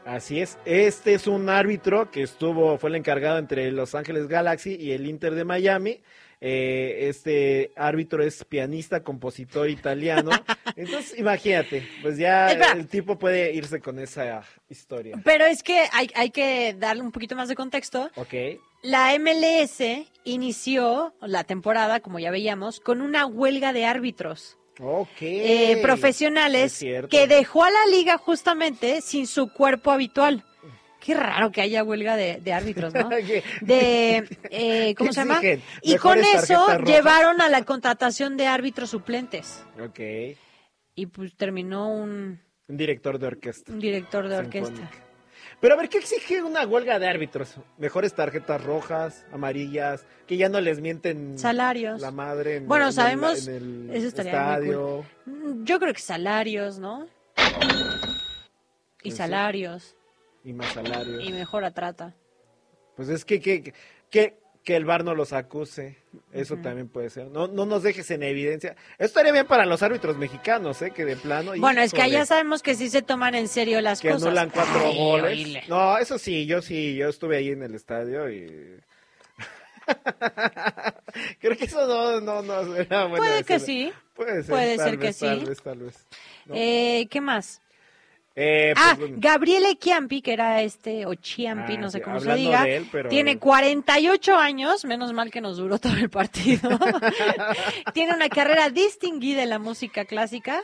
Así 0.04 0.40
es. 0.40 0.58
Este 0.64 1.14
es 1.14 1.26
un 1.26 1.48
árbitro 1.48 2.10
que 2.10 2.22
estuvo, 2.22 2.78
fue 2.78 2.90
el 2.90 2.96
encargado 2.96 3.38
entre 3.38 3.72
Los 3.72 3.94
Ángeles 3.94 4.28
Galaxy 4.28 4.76
y 4.76 4.92
el 4.92 5.06
Inter 5.06 5.34
de 5.34 5.44
Miami. 5.44 6.00
Eh, 6.40 7.08
este 7.08 7.72
árbitro 7.76 8.22
es 8.22 8.44
pianista, 8.44 9.02
compositor 9.02 9.68
italiano. 9.68 10.30
Entonces, 10.76 11.18
imagínate, 11.18 11.88
pues 12.02 12.18
ya 12.18 12.52
Espera. 12.52 12.72
el 12.72 12.86
tipo 12.86 13.18
puede 13.18 13.52
irse 13.52 13.80
con 13.80 13.98
esa 13.98 14.42
historia. 14.68 15.20
Pero 15.24 15.44
es 15.44 15.62
que 15.62 15.86
hay, 15.92 16.10
hay 16.14 16.30
que 16.30 16.74
darle 16.78 17.02
un 17.02 17.10
poquito 17.10 17.34
más 17.34 17.48
de 17.48 17.56
contexto. 17.56 18.10
Ok. 18.14 18.34
La 18.82 19.18
MLS 19.18 20.06
inició 20.24 21.14
la 21.20 21.42
temporada, 21.44 21.98
como 21.98 22.18
ya 22.18 22.30
veíamos, 22.30 22.78
con 22.78 23.00
una 23.00 23.26
huelga 23.26 23.72
de 23.72 23.86
árbitros 23.86 24.58
Eh, 25.20 25.72
Es 25.72 25.78
profesionales 25.78 26.84
que 27.10 27.26
dejó 27.26 27.64
a 27.64 27.70
la 27.70 27.86
liga 27.90 28.18
justamente 28.18 29.00
sin 29.00 29.26
su 29.26 29.52
cuerpo 29.52 29.90
habitual. 29.90 30.44
Qué 31.00 31.14
raro 31.14 31.52
que 31.52 31.60
haya 31.60 31.84
huelga 31.84 32.16
de, 32.16 32.40
de 32.40 32.52
árbitros, 32.52 32.92
¿no? 32.92 33.08
De, 33.60 34.28
eh, 34.50 34.94
¿cómo 34.96 35.10
¿Qué 35.10 35.14
se 35.14 35.20
llama? 35.20 35.40
Y 35.82 35.96
con 35.98 36.18
¿Mejores 36.18 36.50
eso 36.50 36.54
rojas? 36.66 36.80
llevaron 36.84 37.40
a 37.40 37.48
la 37.48 37.62
contratación 37.64 38.36
de 38.36 38.46
árbitros 38.48 38.90
suplentes. 38.90 39.64
Ok. 39.80 40.00
Y 40.96 41.06
pues 41.06 41.36
terminó 41.36 41.88
un, 41.88 42.40
Un 42.68 42.76
director 42.76 43.18
de 43.18 43.26
orquesta. 43.28 43.72
un 43.72 43.78
director 43.78 44.26
de 44.28 44.36
Sinfónica. 44.42 44.90
Pero 45.60 45.74
a 45.74 45.76
ver, 45.78 45.88
¿qué 45.88 45.98
exige 45.98 46.42
una 46.42 46.66
huelga 46.66 46.98
de 46.98 47.08
árbitros? 47.08 47.54
Mejores 47.78 48.14
tarjetas 48.14 48.62
rojas, 48.62 49.24
amarillas, 49.32 50.04
que 50.26 50.36
ya 50.36 50.48
no 50.48 50.60
les 50.60 50.80
mienten 50.80 51.38
Salarios. 51.38 52.00
la 52.00 52.10
madre 52.10 52.56
en, 52.56 52.68
Bueno, 52.68 52.84
en 52.84 52.88
el- 52.88 52.94
sabemos, 52.94 53.48
en 53.48 53.88
el 53.88 53.96
eso 53.96 54.06
estaría 54.08 54.32
muy 54.32 54.40
estadio. 54.40 55.04
Mm, 55.24 55.64
Yo 55.64 55.78
creo 55.80 55.94
que 55.94 56.00
salarios, 56.00 56.78
¿no? 56.78 57.06
Y 59.02 59.10
Pues 59.10 59.16
salarios. 59.16 59.96
Y 60.44 60.52
más 60.52 60.72
salarios. 60.72 61.24
Y 61.24 61.32
mejora 61.32 61.70
trata. 61.70 62.14
Pues 62.94 63.08
es 63.08 63.24
que, 63.24 63.40
que, 63.40 63.72
que, 64.10 64.38
que 64.66 64.74
el 64.74 64.84
bar 64.84 65.04
no 65.04 65.14
los 65.14 65.32
acuse. 65.32 65.96
Eso 66.32 66.56
también 66.56 66.88
puede 66.88 67.08
ser. 67.08 67.28
No, 67.28 67.46
no 67.46 67.66
nos 67.66 67.84
dejes 67.84 68.10
en 68.10 68.24
evidencia. 68.24 68.72
Esto 68.94 69.04
estaría 69.04 69.30
bien 69.30 69.46
para 69.46 69.64
los 69.64 69.80
árbitros 69.80 70.18
mexicanos, 70.18 70.82
¿eh? 70.82 70.90
Que 70.90 71.04
de 71.04 71.14
plano. 71.14 71.52
Bueno, 71.56 71.82
es 71.82 71.92
que 71.92 72.02
allá 72.02 72.26
sabemos 72.26 72.64
que 72.64 72.74
sí 72.74 72.90
se 72.90 73.00
toman 73.00 73.36
en 73.36 73.46
serio 73.46 73.80
las 73.80 74.00
Que 74.00 74.08
cosas. 74.10 74.24
anulan 74.26 74.50
cuatro 74.50 74.80
Ay, 74.84 74.96
goles. 74.96 75.68
No, 75.68 75.96
eso 75.98 76.18
sí, 76.18 76.46
yo 76.46 76.62
sí, 76.62 76.96
yo 76.96 77.08
estuve 77.08 77.36
ahí 77.36 77.50
en 77.50 77.62
el 77.62 77.76
estadio 77.76 78.28
y. 78.28 78.80
Creo 81.40 81.56
que 81.56 81.64
eso 81.66 81.86
no, 81.86 82.20
no, 82.20 82.42
no 82.42 83.16
Puede 83.16 83.44
que 83.44 83.60
sí. 83.60 83.92
Puede 84.14 84.42
ser, 84.42 84.50
Puede 84.52 84.76
tal 84.78 84.90
ser 84.90 84.98
que 84.98 85.06
vez, 85.06 85.18
Tal 85.20 85.38
sí. 85.40 85.44
vez, 85.46 85.62
tal 85.62 85.78
vez. 85.78 86.06
¿no? 86.46 86.54
Eh, 86.56 87.06
¿Qué 87.08 87.20
más? 87.20 87.62
Eh, 88.38 88.72
pues, 88.74 88.86
ah, 88.86 88.94
bueno. 88.98 89.16
Gabriele 89.18 89.76
Chiampi, 89.76 90.20
que 90.20 90.34
era 90.34 90.60
este, 90.60 91.06
o 91.06 91.14
Chiampi, 91.14 91.74
Ah, 91.76 91.80
no 91.80 91.90
sé 91.90 92.02
cómo 92.02 92.20
se 92.20 92.34
diga, 92.34 92.64
de 92.64 92.76
él, 92.76 92.88
pero- 92.92 93.08
tiene 93.08 93.38
48 93.38 94.36
años, 94.36 94.84
menos 94.84 95.12
mal 95.14 95.30
que 95.30 95.40
nos 95.40 95.56
duró 95.56 95.78
todo 95.78 95.94
el 95.94 96.10
partido. 96.10 96.68
tiene 97.94 98.14
una 98.14 98.28
carrera 98.28 98.68
distinguida 98.70 99.42
en 99.42 99.48
la 99.50 99.58
música 99.58 100.04
clásica, 100.04 100.62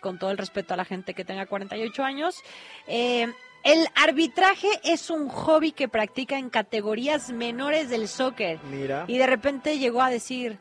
con 0.00 0.18
todo 0.18 0.30
el 0.32 0.38
respeto 0.38 0.74
a 0.74 0.76
la 0.76 0.84
gente 0.84 1.14
que 1.14 1.24
tenga 1.24 1.46
48 1.46 2.04
años. 2.04 2.42
Eh, 2.86 3.26
el 3.62 3.88
arbitraje 3.94 4.68
es 4.84 5.08
un 5.08 5.28
hobby 5.30 5.72
que 5.72 5.88
practica 5.88 6.36
en 6.38 6.50
categorías 6.50 7.30
menores 7.30 7.88
del 7.88 8.08
soccer. 8.08 8.58
Mira, 8.70 9.04
Y 9.08 9.16
de 9.16 9.26
repente 9.26 9.78
llegó 9.78 10.02
a 10.02 10.10
decir, 10.10 10.58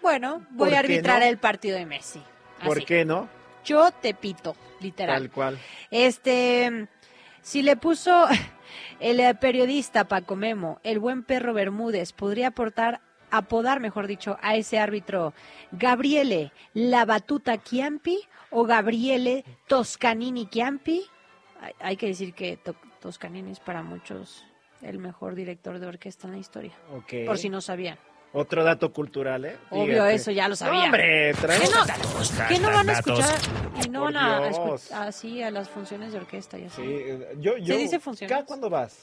bueno, 0.00 0.46
voy 0.50 0.68
¿Por 0.68 0.76
a 0.76 0.78
arbitrar 0.78 1.22
no? 1.22 1.26
el 1.26 1.38
partido 1.38 1.76
de 1.76 1.86
Messi. 1.86 2.22
¿por 2.64 2.84
qué 2.84 3.04
no? 3.04 3.28
Yo 3.64 3.90
te 3.90 4.14
pito, 4.14 4.54
literal. 4.84 5.16
Tal 5.22 5.30
cual. 5.30 5.58
Este, 5.90 6.86
si 7.42 7.62
le 7.62 7.76
puso 7.76 8.26
el 9.00 9.18
eh, 9.20 9.34
periodista 9.34 10.04
Paco 10.04 10.36
Memo, 10.36 10.78
el 10.84 10.98
buen 11.00 11.22
perro 11.24 11.52
Bermúdez, 11.54 12.12
podría 12.12 12.48
aportar, 12.48 13.00
apodar, 13.30 13.80
mejor 13.80 14.06
dicho, 14.06 14.38
a 14.42 14.54
ese 14.56 14.78
árbitro 14.78 15.34
Gabriele 15.72 16.52
La 16.74 17.04
Batuta 17.04 17.62
Chiampi 17.62 18.20
o 18.50 18.64
Gabriele 18.64 19.44
Toscanini 19.66 20.46
Chiampi. 20.46 21.04
Hay, 21.80 21.96
que 21.96 22.06
decir 22.08 22.34
que 22.34 22.56
To- 22.58 22.76
Toscanini 23.00 23.50
es 23.52 23.60
para 23.60 23.82
muchos 23.82 24.44
el 24.82 24.98
mejor 24.98 25.34
director 25.34 25.78
de 25.78 25.86
orquesta 25.86 26.26
en 26.26 26.32
la 26.34 26.38
historia, 26.38 26.72
Ok. 26.94 27.26
por 27.26 27.38
si 27.38 27.48
no 27.48 27.60
sabían. 27.62 27.98
Otro 28.36 28.64
dato 28.64 28.92
cultural, 28.92 29.44
¿eh? 29.44 29.56
Obvio, 29.70 29.94
Fíjate. 29.94 30.14
eso 30.14 30.30
ya 30.32 30.48
lo 30.48 30.56
sabía. 30.56 30.84
hombre, 30.84 31.32
¿Qué 31.40 31.46
no, 31.46 32.46
qué 32.48 32.58
no 32.58 32.70
van 32.72 32.90
a 32.90 32.92
Datos. 32.94 33.18
escuchar 33.20 33.40
y 33.84 33.88
no 33.88 34.00
Por 34.02 34.12
van 34.12 34.16
a, 34.24 34.36
a 34.36 34.48
Dios. 34.48 34.58
escu- 34.58 34.92
así 34.96 35.42
a 35.42 35.50
las 35.52 35.68
funciones 35.68 36.12
de 36.12 36.18
orquesta 36.18 36.58
y 36.58 36.64
así? 36.64 36.82
Sí, 36.82 37.04
yo, 37.38 37.56
yo... 37.58 37.76
dice 37.76 38.00
funciones? 38.00 38.30
¿Cada 38.32 38.44
cuándo 38.44 38.68
vas? 38.68 38.98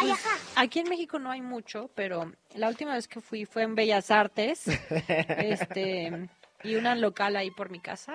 Pues, 0.00 0.14
aquí 0.56 0.78
en 0.78 0.88
México 0.88 1.18
no 1.18 1.30
hay 1.30 1.42
mucho, 1.42 1.90
pero 1.94 2.32
la 2.54 2.68
última 2.68 2.94
vez 2.94 3.06
que 3.06 3.20
fui 3.20 3.44
fue 3.44 3.64
en 3.64 3.74
Bellas 3.74 4.10
Artes. 4.10 4.62
este, 5.28 6.28
Y 6.62 6.76
una 6.76 6.94
local 6.94 7.36
ahí 7.36 7.50
por 7.50 7.68
mi 7.68 7.80
casa. 7.80 8.14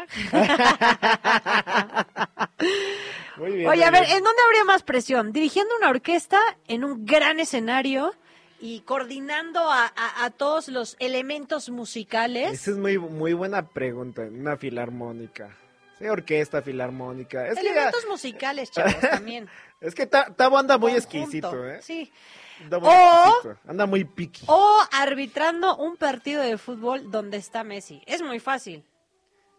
Muy 3.38 3.52
bien. 3.54 3.70
Oye, 3.70 3.84
a 3.86 3.92
ver, 3.92 4.06
bien. 4.06 4.18
¿en 4.18 4.24
dónde 4.24 4.42
habría 4.48 4.64
más 4.66 4.84
presión? 4.84 5.32
¿Dirigiendo 5.32 5.76
una 5.78 5.90
orquesta 5.90 6.40
en 6.68 6.84
un 6.84 7.06
gran 7.06 7.40
escenario 7.40 8.14
y 8.60 8.82
coordinando 8.82 9.60
a, 9.72 9.86
a- 9.96 10.26
a 10.26 10.30
todos 10.32 10.68
los 10.68 10.96
elementos 11.00 11.70
musicales? 11.70 12.52
Esa 12.54 12.72
es 12.72 12.78
muy, 12.78 12.98
muy 12.98 13.34
buena 13.34 13.68
pregunta. 13.70 14.24
Una 14.24 14.58
filarmónica. 14.58 15.56
Sí, 15.98 16.06
orquesta, 16.08 16.62
filarmónica. 16.62 17.48
Es 17.48 17.56
que, 17.56 17.62
elementos 17.62 18.06
musicales, 18.08 18.72
chavos, 18.72 19.00
también. 19.00 19.50
es 19.82 19.94
que 19.96 20.06
Ta- 20.08 20.34
Tabo 20.34 20.58
anda 20.58 20.78
muy 20.78 20.92
Conjunto, 20.94 21.18
exquisito, 21.18 21.68
¿eh? 21.70 21.82
Sí. 21.82 22.12
Anda 22.64 22.80
muy 22.80 22.90
O-. 22.90 23.56
Anda 23.68 23.86
muy 23.86 24.04
piqui. 24.06 24.46
O 24.48 24.80
arbitrando 24.92 25.76
un 25.78 25.96
partido 25.98 26.42
de 26.42 26.58
fútbol 26.58 27.10
donde 27.12 27.38
está 27.38 27.64
Messi. 27.64 28.02
Es 28.06 28.22
muy 28.22 28.40
fácil. 28.40 28.84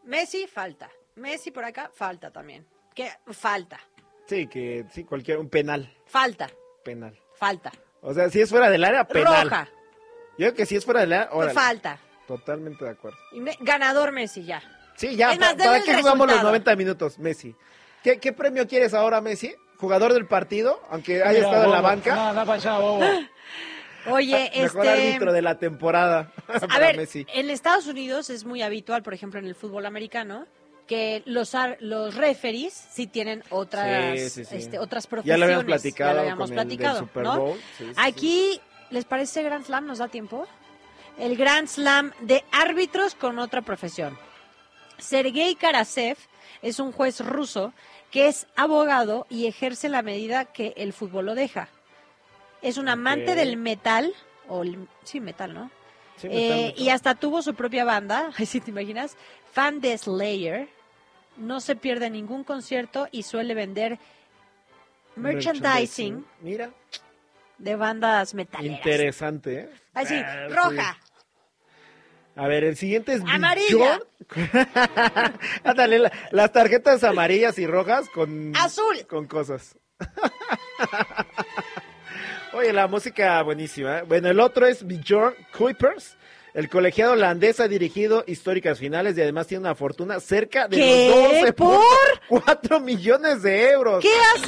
Messi 0.04 0.46
falta. 0.46 0.90
Messi 1.16 1.50
por 1.50 1.64
acá 1.64 1.90
falta 1.94 2.30
también. 2.30 2.66
¿Qué? 2.94 3.10
Falta. 3.32 3.78
Sí, 4.26 4.46
que 4.46 4.84
sí, 4.92 5.04
cualquier, 5.04 5.38
un 5.38 5.48
penal. 5.48 5.94
Falta. 6.06 6.48
Penal. 6.84 7.18
Falta. 7.34 7.70
O 8.02 8.14
sea, 8.14 8.30
si 8.30 8.40
es 8.40 8.48
fuera 8.50 8.70
del 8.70 8.82
área, 8.84 9.04
penal. 9.04 9.44
Roja. 9.50 9.68
Yo 10.38 10.46
creo 10.46 10.54
que 10.54 10.66
si 10.66 10.76
es 10.76 10.84
fuera 10.84 11.00
del 11.00 11.12
área, 11.12 11.28
órale. 11.32 11.52
Falta. 11.54 11.98
Totalmente 12.26 12.84
de 12.84 12.90
acuerdo. 12.92 13.18
Y 13.32 13.40
me- 13.40 13.56
ganador 13.60 14.12
Messi 14.12 14.44
ya. 14.44 14.62
Sí, 14.96 15.16
ya, 15.16 15.32
Es 15.32 15.38
más, 15.40 15.54
¿para 15.54 15.76
el 15.78 15.82
qué 15.84 15.94
jugamos 15.94 16.26
los 16.26 16.36
resultado. 16.36 16.48
90 16.48 16.76
minutos, 16.76 17.18
Messi? 17.18 17.54
¿Qué, 18.02 18.18
qué 18.18 18.32
premio 18.32 18.66
quieres 18.68 18.94
ahora, 18.94 19.20
Messi? 19.20 19.54
¿Jugador 19.78 20.12
del 20.12 20.26
partido? 20.26 20.80
Aunque 20.90 21.22
haya 21.22 21.40
estado 21.40 21.64
en 21.64 21.70
la 21.70 21.80
banca. 21.80 22.32
Oye, 24.06 24.50
Mejor 24.56 24.86
este. 24.86 24.90
árbitro 25.08 25.32
de 25.32 25.42
la 25.42 25.58
temporada. 25.58 26.32
A 26.48 26.60
para 26.66 26.78
ver, 26.78 26.96
Messi. 26.96 27.26
en 27.34 27.50
Estados 27.50 27.86
Unidos 27.86 28.30
es 28.30 28.44
muy 28.44 28.62
habitual, 28.62 29.02
por 29.02 29.12
ejemplo, 29.12 29.38
en 29.38 29.46
el 29.46 29.54
fútbol 29.54 29.84
americano, 29.84 30.46
que 30.90 31.22
los 31.24 31.54
los 31.78 32.16
referees 32.16 32.72
sí 32.74 33.06
tienen 33.06 33.44
otras 33.50 34.18
Sí, 34.18 34.28
sí, 34.30 34.44
sí. 34.44 34.56
este, 34.56 34.78
otras 34.80 35.04
Ya 35.04 35.10
profesiones. 35.10 35.38
lo 35.38 35.44
habíamos 35.44 35.64
platicado 35.64 36.10
Ya 36.10 36.14
lo 36.14 36.20
habíamos 36.22 36.50
con 36.50 36.58
el 36.58 36.68
del 36.68 36.76
platicado, 36.76 36.98
Super 36.98 37.22
¿no? 37.22 37.38
Bowl. 37.38 37.58
Sí, 37.78 37.84
sí, 37.86 37.92
Aquí, 37.96 38.60
¿les 38.90 39.04
parece 39.04 39.44
Grand 39.44 39.64
Slam? 39.64 39.86
¿Nos 39.86 39.98
da 39.98 40.08
tiempo? 40.08 40.48
El 41.16 41.36
Grand 41.36 41.68
Slam 41.68 42.10
de 42.22 42.44
árbitros 42.50 43.14
con 43.14 43.38
otra 43.38 43.62
profesión. 43.62 44.18
Sergei 44.98 45.54
Karasev 45.54 46.16
es 46.60 46.80
un 46.80 46.90
juez 46.90 47.20
ruso 47.20 47.72
que 48.10 48.26
es 48.26 48.48
abogado 48.56 49.26
y 49.30 49.46
ejerce 49.46 49.88
la 49.88 50.02
medida 50.02 50.46
que 50.46 50.74
el 50.76 50.92
fútbol 50.92 51.26
lo 51.26 51.34
deja. 51.36 51.68
Es 52.62 52.78
un 52.78 52.88
amante 52.88 53.36
del 53.36 53.56
metal, 53.56 54.12
o 54.48 54.62
el- 54.62 54.88
sí, 55.04 55.20
metal, 55.20 55.54
¿no? 55.54 55.70
Sí, 56.16 56.26
Eh, 56.30 56.66
metal, 56.66 56.82
y 56.84 56.88
hasta 56.90 57.14
tuvo 57.14 57.42
su 57.42 57.54
propia 57.54 57.84
banda, 57.84 58.30
si 58.44 58.60
te 58.60 58.70
imaginas, 58.72 59.16
fan 59.52 59.80
de 59.80 59.96
Slayer. 59.96 60.68
No 61.36 61.60
se 61.60 61.76
pierde 61.76 62.10
ningún 62.10 62.44
concierto 62.44 63.08
y 63.10 63.22
suele 63.22 63.54
vender 63.54 63.98
merchandising 65.16 66.24
Mira, 66.40 66.70
de 67.58 67.76
bandas 67.76 68.34
metaleras. 68.34 68.76
interesante, 68.78 69.60
¿eh? 69.60 69.68
Así, 69.94 70.14
Ah, 70.16 70.46
sí. 70.48 70.54
roja. 70.54 70.98
A 72.36 72.46
ver, 72.46 72.64
el 72.64 72.76
siguiente 72.76 73.14
es 73.14 73.22
Amarilla. 73.26 73.98
Bjorn. 73.98 74.02
Ándale, 75.64 75.98
la- 75.98 76.12
las 76.30 76.52
tarjetas 76.52 77.02
amarillas 77.04 77.58
y 77.58 77.66
rojas 77.66 78.08
con 78.10 78.52
Azul. 78.56 79.06
con 79.08 79.26
cosas. 79.26 79.76
Oye, 82.52 82.72
la 82.72 82.86
música 82.88 83.42
buenísima. 83.42 83.98
¿eh? 83.98 84.02
Bueno, 84.02 84.28
el 84.28 84.40
otro 84.40 84.66
es 84.66 84.84
Bjorn 84.86 85.34
Kuipers. 85.56 86.16
El 86.52 86.68
colegiado 86.68 87.12
holandés 87.12 87.60
ha 87.60 87.68
dirigido 87.68 88.24
históricas 88.26 88.78
finales 88.78 89.16
y 89.16 89.22
además 89.22 89.46
tiene 89.46 89.60
una 89.62 89.74
fortuna 89.74 90.18
cerca 90.18 90.66
de 90.66 90.76
¿Qué? 90.76 91.42
los 91.46 91.54
12.4 91.54 92.80
millones 92.82 93.42
de 93.42 93.70
euros. 93.70 94.02
¿Qué 94.02 94.12
hace 94.34 94.42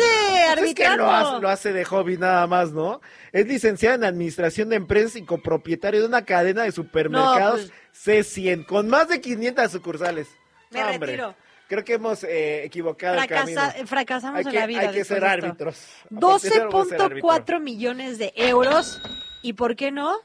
Pues 0.57 0.69
es 0.71 0.75
que 0.75 0.85
arbitrando? 0.85 1.05
lo 1.05 1.11
hace, 1.13 1.41
lo 1.43 1.49
hace 1.49 1.73
de 1.73 1.85
hobby 1.85 2.17
nada 2.19 2.47
más, 2.47 2.73
¿no? 2.73 3.01
Es 3.31 3.47
licenciado 3.47 3.95
en 3.97 4.05
Administración 4.05 4.69
de 4.71 4.77
Empresas 4.77 5.17
y 5.17 5.25
copropietario 5.25 6.01
de 6.01 6.07
una 6.07 6.25
cadena 6.25 6.65
de 6.65 6.73
supermercados 6.73 7.71
C100 7.95 8.67
con 8.67 8.89
más 8.89 9.09
de 9.09 9.21
500 9.21 9.71
sucursales. 9.71 10.29
Me 10.71 10.83
hombre, 10.83 10.99
retiro. 10.99 11.35
Creo 11.69 11.85
que 11.85 11.95
hemos 11.95 12.25
eh, 12.25 12.65
equivocado 12.65 13.19
el 13.21 13.27
camino. 13.29 13.63
fracasamos 13.87 14.41
Hay 14.41 14.47
en 14.55 14.61
la 14.61 14.67
vida. 14.67 14.81
hay 14.81 14.89
que 14.93 15.05
ser 15.05 15.25
árbitros. 15.25 15.87
A 16.15 16.21
partir 16.21 16.51
de 16.51 16.59
ahora 16.61 16.69
voy 16.71 16.83
a 16.83 16.85
ser 16.87 17.01
árbitro. 17.01 17.29
12.4 17.29 17.61
millones 17.61 18.19
de 18.19 18.33
euros. 18.37 19.01
¿Y 19.43 19.53
por 19.55 19.77
qué 19.77 19.91
no? 19.91 20.17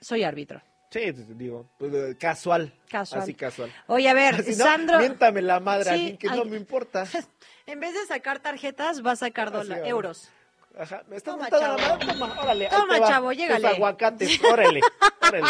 Soy 0.00 0.22
árbitro. 0.22 0.62
Sí, 0.94 1.10
digo, 1.10 1.66
pues, 1.76 2.14
casual. 2.20 2.72
Casual. 2.88 3.22
Así 3.22 3.34
casual. 3.34 3.74
Oye, 3.88 4.08
a 4.08 4.14
ver, 4.14 4.36
Así, 4.36 4.50
no, 4.54 4.64
Sandro. 4.64 5.00
Miéntame 5.00 5.42
la 5.42 5.58
madre 5.58 5.90
a 5.90 5.94
Sí, 5.94 6.04
mí, 6.04 6.16
que 6.16 6.28
ay. 6.28 6.38
no 6.38 6.44
me 6.44 6.56
importa. 6.56 7.04
En 7.66 7.80
vez 7.80 7.94
de 7.94 8.06
sacar 8.06 8.38
tarjetas, 8.38 9.04
va 9.04 9.12
a 9.12 9.16
sacar 9.16 9.52
ahora. 9.52 9.88
euros. 9.88 10.30
Ajá, 10.78 11.02
me 11.08 11.16
estás 11.16 11.34
Toma, 11.34 11.48
la 11.50 11.76
madre, 11.76 12.06
toma, 12.12 12.40
órale. 12.40 12.68
Toma, 12.68 13.00
chavo, 13.00 13.32
llégale. 13.32 13.66
aguacates, 13.66 14.40
órale, 14.44 14.80
órale. 15.20 15.46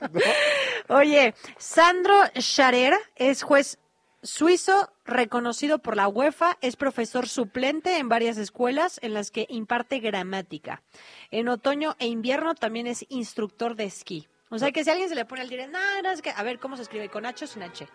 Oye, 0.88 1.34
Sandro 1.58 2.14
Scharer 2.38 2.94
es 3.16 3.42
juez 3.42 3.78
suizo 4.22 4.90
reconocido 5.04 5.80
por 5.80 5.96
la 5.96 6.08
UEFA, 6.08 6.56
es 6.62 6.76
profesor 6.76 7.28
suplente 7.28 7.98
en 7.98 8.08
varias 8.08 8.38
escuelas 8.38 8.98
en 9.02 9.12
las 9.12 9.30
que 9.30 9.46
imparte 9.50 9.98
gramática. 9.98 10.82
En 11.30 11.48
otoño 11.48 11.96
e 11.98 12.06
invierno 12.06 12.54
también 12.54 12.86
es 12.86 13.04
instructor 13.10 13.74
de 13.74 13.84
esquí. 13.84 14.26
O 14.54 14.58
sea 14.58 14.70
que 14.72 14.84
si 14.84 14.90
a 14.90 14.92
alguien 14.92 15.08
se 15.08 15.14
le 15.14 15.24
pone 15.24 15.40
al 15.42 15.48
dire, 15.48 15.66
no, 15.66 15.78
no, 16.02 16.10
es 16.10 16.22
que, 16.22 16.30
a 16.30 16.42
ver 16.42 16.58
cómo 16.58 16.76
se 16.76 16.82
escribe, 16.82 17.08
con 17.08 17.26
H 17.26 17.44
o 17.44 17.48
sin 17.48 17.62
H. 17.62 17.88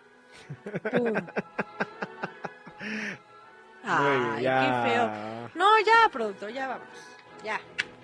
Pum. 0.90 1.14
Ay, 3.84 4.42
ya. 4.42 4.60
qué 4.84 4.90
feo. 4.90 5.10
No, 5.54 5.78
ya, 5.80 6.08
productor, 6.12 6.50
ya 6.52 6.68
vamos. 6.68 6.86
Ya. 7.42 7.58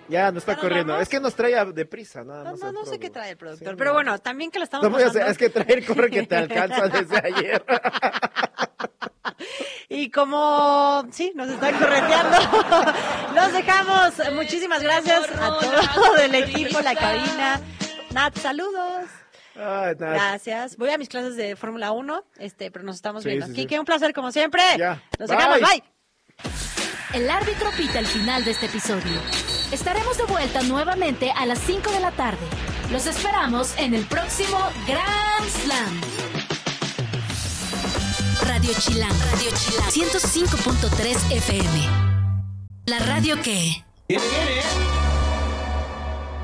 Ya, 0.09 0.31
nos 0.31 0.41
está 0.43 0.53
¿Ya 0.53 0.55
nos 0.57 0.63
corriendo. 0.63 0.93
vamos? 0.93 1.03
Es 1.03 1.09
que 1.09 1.19
nos 1.19 1.35
trae 1.35 1.65
deprisa, 1.73 2.23
nada 2.23 2.45
No, 2.45 2.51
más. 2.51 2.59
no, 2.61 2.67
el 2.69 2.73
no 2.73 2.85
sé 2.85 2.97
qué 2.97 3.09
trae 3.09 3.31
el 3.31 3.37
productor, 3.37 3.69
Sí, 3.73 3.75
pero 3.77 3.89
no. 3.91 3.93
bueno, 3.95 4.17
también 4.19 4.49
que 4.51 4.57
lo 4.59 4.63
estamos 4.63 4.83
No 4.85 4.89
voy 4.89 5.03
a 5.03 5.07
hacer- 5.07 5.21
pasando. 5.21 5.31
es 5.31 5.37
que 5.37 5.49
traer 5.49 5.85
corre 5.85 6.09
que 6.09 6.23
te 6.23 6.35
alcanza 6.37 6.87
desde 6.87 7.17
ayer. 7.17 7.63
Y 9.89 10.09
como, 10.11 11.05
sí, 11.11 11.31
nos 11.35 11.49
están 11.49 11.77
correteando, 11.77 12.37
los 13.35 13.53
dejamos. 13.53 14.13
Muchísimas 14.33 14.81
gracias 14.81 15.29
a 15.39 15.59
todo 15.93 16.15
el 16.17 16.35
equipo, 16.35 16.79
la 16.81 16.95
cabina. 16.95 17.61
Nat, 18.17 18.35
saludos. 18.39 19.05
Ay. 19.55 19.93
Gracias. 19.95 20.75
Voy 20.77 20.89
a 20.89 20.97
mis 20.97 21.07
clases 21.07 21.35
de 21.35 21.55
Fórmula 21.55 21.91
1, 21.91 22.23
este, 22.39 22.71
pero 22.71 22.83
nos 22.83 22.95
estamos 22.95 23.21
Sí, 23.21 23.29
viendo. 23.29 23.45
sí, 23.45 23.51
sí. 23.53 23.57
Kike, 23.61 23.77
un 23.79 23.85
placer 23.85 24.11
como 24.11 24.31
siempre. 24.31 24.61
Ya. 24.75 24.99
Nos 25.19 25.29
Bye. 25.29 25.37
dejamos, 25.37 25.59
bye. 25.59 25.83
El 27.13 27.29
árbitro 27.29 27.69
pita 27.77 27.99
el 27.99 28.07
final 28.07 28.43
de 28.43 28.51
este 28.51 28.65
episodio. 28.65 29.21
Estaremos 29.71 30.17
de 30.17 30.23
vuelta 30.23 30.63
nuevamente 30.63 31.31
a 31.31 31.45
las 31.45 31.59
5 31.59 31.91
de 31.91 31.99
la 31.99 32.09
tarde. 32.11 32.39
Los 32.91 33.05
esperamos 33.05 33.77
en 33.77 33.93
el 33.93 34.03
próximo 34.05 34.57
Grand 34.87 35.49
Slam. 35.49 36.01
Radio 38.47 38.71
Chilán, 38.79 39.11
Radio 39.31 39.51
Chilán, 39.55 40.09
105.3 40.09 41.35
FM. 41.37 41.87
La 42.87 42.97
radio 42.97 43.39
que... 43.43 43.83
Viene. 44.07 44.23